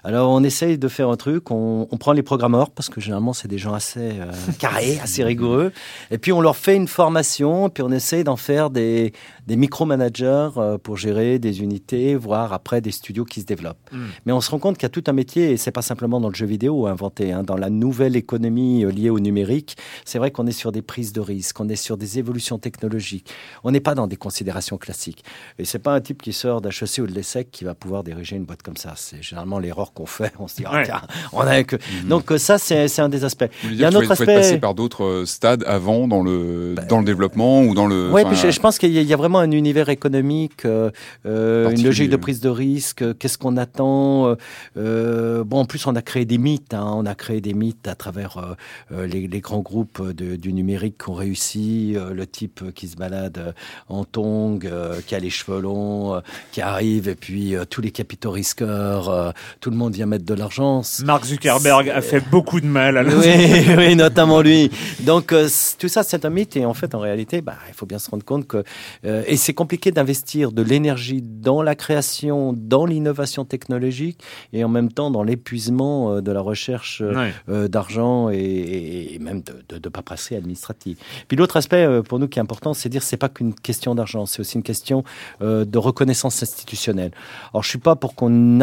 [0.07, 1.51] Alors on essaye de faire un truc.
[1.51, 5.21] On, on prend les programmeurs parce que généralement c'est des gens assez euh, carrés, assez
[5.21, 5.73] rigoureux.
[6.11, 7.69] Et puis on leur fait une formation.
[7.69, 9.11] Puis on essaye d'en faire des
[9.47, 13.89] des micro-managers euh, pour gérer des unités, voire après des studios qui se développent.
[13.91, 14.05] Mm.
[14.25, 16.19] Mais on se rend compte qu'il y a tout un métier, et c'est pas simplement
[16.19, 19.77] dans le jeu vidéo inventé, hein, dans la nouvelle économie euh, liée au numérique.
[20.03, 23.31] C'est vrai qu'on est sur des prises de risques, on est sur des évolutions technologiques.
[23.63, 25.23] On n'est pas dans des considérations classiques.
[25.57, 28.35] Et c'est pas un type qui sort d'HEC ou de l'ESSEC qui va pouvoir diriger
[28.35, 28.93] une boîte comme ça.
[28.97, 30.31] C'est généralement l'erreur qu'on fait.
[30.39, 31.01] On se dit, ah, tiens,
[31.33, 31.75] on a que.
[31.75, 32.09] Mhm.
[32.09, 33.49] Donc ça, c'est un des aspects.
[33.63, 34.25] Il y a un autre aspect.
[34.25, 38.11] Passer par d'autres euh, stades avant dans le bah, dans le développement ou dans le.
[38.11, 40.91] Oui, je, je, pense qu'il y, a vraiment un univers économique, euh,
[41.25, 43.03] euh une logique de prise de risque.
[43.17, 44.35] Qu'est-ce qu'on attend
[44.77, 46.73] euh, Bon, en plus, on a créé des mythes.
[46.73, 48.55] Hein, on a créé des mythes à travers
[48.91, 51.95] les, les, grands groupes de, du numérique qui ont réussi.
[51.95, 53.53] le type qui se balade
[53.89, 54.69] en tong,
[55.07, 56.21] qui a les cheveux longs,
[56.51, 60.81] qui arrive et puis tous les capitaux risqueurs, tout le monde vient mettre de l'argent.
[61.05, 64.69] Mark Zuckerberg a fait beaucoup de mal à la oui, oui, notamment lui.
[65.01, 65.47] Donc euh,
[65.79, 68.09] tout ça, c'est un mythe et en fait, en réalité, bah, il faut bien se
[68.09, 68.63] rendre compte que
[69.05, 74.19] euh, et c'est compliqué d'investir de l'énergie dans la création, dans l'innovation technologique
[74.53, 77.03] et en même temps dans l'épuisement euh, de la recherche
[77.47, 80.97] d'argent et, et, même de, de, de paperasserie administrative.
[81.27, 84.25] Puis l'autre aspect pour nous qui est important, c'est dire c'est pas qu'une question d'argent,
[84.25, 85.03] c'est aussi une question
[85.41, 87.11] de reconnaissance institutionnelle.
[87.53, 88.61] Alors je suis pas pour qu'on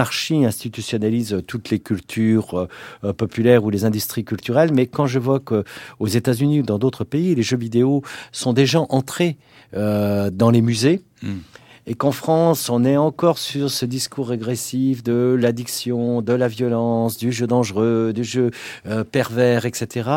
[1.05, 2.69] archi-institutionnalise toutes les cultures
[3.17, 5.65] populaires ou les industries culturelles, mais quand je vois que
[5.99, 8.03] aux États-Unis ou dans d'autres pays, les jeux vidéo
[8.33, 9.37] sont déjà entrés
[9.77, 11.03] euh, dans les musées.
[11.23, 11.39] Hmm.
[11.87, 17.19] Et qu'en France, on est encore sur ce discours régressif de l'addiction, de la violence,
[17.19, 18.53] du jeu dangereux, du jeu
[18.87, 20.11] euh, pervers, etc.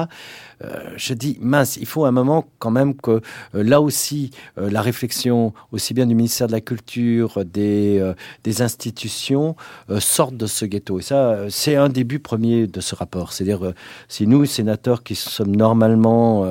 [0.64, 4.70] Euh, je dis, mince, il faut un moment quand même que euh, là aussi, euh,
[4.70, 8.14] la réflexion, aussi bien du ministère de la Culture, des,
[8.44, 9.56] des institutions,
[10.00, 11.00] sorte de ce ghetto.
[11.00, 13.34] Et ça, c'est un début premier de ce rapport.
[13.34, 13.74] C'est-à-dire,
[14.08, 16.46] si nous, sénateurs, qui sommes normalement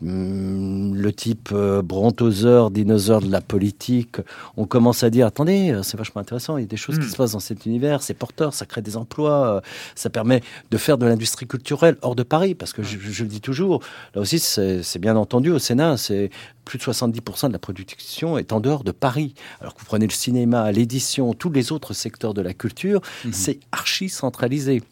[0.00, 4.16] hmm, le type brontoseur, dinosaure de la politique,
[4.56, 7.10] on commence à dire, attendez, c'est vachement intéressant, il y a des choses qui hmm.
[7.10, 9.62] se passent dans cet univers, c'est porteur, ça crée des emplois,
[9.94, 13.28] ça permet de faire de l'industrie culturelle hors de Paris, parce que je, je le
[13.28, 13.82] dis toujours.
[14.14, 16.30] Là aussi, c'est bien entendu au Sénat, c'est
[16.64, 19.34] plus de 70% de la production est en dehors de Paris.
[19.60, 23.32] Alors que vous prenez le cinéma, l'édition, tous les autres secteurs de la culture, mhm.
[23.32, 24.82] c'est archi centralisé.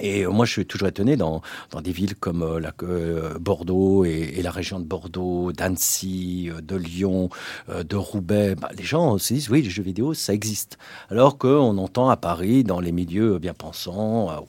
[0.00, 4.04] Et moi, je suis toujours étonné dans, dans des villes comme euh, la, euh, Bordeaux
[4.06, 7.28] et, la région de Bordeaux, d'Annecy, euh, de Lyon,
[7.68, 8.54] de Roubaix.
[8.54, 10.78] Bah, les gens se disent, oui, les jeux vidéo, ça existe.
[11.10, 14.46] Alors qu'on entend à Paris, dans les milieux bien pensants,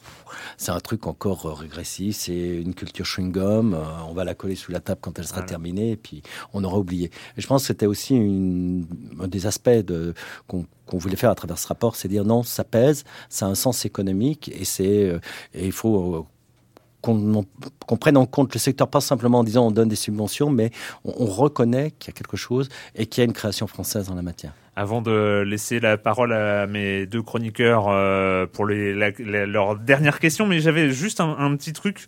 [0.58, 4.56] c'est un truc encore euh, régressif, c'est une culture chewing-gum, euh, on va la coller
[4.56, 6.22] sous la table quand elle sera terminée, et puis
[6.54, 7.12] on aura oublié.
[7.38, 8.86] Et je pense que c'était aussi une,
[9.20, 10.14] un des aspects de,
[10.48, 13.56] qu'on voulait faire à travers ce rapport, c'est dire non, ça pèse, ça a un
[13.56, 15.20] sens économique, et, c'est, euh,
[15.54, 16.28] et il faut
[17.02, 20.72] qu'on prenne en compte le secteur, pas simplement en disant on donne des subventions, mais
[21.04, 24.10] on, on reconnaît qu'il y a quelque chose et qu'il y a une création française
[24.10, 28.94] en la matière avant de laisser la parole à mes deux chroniqueurs euh, pour les,
[28.94, 29.12] la,
[29.46, 32.08] leur dernière question, mais j'avais juste un, un, petit truc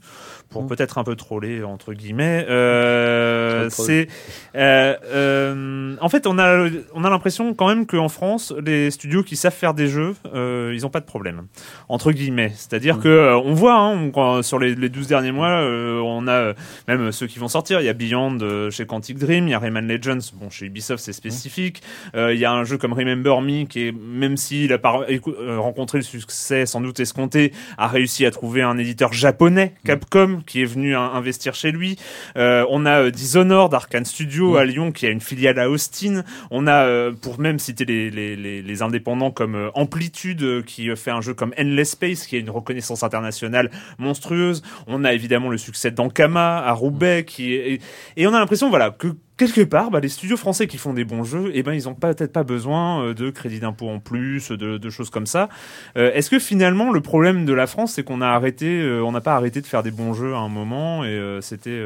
[0.49, 0.67] pour mmh.
[0.67, 2.45] peut-être un peu troller entre guillemets.
[2.49, 4.07] Euh, c'est
[4.55, 9.35] euh, en fait on a on a l'impression quand même qu'en France les studios qui
[9.35, 11.43] savent faire des jeux ils ont pas de problème
[11.87, 12.51] entre guillemets.
[12.55, 13.01] C'est-à-dire mmh.
[13.01, 16.53] que on voit hein, sur les, les 12 derniers mois on a
[16.87, 17.79] même ceux qui vont sortir.
[17.79, 21.03] Il y a Beyond chez Quantic Dream, il y a Rayman Legends bon chez Ubisoft
[21.03, 21.83] c'est spécifique.
[22.15, 22.29] Mmh.
[22.31, 25.99] il y a un jeu comme Remember Me qui est, même s'il a euh, rencontré
[25.99, 29.87] le succès sans doute escompté, a réussi à trouver un éditeur japonais, mm.
[29.87, 31.97] Capcom, qui est venu investir chez lui.
[32.37, 34.57] Euh, on a euh, Dishonored, Arkane Studio mm.
[34.57, 36.23] à Lyon, qui a une filiale à Austin.
[36.51, 41.21] On a, pour même citer les, les, les, les indépendants comme Amplitude, qui fait un
[41.21, 44.61] jeu comme Endless Space, qui a une reconnaissance internationale monstrueuse.
[44.87, 47.81] On a évidemment le succès d'Ankama à Roubaix, qui est,
[48.17, 51.03] et on a l'impression, voilà, que quelque part, bah, les studios français qui font des
[51.03, 54.51] bons jeux, eh ben, ils ont peut-être pas besoin euh, de crédit d'impôt en plus,
[54.51, 55.49] de, choses comme ça.
[55.97, 59.11] Euh, est-ce que finalement, le problème de la France, c'est qu'on a arrêté, euh, on
[59.11, 61.81] n'a pas arrêté de faire des bons jeux à un moment et c'était.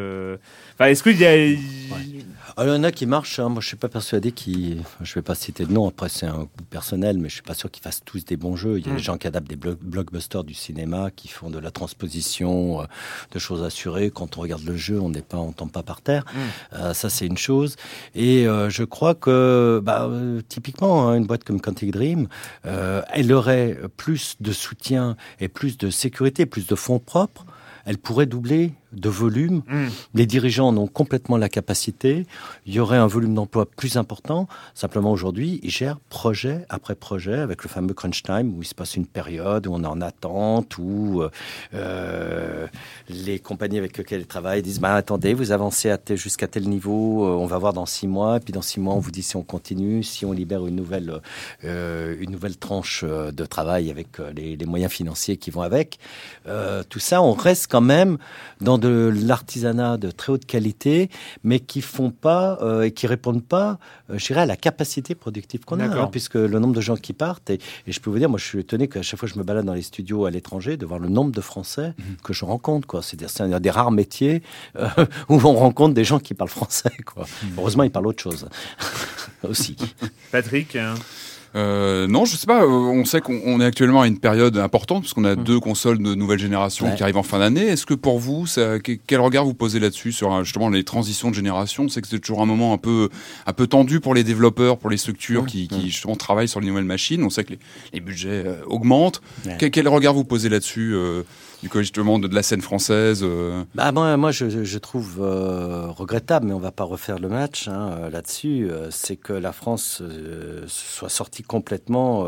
[0.79, 1.17] Est-ce qu'il.
[2.59, 3.39] Alors, il y en a qui marchent.
[3.39, 3.47] Hein.
[3.47, 4.83] Moi, je suis pas persuadé qu'ils.
[4.99, 5.87] je vais pas citer de nom.
[5.87, 8.57] Après, c'est un coup personnel, mais je suis pas sûr qu'ils fassent tous des bons
[8.57, 8.79] jeux.
[8.79, 9.03] Il y a des hmm.
[9.03, 12.85] gens qui adaptent des blockbusters du cinéma, qui font de la transposition
[13.31, 14.11] de choses assurées.
[14.11, 16.25] Quand on regarde le jeu, on n'est pas, on tombe pas par terre.
[16.33, 16.91] Hmm.
[16.91, 17.77] ça, c'est une chose.
[18.13, 22.27] Et euh, je crois que, bah, euh, typiquement, hein, une boîte comme Quantic Dream,
[22.65, 27.45] euh, elle aurait plus de soutien et plus de sécurité, plus de fonds propres.
[27.85, 29.61] Elle pourrait doubler de volume.
[29.67, 29.87] Mm.
[30.15, 32.25] Les dirigeants en ont complètement la capacité.
[32.65, 34.47] Il y aurait un volume d'emploi plus important.
[34.73, 38.75] Simplement aujourd'hui, ils gèrent projet après projet avec le fameux crunch time où il se
[38.75, 41.23] passe une période où on est en attente, où
[41.73, 42.67] euh,
[43.09, 47.31] les compagnies avec lesquelles ils travaillent disent bah, attendez, vous avancez jusqu'à tel niveau, euh,
[47.31, 48.37] on va voir dans six mois.
[48.37, 50.75] Et puis dans six mois, on vous dit si on continue, si on libère une
[50.75, 51.21] nouvelle,
[51.63, 55.99] euh, une nouvelle tranche euh, de travail avec les, les, moyens financiers qui vont avec.
[56.47, 58.17] Euh, tout ça, on reste quand même
[58.61, 61.09] dans de l'artisanat de très haute qualité,
[61.43, 63.79] mais qui font pas euh, et qui répondent pas,
[64.09, 66.95] euh, je dirais, à la capacité productive qu'on a, hein, puisque le nombre de gens
[66.95, 69.35] qui partent, et, je peux vous dire, moi je suis étonné qu'à chaque fois que
[69.35, 72.17] je me balade dans les studios à l'étranger, de voir le nombre de Français mhm.
[72.23, 72.87] que je rencontre.
[72.87, 73.01] Quoi.
[73.03, 74.41] C'est, un des rares métiers
[74.77, 74.87] euh,
[75.29, 76.91] où on rencontre des gens qui parlent français.
[77.05, 77.25] Quoi.
[77.43, 77.49] Mhm.
[77.57, 78.47] Heureusement, ils parlent autre chose
[79.43, 79.75] aussi.
[80.31, 80.95] Patrick hein.
[81.55, 82.63] Euh, non, je sais pas.
[82.63, 85.43] Euh, on sait qu'on est actuellement à une période importante puisqu'on a mm.
[85.43, 87.65] deux consoles de nouvelle génération qui arrivent en fin d'année.
[87.65, 91.29] Est-ce que pour vous, ça, quel regard vous posez là-dessus sur euh, justement les transitions
[91.29, 91.89] de génération?
[91.89, 93.09] C'est que c'est toujours un moment un peu
[93.45, 96.67] un peu tendu pour les développeurs, pour les structures qui, qui justement travaillent sur les
[96.67, 97.23] nouvelles machines.
[97.23, 97.53] On sait que
[97.93, 99.21] les, budgets augmentent.
[99.57, 100.95] Quel, regard vous posez là-dessus
[101.61, 103.63] du justement de, de, la scène française euh.
[103.75, 108.09] bah, Moi, je, trouve euh, regrettable, mais on va pas refaire le match hein, euh,
[108.09, 110.01] là-dessus, c'est que la France
[110.67, 112.27] soit sortie complètement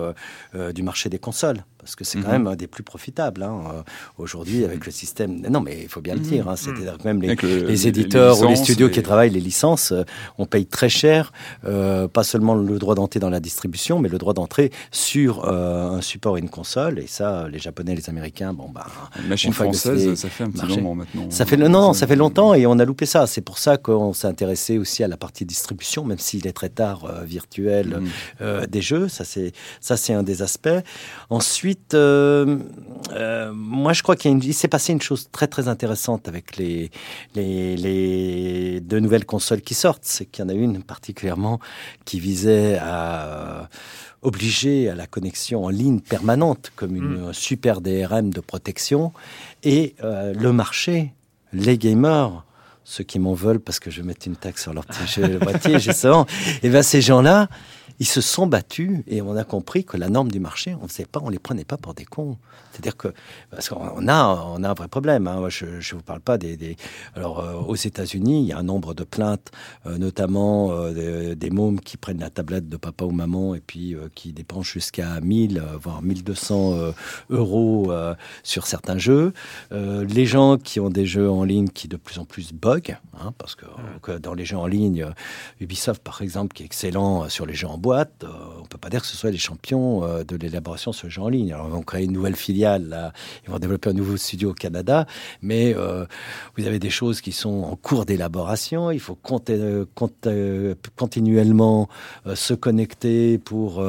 [0.73, 2.43] du marché des consoles parce que c'est quand mhm.
[2.43, 3.83] même un des plus profitables hein,
[4.17, 5.41] aujourd'hui avec le système.
[5.49, 6.47] Non, mais il faut bien le dire.
[6.47, 9.93] Hein, C'est-à-dire que même les, éditeurs ou les studios qui travaillent les licences,
[10.37, 11.31] on paye très cher,
[11.63, 16.37] pas seulement le droit d'entrée dans la distribution, mais le droit d'entrée sur un support
[16.37, 16.99] et une console.
[16.99, 18.87] Et ça, les Japonais, les Américains, bon bah
[19.27, 21.29] machine française, ça fait un petit moment maintenant.
[21.29, 23.27] Ça fait, non, ça fait longtemps et on a loupé ça.
[23.27, 26.69] C'est pour ça qu'on s'est intéressé aussi à la partie distribution, même s'il est très
[26.69, 28.01] tard euh, virtuel
[28.41, 29.07] euh, des jeux.
[29.07, 30.69] Ça, c'est ça, c'est un des aspects.
[31.29, 36.91] Ensuite, euh, moi, je crois qu'il s'est passé une chose très très intéressante avec les,
[37.35, 40.03] les, les deux nouvelles consoles qui sortent.
[40.05, 41.59] C'est qu'il y en a une particulièrement
[42.05, 43.69] qui visait à
[44.21, 47.33] obligé à la connexion en ligne permanente comme une mm.
[47.33, 49.11] super DRM de protection.
[49.63, 51.13] Et euh, le marché,
[51.53, 52.45] les gamers,
[52.83, 56.25] ceux qui m'en veulent parce que je mets une taxe sur leur petit boîtier, justement,
[56.63, 57.47] et bien ces gens-là,
[58.01, 60.89] ils se sont battus et on a compris que la norme du marché, on ne
[60.89, 62.39] sait pas, on les prenait pas pour des cons.
[62.71, 63.13] C'est-à-dire que
[63.51, 65.27] parce qu'on a, on a un vrai problème.
[65.27, 65.49] Hein.
[65.49, 66.57] Je ne vous parle pas des.
[66.57, 66.77] des...
[67.15, 69.51] Alors euh, aux États-Unis, il y a un nombre de plaintes,
[69.85, 73.95] euh, notamment euh, des, mômes qui prennent la tablette de papa ou maman et puis
[74.15, 76.93] qui dépensent jusqu'à 1000 voire 1200
[77.29, 77.91] euros
[78.41, 79.33] sur certains jeux.
[79.71, 83.33] les gens qui ont des jeux en ligne qui de plus en plus bug, hein,
[83.37, 83.65] parce que,
[84.01, 85.05] que, dans les jeux en ligne,
[85.59, 88.25] Ubisoft par exemple, qui est excellent sur les jeux en boîte,
[88.61, 91.29] on peut pas dire que ce soit les champions de l'élaboration de ce jeu en
[91.29, 91.51] ligne.
[91.53, 93.13] Alors on crée une nouvelle filière Là,
[93.43, 95.05] ils vont développer un nouveau studio au Canada,
[95.41, 96.05] mais euh,
[96.57, 98.91] vous avez des choses qui sont en cours d'élaboration.
[98.91, 99.17] Il faut
[99.49, 99.85] euh,
[100.27, 101.89] euh, continuellement
[102.33, 103.83] se connecter pour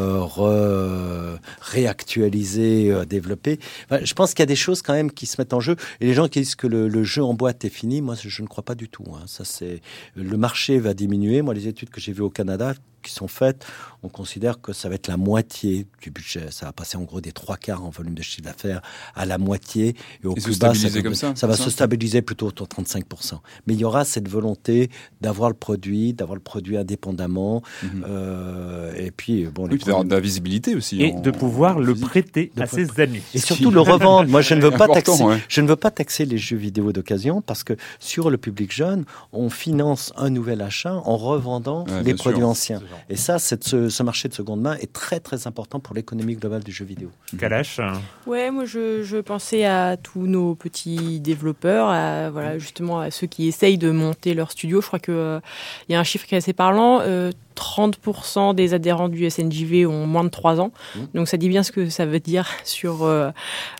[1.60, 3.58] réactualiser, développer.
[3.90, 5.76] je pense qu'il y a des choses quand même qui se mettent en jeu.
[6.00, 8.46] Et les gens qui disent que le, jeu en boîte est fini, moi, je ne
[8.46, 9.04] crois pas du tout.
[9.14, 9.24] Hein.
[9.26, 9.80] Ça, c'est
[10.14, 11.42] le marché va diminuer.
[11.42, 13.66] Moi, les études que j'ai vues au Canada qui sont faites,
[14.02, 16.50] on considère que ça va être la moitié du budget.
[16.50, 18.82] Ça va passer en gros des trois quarts en volume de chiffre d'affaires
[19.14, 19.94] à la moitié.
[20.24, 23.38] Et au plus bas, ça, va se stabiliser plutôt autour de 35%.
[23.66, 27.62] Mais il y aura cette volonté d'avoir le produit, d'avoir le produit indépendamment.
[27.82, 28.04] Mhm.
[28.08, 31.02] euh, et puis, bon, oui, d'avoir de la visibilité aussi.
[31.02, 33.22] Et de pouvoir le prêter à ses amis.
[33.34, 34.28] Et surtout le revendre.
[34.28, 37.40] Moi, je ne veux pas taxer, je ne veux pas taxer les jeux vidéo d'occasion
[37.40, 42.42] parce que sur le public jeune, on finance un nouvel achat en revendant les produits
[42.42, 42.80] anciens.
[43.08, 43.56] Et ça, ce,
[43.88, 47.10] ce, marché de seconde main est très très important pour l'économie globale du jeu vidéo.
[47.38, 47.80] Kalash
[48.26, 53.26] Ouais, moi je, je, pensais à tous nos petits développeurs, à, voilà, justement à ceux
[53.26, 54.80] qui essayent de monter leur studio.
[54.80, 55.40] Je crois qu'il euh,
[55.88, 57.00] il y a un chiffre qui est assez parlant.
[57.00, 60.72] Euh, 30% des adhérents du SNJV ont moins de 3 ans.
[60.94, 61.00] Mmh.
[61.14, 63.30] Donc ça dit bien ce que ça veut dire sur, euh,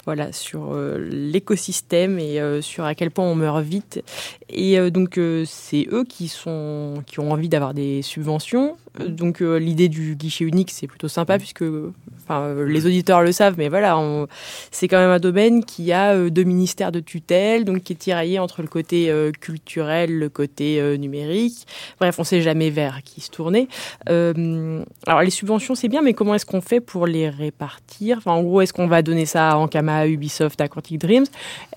[0.05, 4.03] voilà, sur euh, l'écosystème et euh, sur à quel point on meurt vite.
[4.49, 8.77] Et donc c'est eux qui, sont, qui ont envie d'avoir des subventions.
[8.99, 11.65] Donc l'idée du guichet unique, c'est plutôt sympa puisque
[12.67, 13.99] les auditeurs le savent, mais voilà,
[14.71, 18.39] c'est quand même un domaine qui a deux ministères de tutelle, donc qui est tiraillé
[18.39, 21.67] entre le côté culturel, le côté numérique.
[21.99, 23.69] Bref, on sait jamais vers qui se tourner.
[24.09, 28.21] Euh, alors les subventions c'est bien, mais comment est-ce qu'on fait pour les répartir?
[28.27, 31.27] En gros, est-ce qu'on va donner ça à Ankama, à Ubisoft, à Quantic Dreams?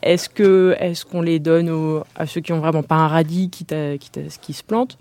[0.04, 3.66] Est-ce que est-ce qu'on les donne à ceux qui ont vraiment pas un radis qui,
[3.66, 4.10] qui,
[4.42, 4.98] qui se plantent?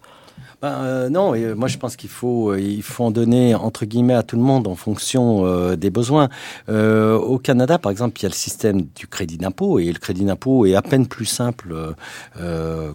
[0.63, 3.85] Ben, euh, non, et, moi je pense qu'il faut, euh, il faut en donner entre
[3.85, 6.29] guillemets à tout le monde en fonction des besoins.
[6.69, 10.25] au Canada, par exemple, il y a le système du crédit d'impôt et le crédit
[10.25, 11.75] d'impôt est à peine plus simple,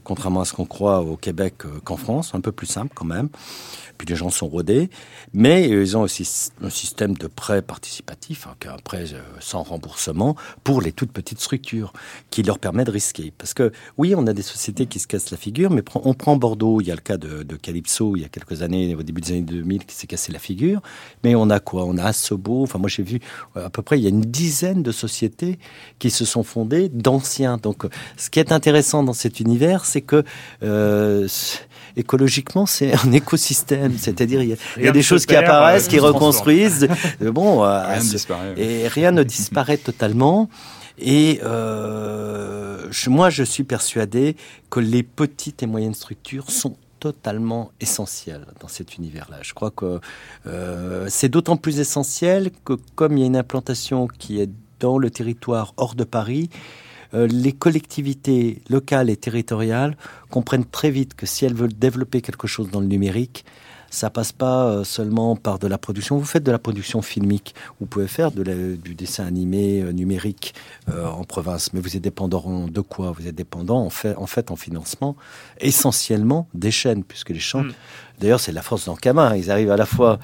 [0.03, 3.30] contrairement à ce qu'on croit au Québec qu'en France, un peu plus simple quand même
[4.00, 4.90] puis les gens sont rodés,
[5.34, 6.28] mais ils ont aussi
[6.64, 11.40] un système de prêt participatif, hein, un prêt euh, sans remboursement pour les toutes petites
[11.40, 11.94] structures,
[12.32, 13.32] qui leur permet de risquer.
[13.38, 16.36] Parce que oui, on a des sociétés qui se cassent la figure, mais on prend
[16.36, 19.04] Bordeaux, il y a le cas de de, Calypso il y a quelques années, au
[19.04, 20.82] début des années 2000, qui s'est cassé la figure.
[21.24, 21.86] Mais on a quoi?
[21.86, 22.64] On a Asobo.
[22.64, 23.20] Enfin, moi, j'ai vu
[23.56, 25.60] à peu près, il y a une dizaine de sociétés
[26.00, 27.58] qui se sont fondées d'anciens.
[27.58, 27.86] Donc,
[28.18, 30.24] ce qui est intéressant dans cet univers, c'est que
[30.64, 31.28] euh,
[32.00, 33.98] écologiquement, c'est un écosystème.
[33.98, 36.88] C'est-à-dire, il y a, des choses qui apparaissent, qui reconstruisent.
[37.22, 38.00] bon, rien
[38.58, 40.50] et rien ne disparaît totalement.
[41.00, 44.36] Et euh, moi, je suis persuadé
[44.70, 49.38] que les petites et moyennes structures sont totalement essentielles dans cet univers-là.
[49.42, 50.02] Je crois que
[50.48, 54.50] euh, c'est d'autant plus essentiel que comme il y a une implantation qui est
[54.80, 59.98] dans le territoire hors de Paris, euh, les collectivités locales et territoriales
[60.30, 63.45] comprennent très vite que si elles veulent développer quelque chose dans le numérique,
[63.90, 66.18] ça passe pas euh, seulement par de la production.
[66.18, 70.53] Vous faites de la production filmique, vous pouvez faire de du dessin animé euh, numérique
[70.90, 73.11] euh, en province, mais vous êtes dépendant de quoi?
[73.11, 75.15] Vous êtes dépendant en fait, en fait en financement
[75.60, 77.73] essentiellement des chaînes, puisque les chaînes, mm.
[78.19, 80.19] d'ailleurs c'est la force d'Ankama, ils arrivent à la fois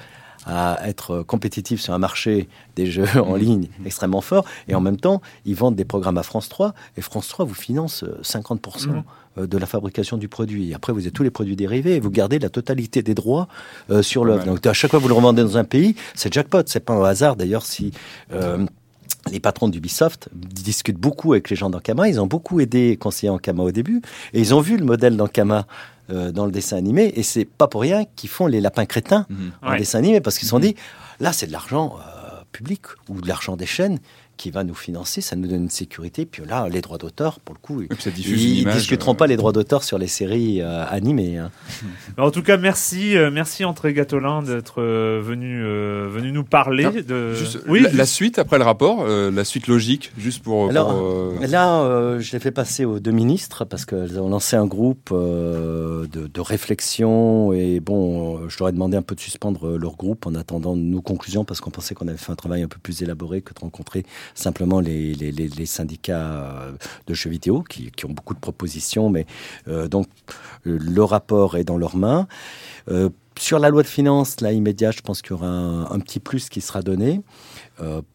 [0.46, 3.38] à être compétitifs sur un marché des jeux en mm.
[3.38, 7.00] ligne extrêmement fort, et en même temps, ils vendent des programmes à France 3, et
[7.00, 9.02] France 3 vous finance 50%
[9.38, 10.74] euh, de la fabrication du produit.
[10.74, 13.48] Après, vous avez tous les produits dérivés et vous gardez la totalité des droits
[13.90, 14.44] euh, sur l'œuvre.
[14.44, 16.62] Donc, à chaque fois que vous le revendez dans un pays, c'est jackpot.
[16.66, 17.92] C'est pas un hasard d'ailleurs si
[18.32, 18.64] euh,
[19.30, 22.08] les patrons d'Ubisoft discutent beaucoup avec les gens d'Ankama.
[22.08, 24.00] Ils ont beaucoup aidé conseiller Ankama au début
[24.32, 25.66] et ils ont vu le modèle d'Ankama
[26.08, 29.52] dans le dessin animé et c'est pas pour rien qu'ils font les lapins crétins mhm.
[29.62, 30.76] en dessin animé parce qu'ils se sont dit
[31.18, 31.98] là c'est de l'argent
[32.52, 33.98] public ou de l'argent des chaînes
[34.36, 36.26] qui va nous financer, ça nous donne une sécurité.
[36.26, 39.82] Puis là, les droits d'auteur, pour le coup, ils ne discuteront pas les droits d'auteur
[39.82, 41.38] sur les séries euh, animées.
[41.38, 41.50] Hein.
[42.18, 47.34] En tout cas, merci, euh, merci André Gatolin d'être euh, venu, venu nous parler de.
[47.68, 50.70] oui, la, suite après le rapport, la suite logique, juste pour.
[50.70, 50.94] Alors,
[51.40, 56.06] là, je l'ai fait passer aux deux ministres parce qu'elles ont lancé un groupe de,
[56.06, 60.34] de, réflexion et bon, je leur ai demandé un peu de suspendre leur groupe en
[60.34, 63.42] attendant nos conclusions parce qu'on pensait qu'on avait fait un travail un peu plus élaboré
[63.42, 64.04] que de rencontrer
[64.34, 66.72] simplement les, les, syndicats euh,
[67.06, 69.26] de jeux vidéo qui, ont beaucoup de propositions, mais
[69.68, 70.06] euh, donc
[70.62, 72.26] le rapport est dans leurs mains.
[72.88, 76.20] Euh, sur la loi de finances, là, immédiat, je pense qu'il y aura un, petit
[76.20, 77.20] plus qui sera donné.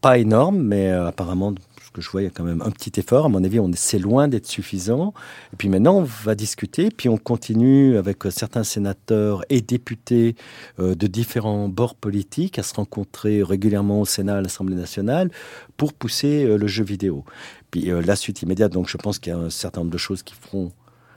[0.00, 1.54] pas énorme, mais apparemment
[1.92, 3.26] que je vois, il y a quand même un petit effort.
[3.26, 5.14] À mon avis, on c'est loin d'être suffisant.
[5.52, 10.36] Et puis maintenant, on va discuter, puis on continue avec certains sénateurs et députés
[10.78, 15.30] euh, de différents bords politiques à se rencontrer régulièrement au Sénat, à l'Assemblée nationale,
[15.76, 17.24] pour pousser euh, le jeu vidéo.
[17.70, 19.98] Puis euh, la suite immédiate, donc je pense qu'il y a un certain nombre de
[19.98, 20.72] choses qui feront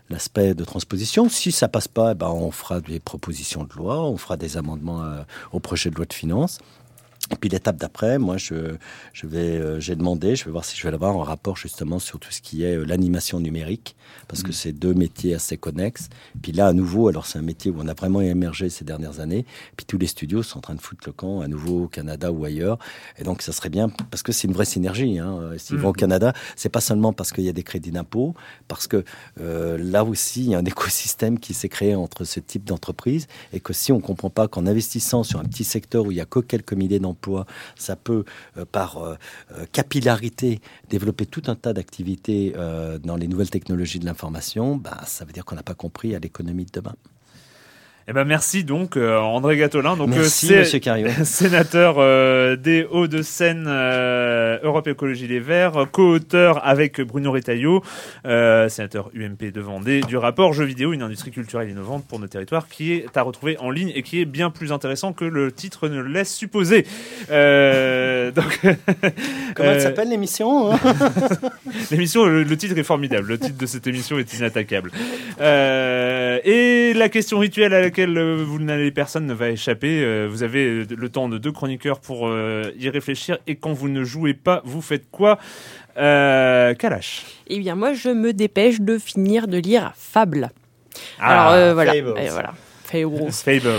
[0.10, 1.30] l'aspect de transposition.
[1.30, 4.56] Si ça passe pas, eh ben on fera des propositions de loi, on fera des
[4.56, 5.04] amendements
[5.52, 6.60] au projet de loi de finances.
[7.32, 8.76] Et puis l'étape d'après, moi, je,
[9.14, 11.98] je vais, euh, j'ai demandé, je vais voir si je vais avoir un rapport justement
[11.98, 13.96] sur tout ce qui est euh, l'animation numérique,
[14.28, 14.54] parce que mm.
[14.54, 16.10] c'est deux métiers assez connexes.
[16.44, 19.20] Puis là, à nouveau, alors c'est un métier où on a vraiment émergé ces dernières
[19.22, 19.46] années.
[19.76, 22.32] Puis tous les studios sont en train de foutre le camp à nouveau au Canada
[22.32, 22.78] ou ailleurs.
[23.18, 25.18] Et donc, ça serait bien parce que c'est une vraie synergie.
[25.18, 25.52] Hein.
[25.58, 25.98] S'ils vont au mm.
[25.98, 28.36] Canada, c'est pas seulement parce qu'il y a des crédits d'impôt,
[28.68, 29.04] parce que
[29.40, 33.28] euh, là aussi, il y a un écosystème qui s'est créé entre ce type d'entreprise
[33.52, 36.22] et que si on comprend pas qu'en investissant sur un petit secteur où il y
[36.22, 37.15] a que quelques milliers d'emplois
[37.76, 38.26] ça peut,
[38.58, 39.16] euh, par euh,
[39.52, 42.54] euh, capillarité, développer tout un tas d'activités
[43.04, 46.20] dans les nouvelles technologies de l'information, bah, ça veut dire qu'on n'a pas compris à
[46.20, 46.96] l'économie de demain.
[48.08, 50.54] Eh ben merci donc euh, André Gatolin, donc merci,
[51.24, 57.82] sénateur euh, des Hauts-de-Seine, euh, Europe Écologie Les Verts, co-auteur avec Bruno Retailleau,
[58.24, 62.68] sénateur UMP de Vendée, du rapport Jeux vidéo, une industrie culturelle innovante pour nos territoires,
[62.68, 65.88] qui est à retrouver en ligne et qui est bien plus intéressant que le titre
[65.88, 66.84] ne le laisse supposer.
[67.28, 68.60] donc,
[69.56, 70.80] Comment elle s'appelle l'émission hein
[71.90, 73.30] L'émission, le, le, titre est formidable.
[73.30, 74.92] Le titre de cette émission est inattaquable.
[75.40, 80.04] et la question rituelle à laquelle euh, vous n'allez personne ne va échapper.
[80.04, 83.38] Euh, vous avez le temps de deux chroniqueurs pour euh, y réfléchir.
[83.48, 85.40] Et quand vous ne jouez pas, vous faites quoi
[85.96, 87.24] Kalash?
[87.48, 90.52] Eh bien, moi, je me dépêche de finir de lire Fable.
[91.20, 91.94] Ah, Alors, voilà.
[92.02, 92.54] voilà.
[92.84, 93.32] Fables.
[93.32, 93.70] Fables.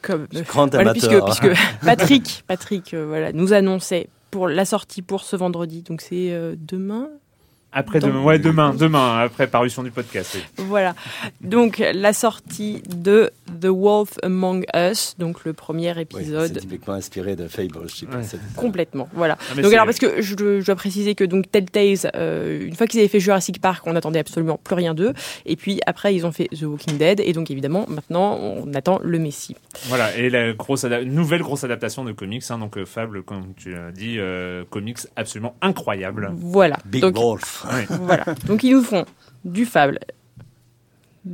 [0.00, 1.48] Comme, puisque, puisque,
[1.84, 7.10] Patrick, Patrick voilà, nous annonçait pour la sortie pour ce vendredi, donc c'est demain,
[7.72, 10.38] après demain, ouais, demain, demain, après parution du podcast.
[10.56, 10.94] Voilà.
[11.40, 13.30] Donc la sortie de
[13.60, 16.52] The Wolf Among Us, donc le premier épisode.
[16.52, 18.18] c'est typiquement inspiré de Fable, je sais pas.
[18.56, 19.38] Complètement, voilà.
[19.52, 23.00] Ah, donc alors parce que je, dois préciser que donc Telltale, euh, une fois qu'ils
[23.00, 25.12] avaient fait Jurassic Park, on n'attendait absolument plus rien d'eux.
[25.46, 28.98] Et puis après ils ont fait The Walking Dead, et donc évidemment maintenant on attend
[29.02, 29.56] le Messi.
[29.86, 30.16] Voilà.
[30.16, 33.92] Et la grosse nouvelle grosse adaptation de comics, hein, donc euh, Fable, comme tu as
[33.92, 36.32] dit, euh, comics absolument incroyable.
[36.36, 36.76] Voilà.
[36.84, 37.59] Big Wolf.
[38.02, 38.24] Voilà.
[38.46, 39.04] Donc ils nous font
[39.44, 39.98] du Fable,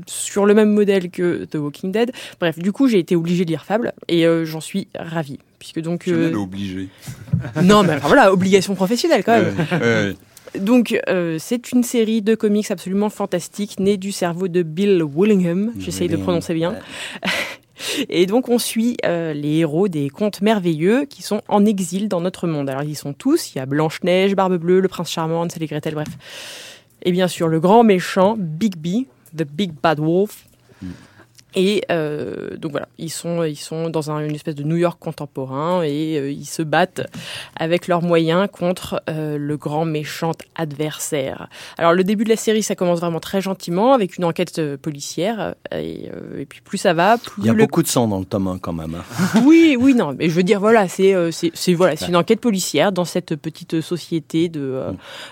[0.07, 2.13] sur le même modèle que The Walking Dead.
[2.41, 5.39] Bref, du coup, j'ai été obligée de lire Fable et euh, j'en suis ravie.
[5.59, 6.09] Puisque donc.
[6.09, 6.89] Euh, obligé.
[7.63, 9.55] non, mais enfin, voilà, obligation professionnelle quand même.
[9.57, 10.17] Ouais, ouais, ouais.
[10.61, 15.73] Donc, euh, c'est une série de comics absolument fantastique, née du cerveau de Bill Willingham.
[15.79, 16.77] J'essaye de prononcer bien.
[18.09, 22.21] Et donc, on suit euh, les héros des contes merveilleux qui sont en exil dans
[22.21, 22.69] notre monde.
[22.69, 23.55] Alors, ils sont tous.
[23.55, 26.09] Il y a Blanche-Neige, Barbe Bleue, le prince charmant, Hansel et Gretel, bref.
[27.03, 30.47] Et bien sûr, le grand méchant, Big B, The Big Bad Wolf.
[31.59, 34.99] Et euh, donc voilà, ils sont, ils sont dans un- une espèce de New York
[35.01, 37.07] contemporain et euh, ils se battent
[37.59, 41.49] avec leurs moyens contre euh, le grand méchant adversaire.
[41.79, 45.55] Alors le début de la série, ça commence vraiment très gentiment avec une enquête policière
[45.75, 48.19] et, et puis plus ça va, plus Il y a le beaucoup de sang dans
[48.19, 48.95] le tome 1 quand même.
[48.95, 49.41] hein.
[49.47, 52.93] oui, oui, non, mais je veux dire, voilà, c'est c'est voilà, c'est une enquête policière
[52.93, 54.83] dans cette petite société de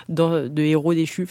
[0.09, 1.27] dans- de héros déchus.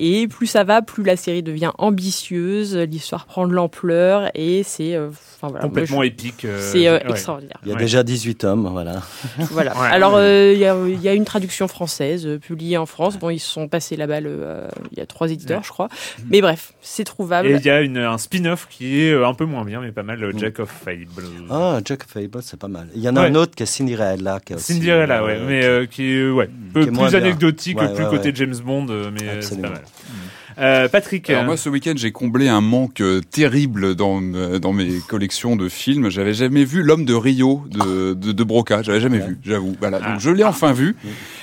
[0.00, 3.97] Et plus ça va, plus la série devient ambitieuse, l'histoire prend de l'ampleur
[4.34, 6.44] et c'est euh, enfin, voilà, moi, Complètement je- épique.
[6.44, 7.10] euh, C'est euh, ouais.
[7.10, 7.58] extraordinaire.
[7.64, 7.80] Il y a Ouais.
[7.80, 9.02] déjà 18 tomes, voilà.
[9.50, 9.72] Voilà.
[9.78, 9.86] Ouais.
[9.88, 13.18] Alors euh, il y, a, il y a une traduction française euh, publiée en France.
[13.18, 14.26] Bon, ils se sont passés la balle.
[14.26, 15.64] euh, il y a trois éditeurs, Ouais.
[15.64, 15.88] je crois.
[16.30, 17.48] Mais bref, c'est trouvable.
[17.48, 20.02] Et il y a une, un spin-off qui est un peu moins bien, mais pas
[20.02, 21.24] mal, le Jack of Fable.
[21.50, 22.88] Ah, Jack Fable, c'est pas mal.
[22.94, 23.28] Il y en a Ouais.
[23.28, 24.40] un autre qui est Cinderella.
[24.44, 26.92] Qui est aussi, Cinderella, euh, ouais, mais qui- euh, qui est ouais, peu qui est
[26.92, 28.34] plus anecdotique, Ouais, plus ouais, côté ouais.
[28.34, 29.82] James Bond, mais c'est pas mal.
[30.58, 34.72] Euh, Patrick, Alors moi, ce week-end, j'ai comblé un manque euh, terrible dans, euh, dans
[34.72, 36.10] mes collections de films.
[36.10, 38.82] J'avais jamais vu L'homme de Rio de, de, de Broca.
[38.82, 39.76] J'avais jamais vu, j'avoue.
[39.78, 40.00] Voilà.
[40.02, 40.10] Ah.
[40.12, 40.96] Donc je l'ai enfin vu.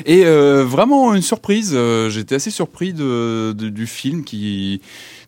[0.06, 1.78] Et euh, vraiment une surprise.
[2.10, 4.82] J'étais assez surpris de, de- du film qui,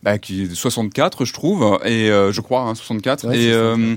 [0.04, 3.28] bah, qui est de 64, je trouve, et euh, je crois, hein, 64.
[3.28, 3.56] Ouais, et c'est ça.
[3.58, 3.96] euh,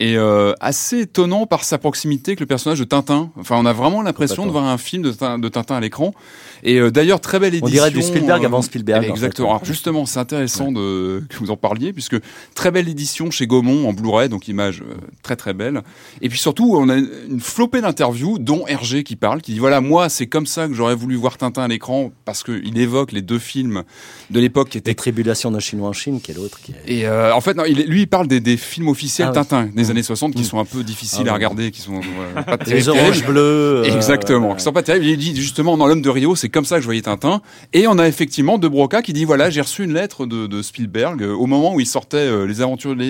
[0.00, 3.30] et euh, assez étonnant par sa proximité avec le personnage de Tintin.
[3.38, 6.14] Enfin, on a vraiment l'impression de voir un film de, Tin- de Tintin à l'écran.
[6.62, 7.66] Et euh, d'ailleurs, très belle édition.
[7.66, 9.48] On dirait du Spielberg euh, avant Spielberg, en Exactement.
[9.48, 9.52] fait.
[9.52, 12.16] Alors justement, c'est intéressant de que vous en parliez puisque
[12.54, 14.82] très belle édition chez Gaumont en Blu-ray, donc image
[15.22, 15.82] très très belle.
[16.22, 19.82] Et puis surtout, on a une flopée d'interviews, dont Hergé qui parle, qui dit voilà
[19.82, 23.22] moi c'est comme ça que j'aurais voulu voir Tintin à l'écran parce qu'il évoque les
[23.22, 23.84] deux films
[24.30, 26.58] de l'époque qui étaient Les tribulations d'un Chinois en Chine, qui est l'autre.
[26.62, 29.46] Qui et en fait, non, il, lui, il parle des, des films officiels Ah oui.
[29.46, 30.44] Tintin des années 60 qui Mmh.
[30.44, 32.90] sont un peu difficiles Ah à regarder, qui sont euh, pas Les terribles.
[32.90, 33.40] oranges bleus.
[33.40, 35.06] euh, Exactement, ouais, qui sont pas terribles.
[35.06, 37.42] Il dit justement dans l'homme de Rio, c'est comme ça que je voyais Tintin.
[37.72, 40.62] Et on a effectivement De Broca qui dit voilà, j'ai reçu une lettre de, de
[40.62, 43.00] Spielberg euh, au moment où il sortait euh, Les Aventures de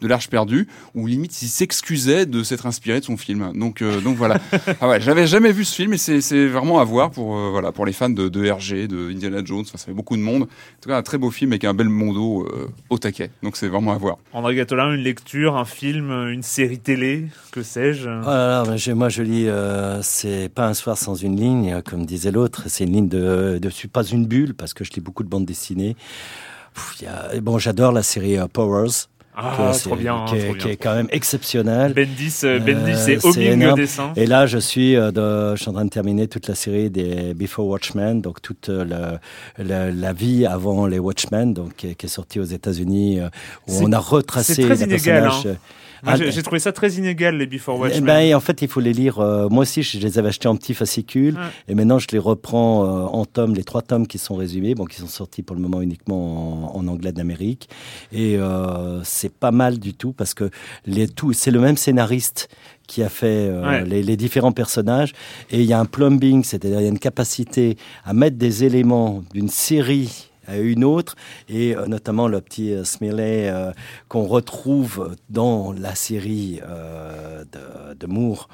[0.00, 3.52] de l'Arche perdue, où limite il s'excusait de s'être inspiré de son film.
[3.54, 4.38] Donc euh, donc voilà.
[4.80, 7.48] ah ouais, j'avais jamais vu ce film et c'est c'est vraiment à voir pour euh,
[7.50, 9.60] voilà pour les fans de, de RG, de Indiana Jones.
[9.66, 10.42] Enfin, ça fait beaucoup de monde.
[10.44, 13.30] En tout cas, un très beau film avec un bel mondo euh, au taquet.
[13.42, 14.16] Donc c'est vraiment à voir.
[14.32, 18.08] André Gatolin, une lecture, un film, une série télé, que sais-je?
[18.76, 22.64] J'ai- moi je lis, euh, c'est pas un soir sans une ligne, comme disait l'autre,
[22.66, 25.28] c'est une ligne de, de suis pas une bulle parce que je lis beaucoup de
[25.28, 25.96] bandes dessinées.
[26.74, 29.06] Pff, il y a- et bon, j'adore la série euh, Powers.
[29.42, 30.68] Ah, qui est- trop bien, qui est, trop qui bien.
[30.72, 31.94] est quand même exceptionnelle.
[31.94, 33.76] Bendis, euh, Bendis Euh, et c'est Homing énorme.
[33.80, 34.12] dessin.
[34.16, 37.32] Et là, je suis, de, je suis en train de terminer toute la série des
[37.32, 39.18] Before Watchmen, donc toute le-
[39.58, 43.20] le- la vie avant les Watchmen, donc qui est, qui est sortie aux États-Unis,
[43.68, 44.88] où on a retracé les inégal,
[45.22, 45.46] personnages.
[45.46, 45.56] hein.
[46.02, 48.02] Moi, ah, j'ai j'ai trouvé ça très inégal, les Before Watchmen.
[48.02, 49.18] eh ben, en fait, il faut les lire.
[49.18, 51.38] euh, moi aussi, je les avais achetés en petits fascicules.
[51.68, 54.84] Et maintenant, je les reprends euh, en tomes, les trois tomes qui sont résumés, bon,
[54.86, 57.68] qui sont sortis pour le moment uniquement en, en anglais d'Amérique.
[58.12, 60.50] Et euh, c'est pas mal du tout parce que
[60.86, 62.48] les tout, c'est le même scénariste
[62.86, 63.84] qui a fait euh, Ouais.
[63.84, 65.12] les, les différents personnages.
[65.50, 68.64] Et il y a un plumbing, c'est-à-dire il y a une capacité à mettre des
[68.64, 71.16] éléments d'une série une autre,
[71.48, 73.72] et euh, notamment le petit euh, Smiley euh,
[74.08, 78.48] qu'on retrouve dans la série de, Moore,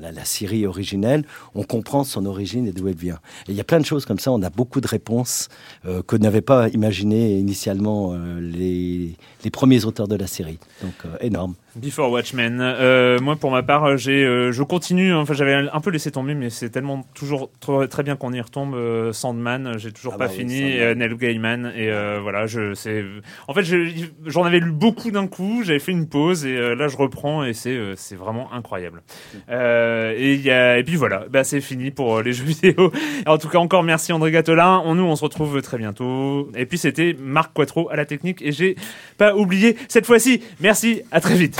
[0.00, 1.24] la, la série originelle,
[1.54, 3.18] on comprend son origine et d'où elle vient.
[3.48, 5.48] Il y a plein de choses comme ça, on a beaucoup de réponses
[5.86, 10.58] euh, que n'avaient pas imaginé initialement les, les premiers auteurs de la série.
[10.82, 11.54] Donc euh, énorme.
[11.74, 12.58] Before Watchmen.
[12.60, 15.12] Euh, moi, pour ma part, j'ai, euh, je continue.
[15.12, 15.20] hein.
[15.20, 18.40] Enfin, j'avais un peu laissé tomber, mais c'est tellement toujours trop- très bien qu'on y
[18.40, 18.74] retombe.
[18.74, 20.60] Euh, Sandman, j'ai toujours Ah pas bah fini.
[20.60, 21.90] Neil Gaiman et
[22.20, 23.04] voilà, je c'est.
[23.48, 25.62] En fait, je- j'en avais lu beaucoup d'un coup.
[25.64, 29.02] J'avais fait une pause et là, je reprends et c'est c'est vraiment incroyable.
[29.50, 32.92] Et il y a et puis voilà, bah c'est fini pour les jeux vidéo.
[33.26, 34.82] En tout cas, encore merci André Gattelin.
[34.84, 36.50] On nous, on se retrouve très bientôt.
[36.56, 38.76] Et puis c'était Marc Quattro à la technique et j'ai
[39.18, 40.42] pas oublié cette fois-ci.
[40.60, 41.58] Merci, à très vite.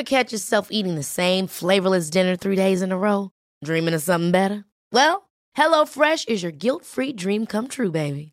[0.00, 3.32] Ever catch yourself eating the same flavorless dinner three days in a row?
[3.62, 4.64] Dreaming of something better?
[4.92, 5.28] Well,
[5.58, 8.32] HelloFresh is your guilt free dream come true, baby.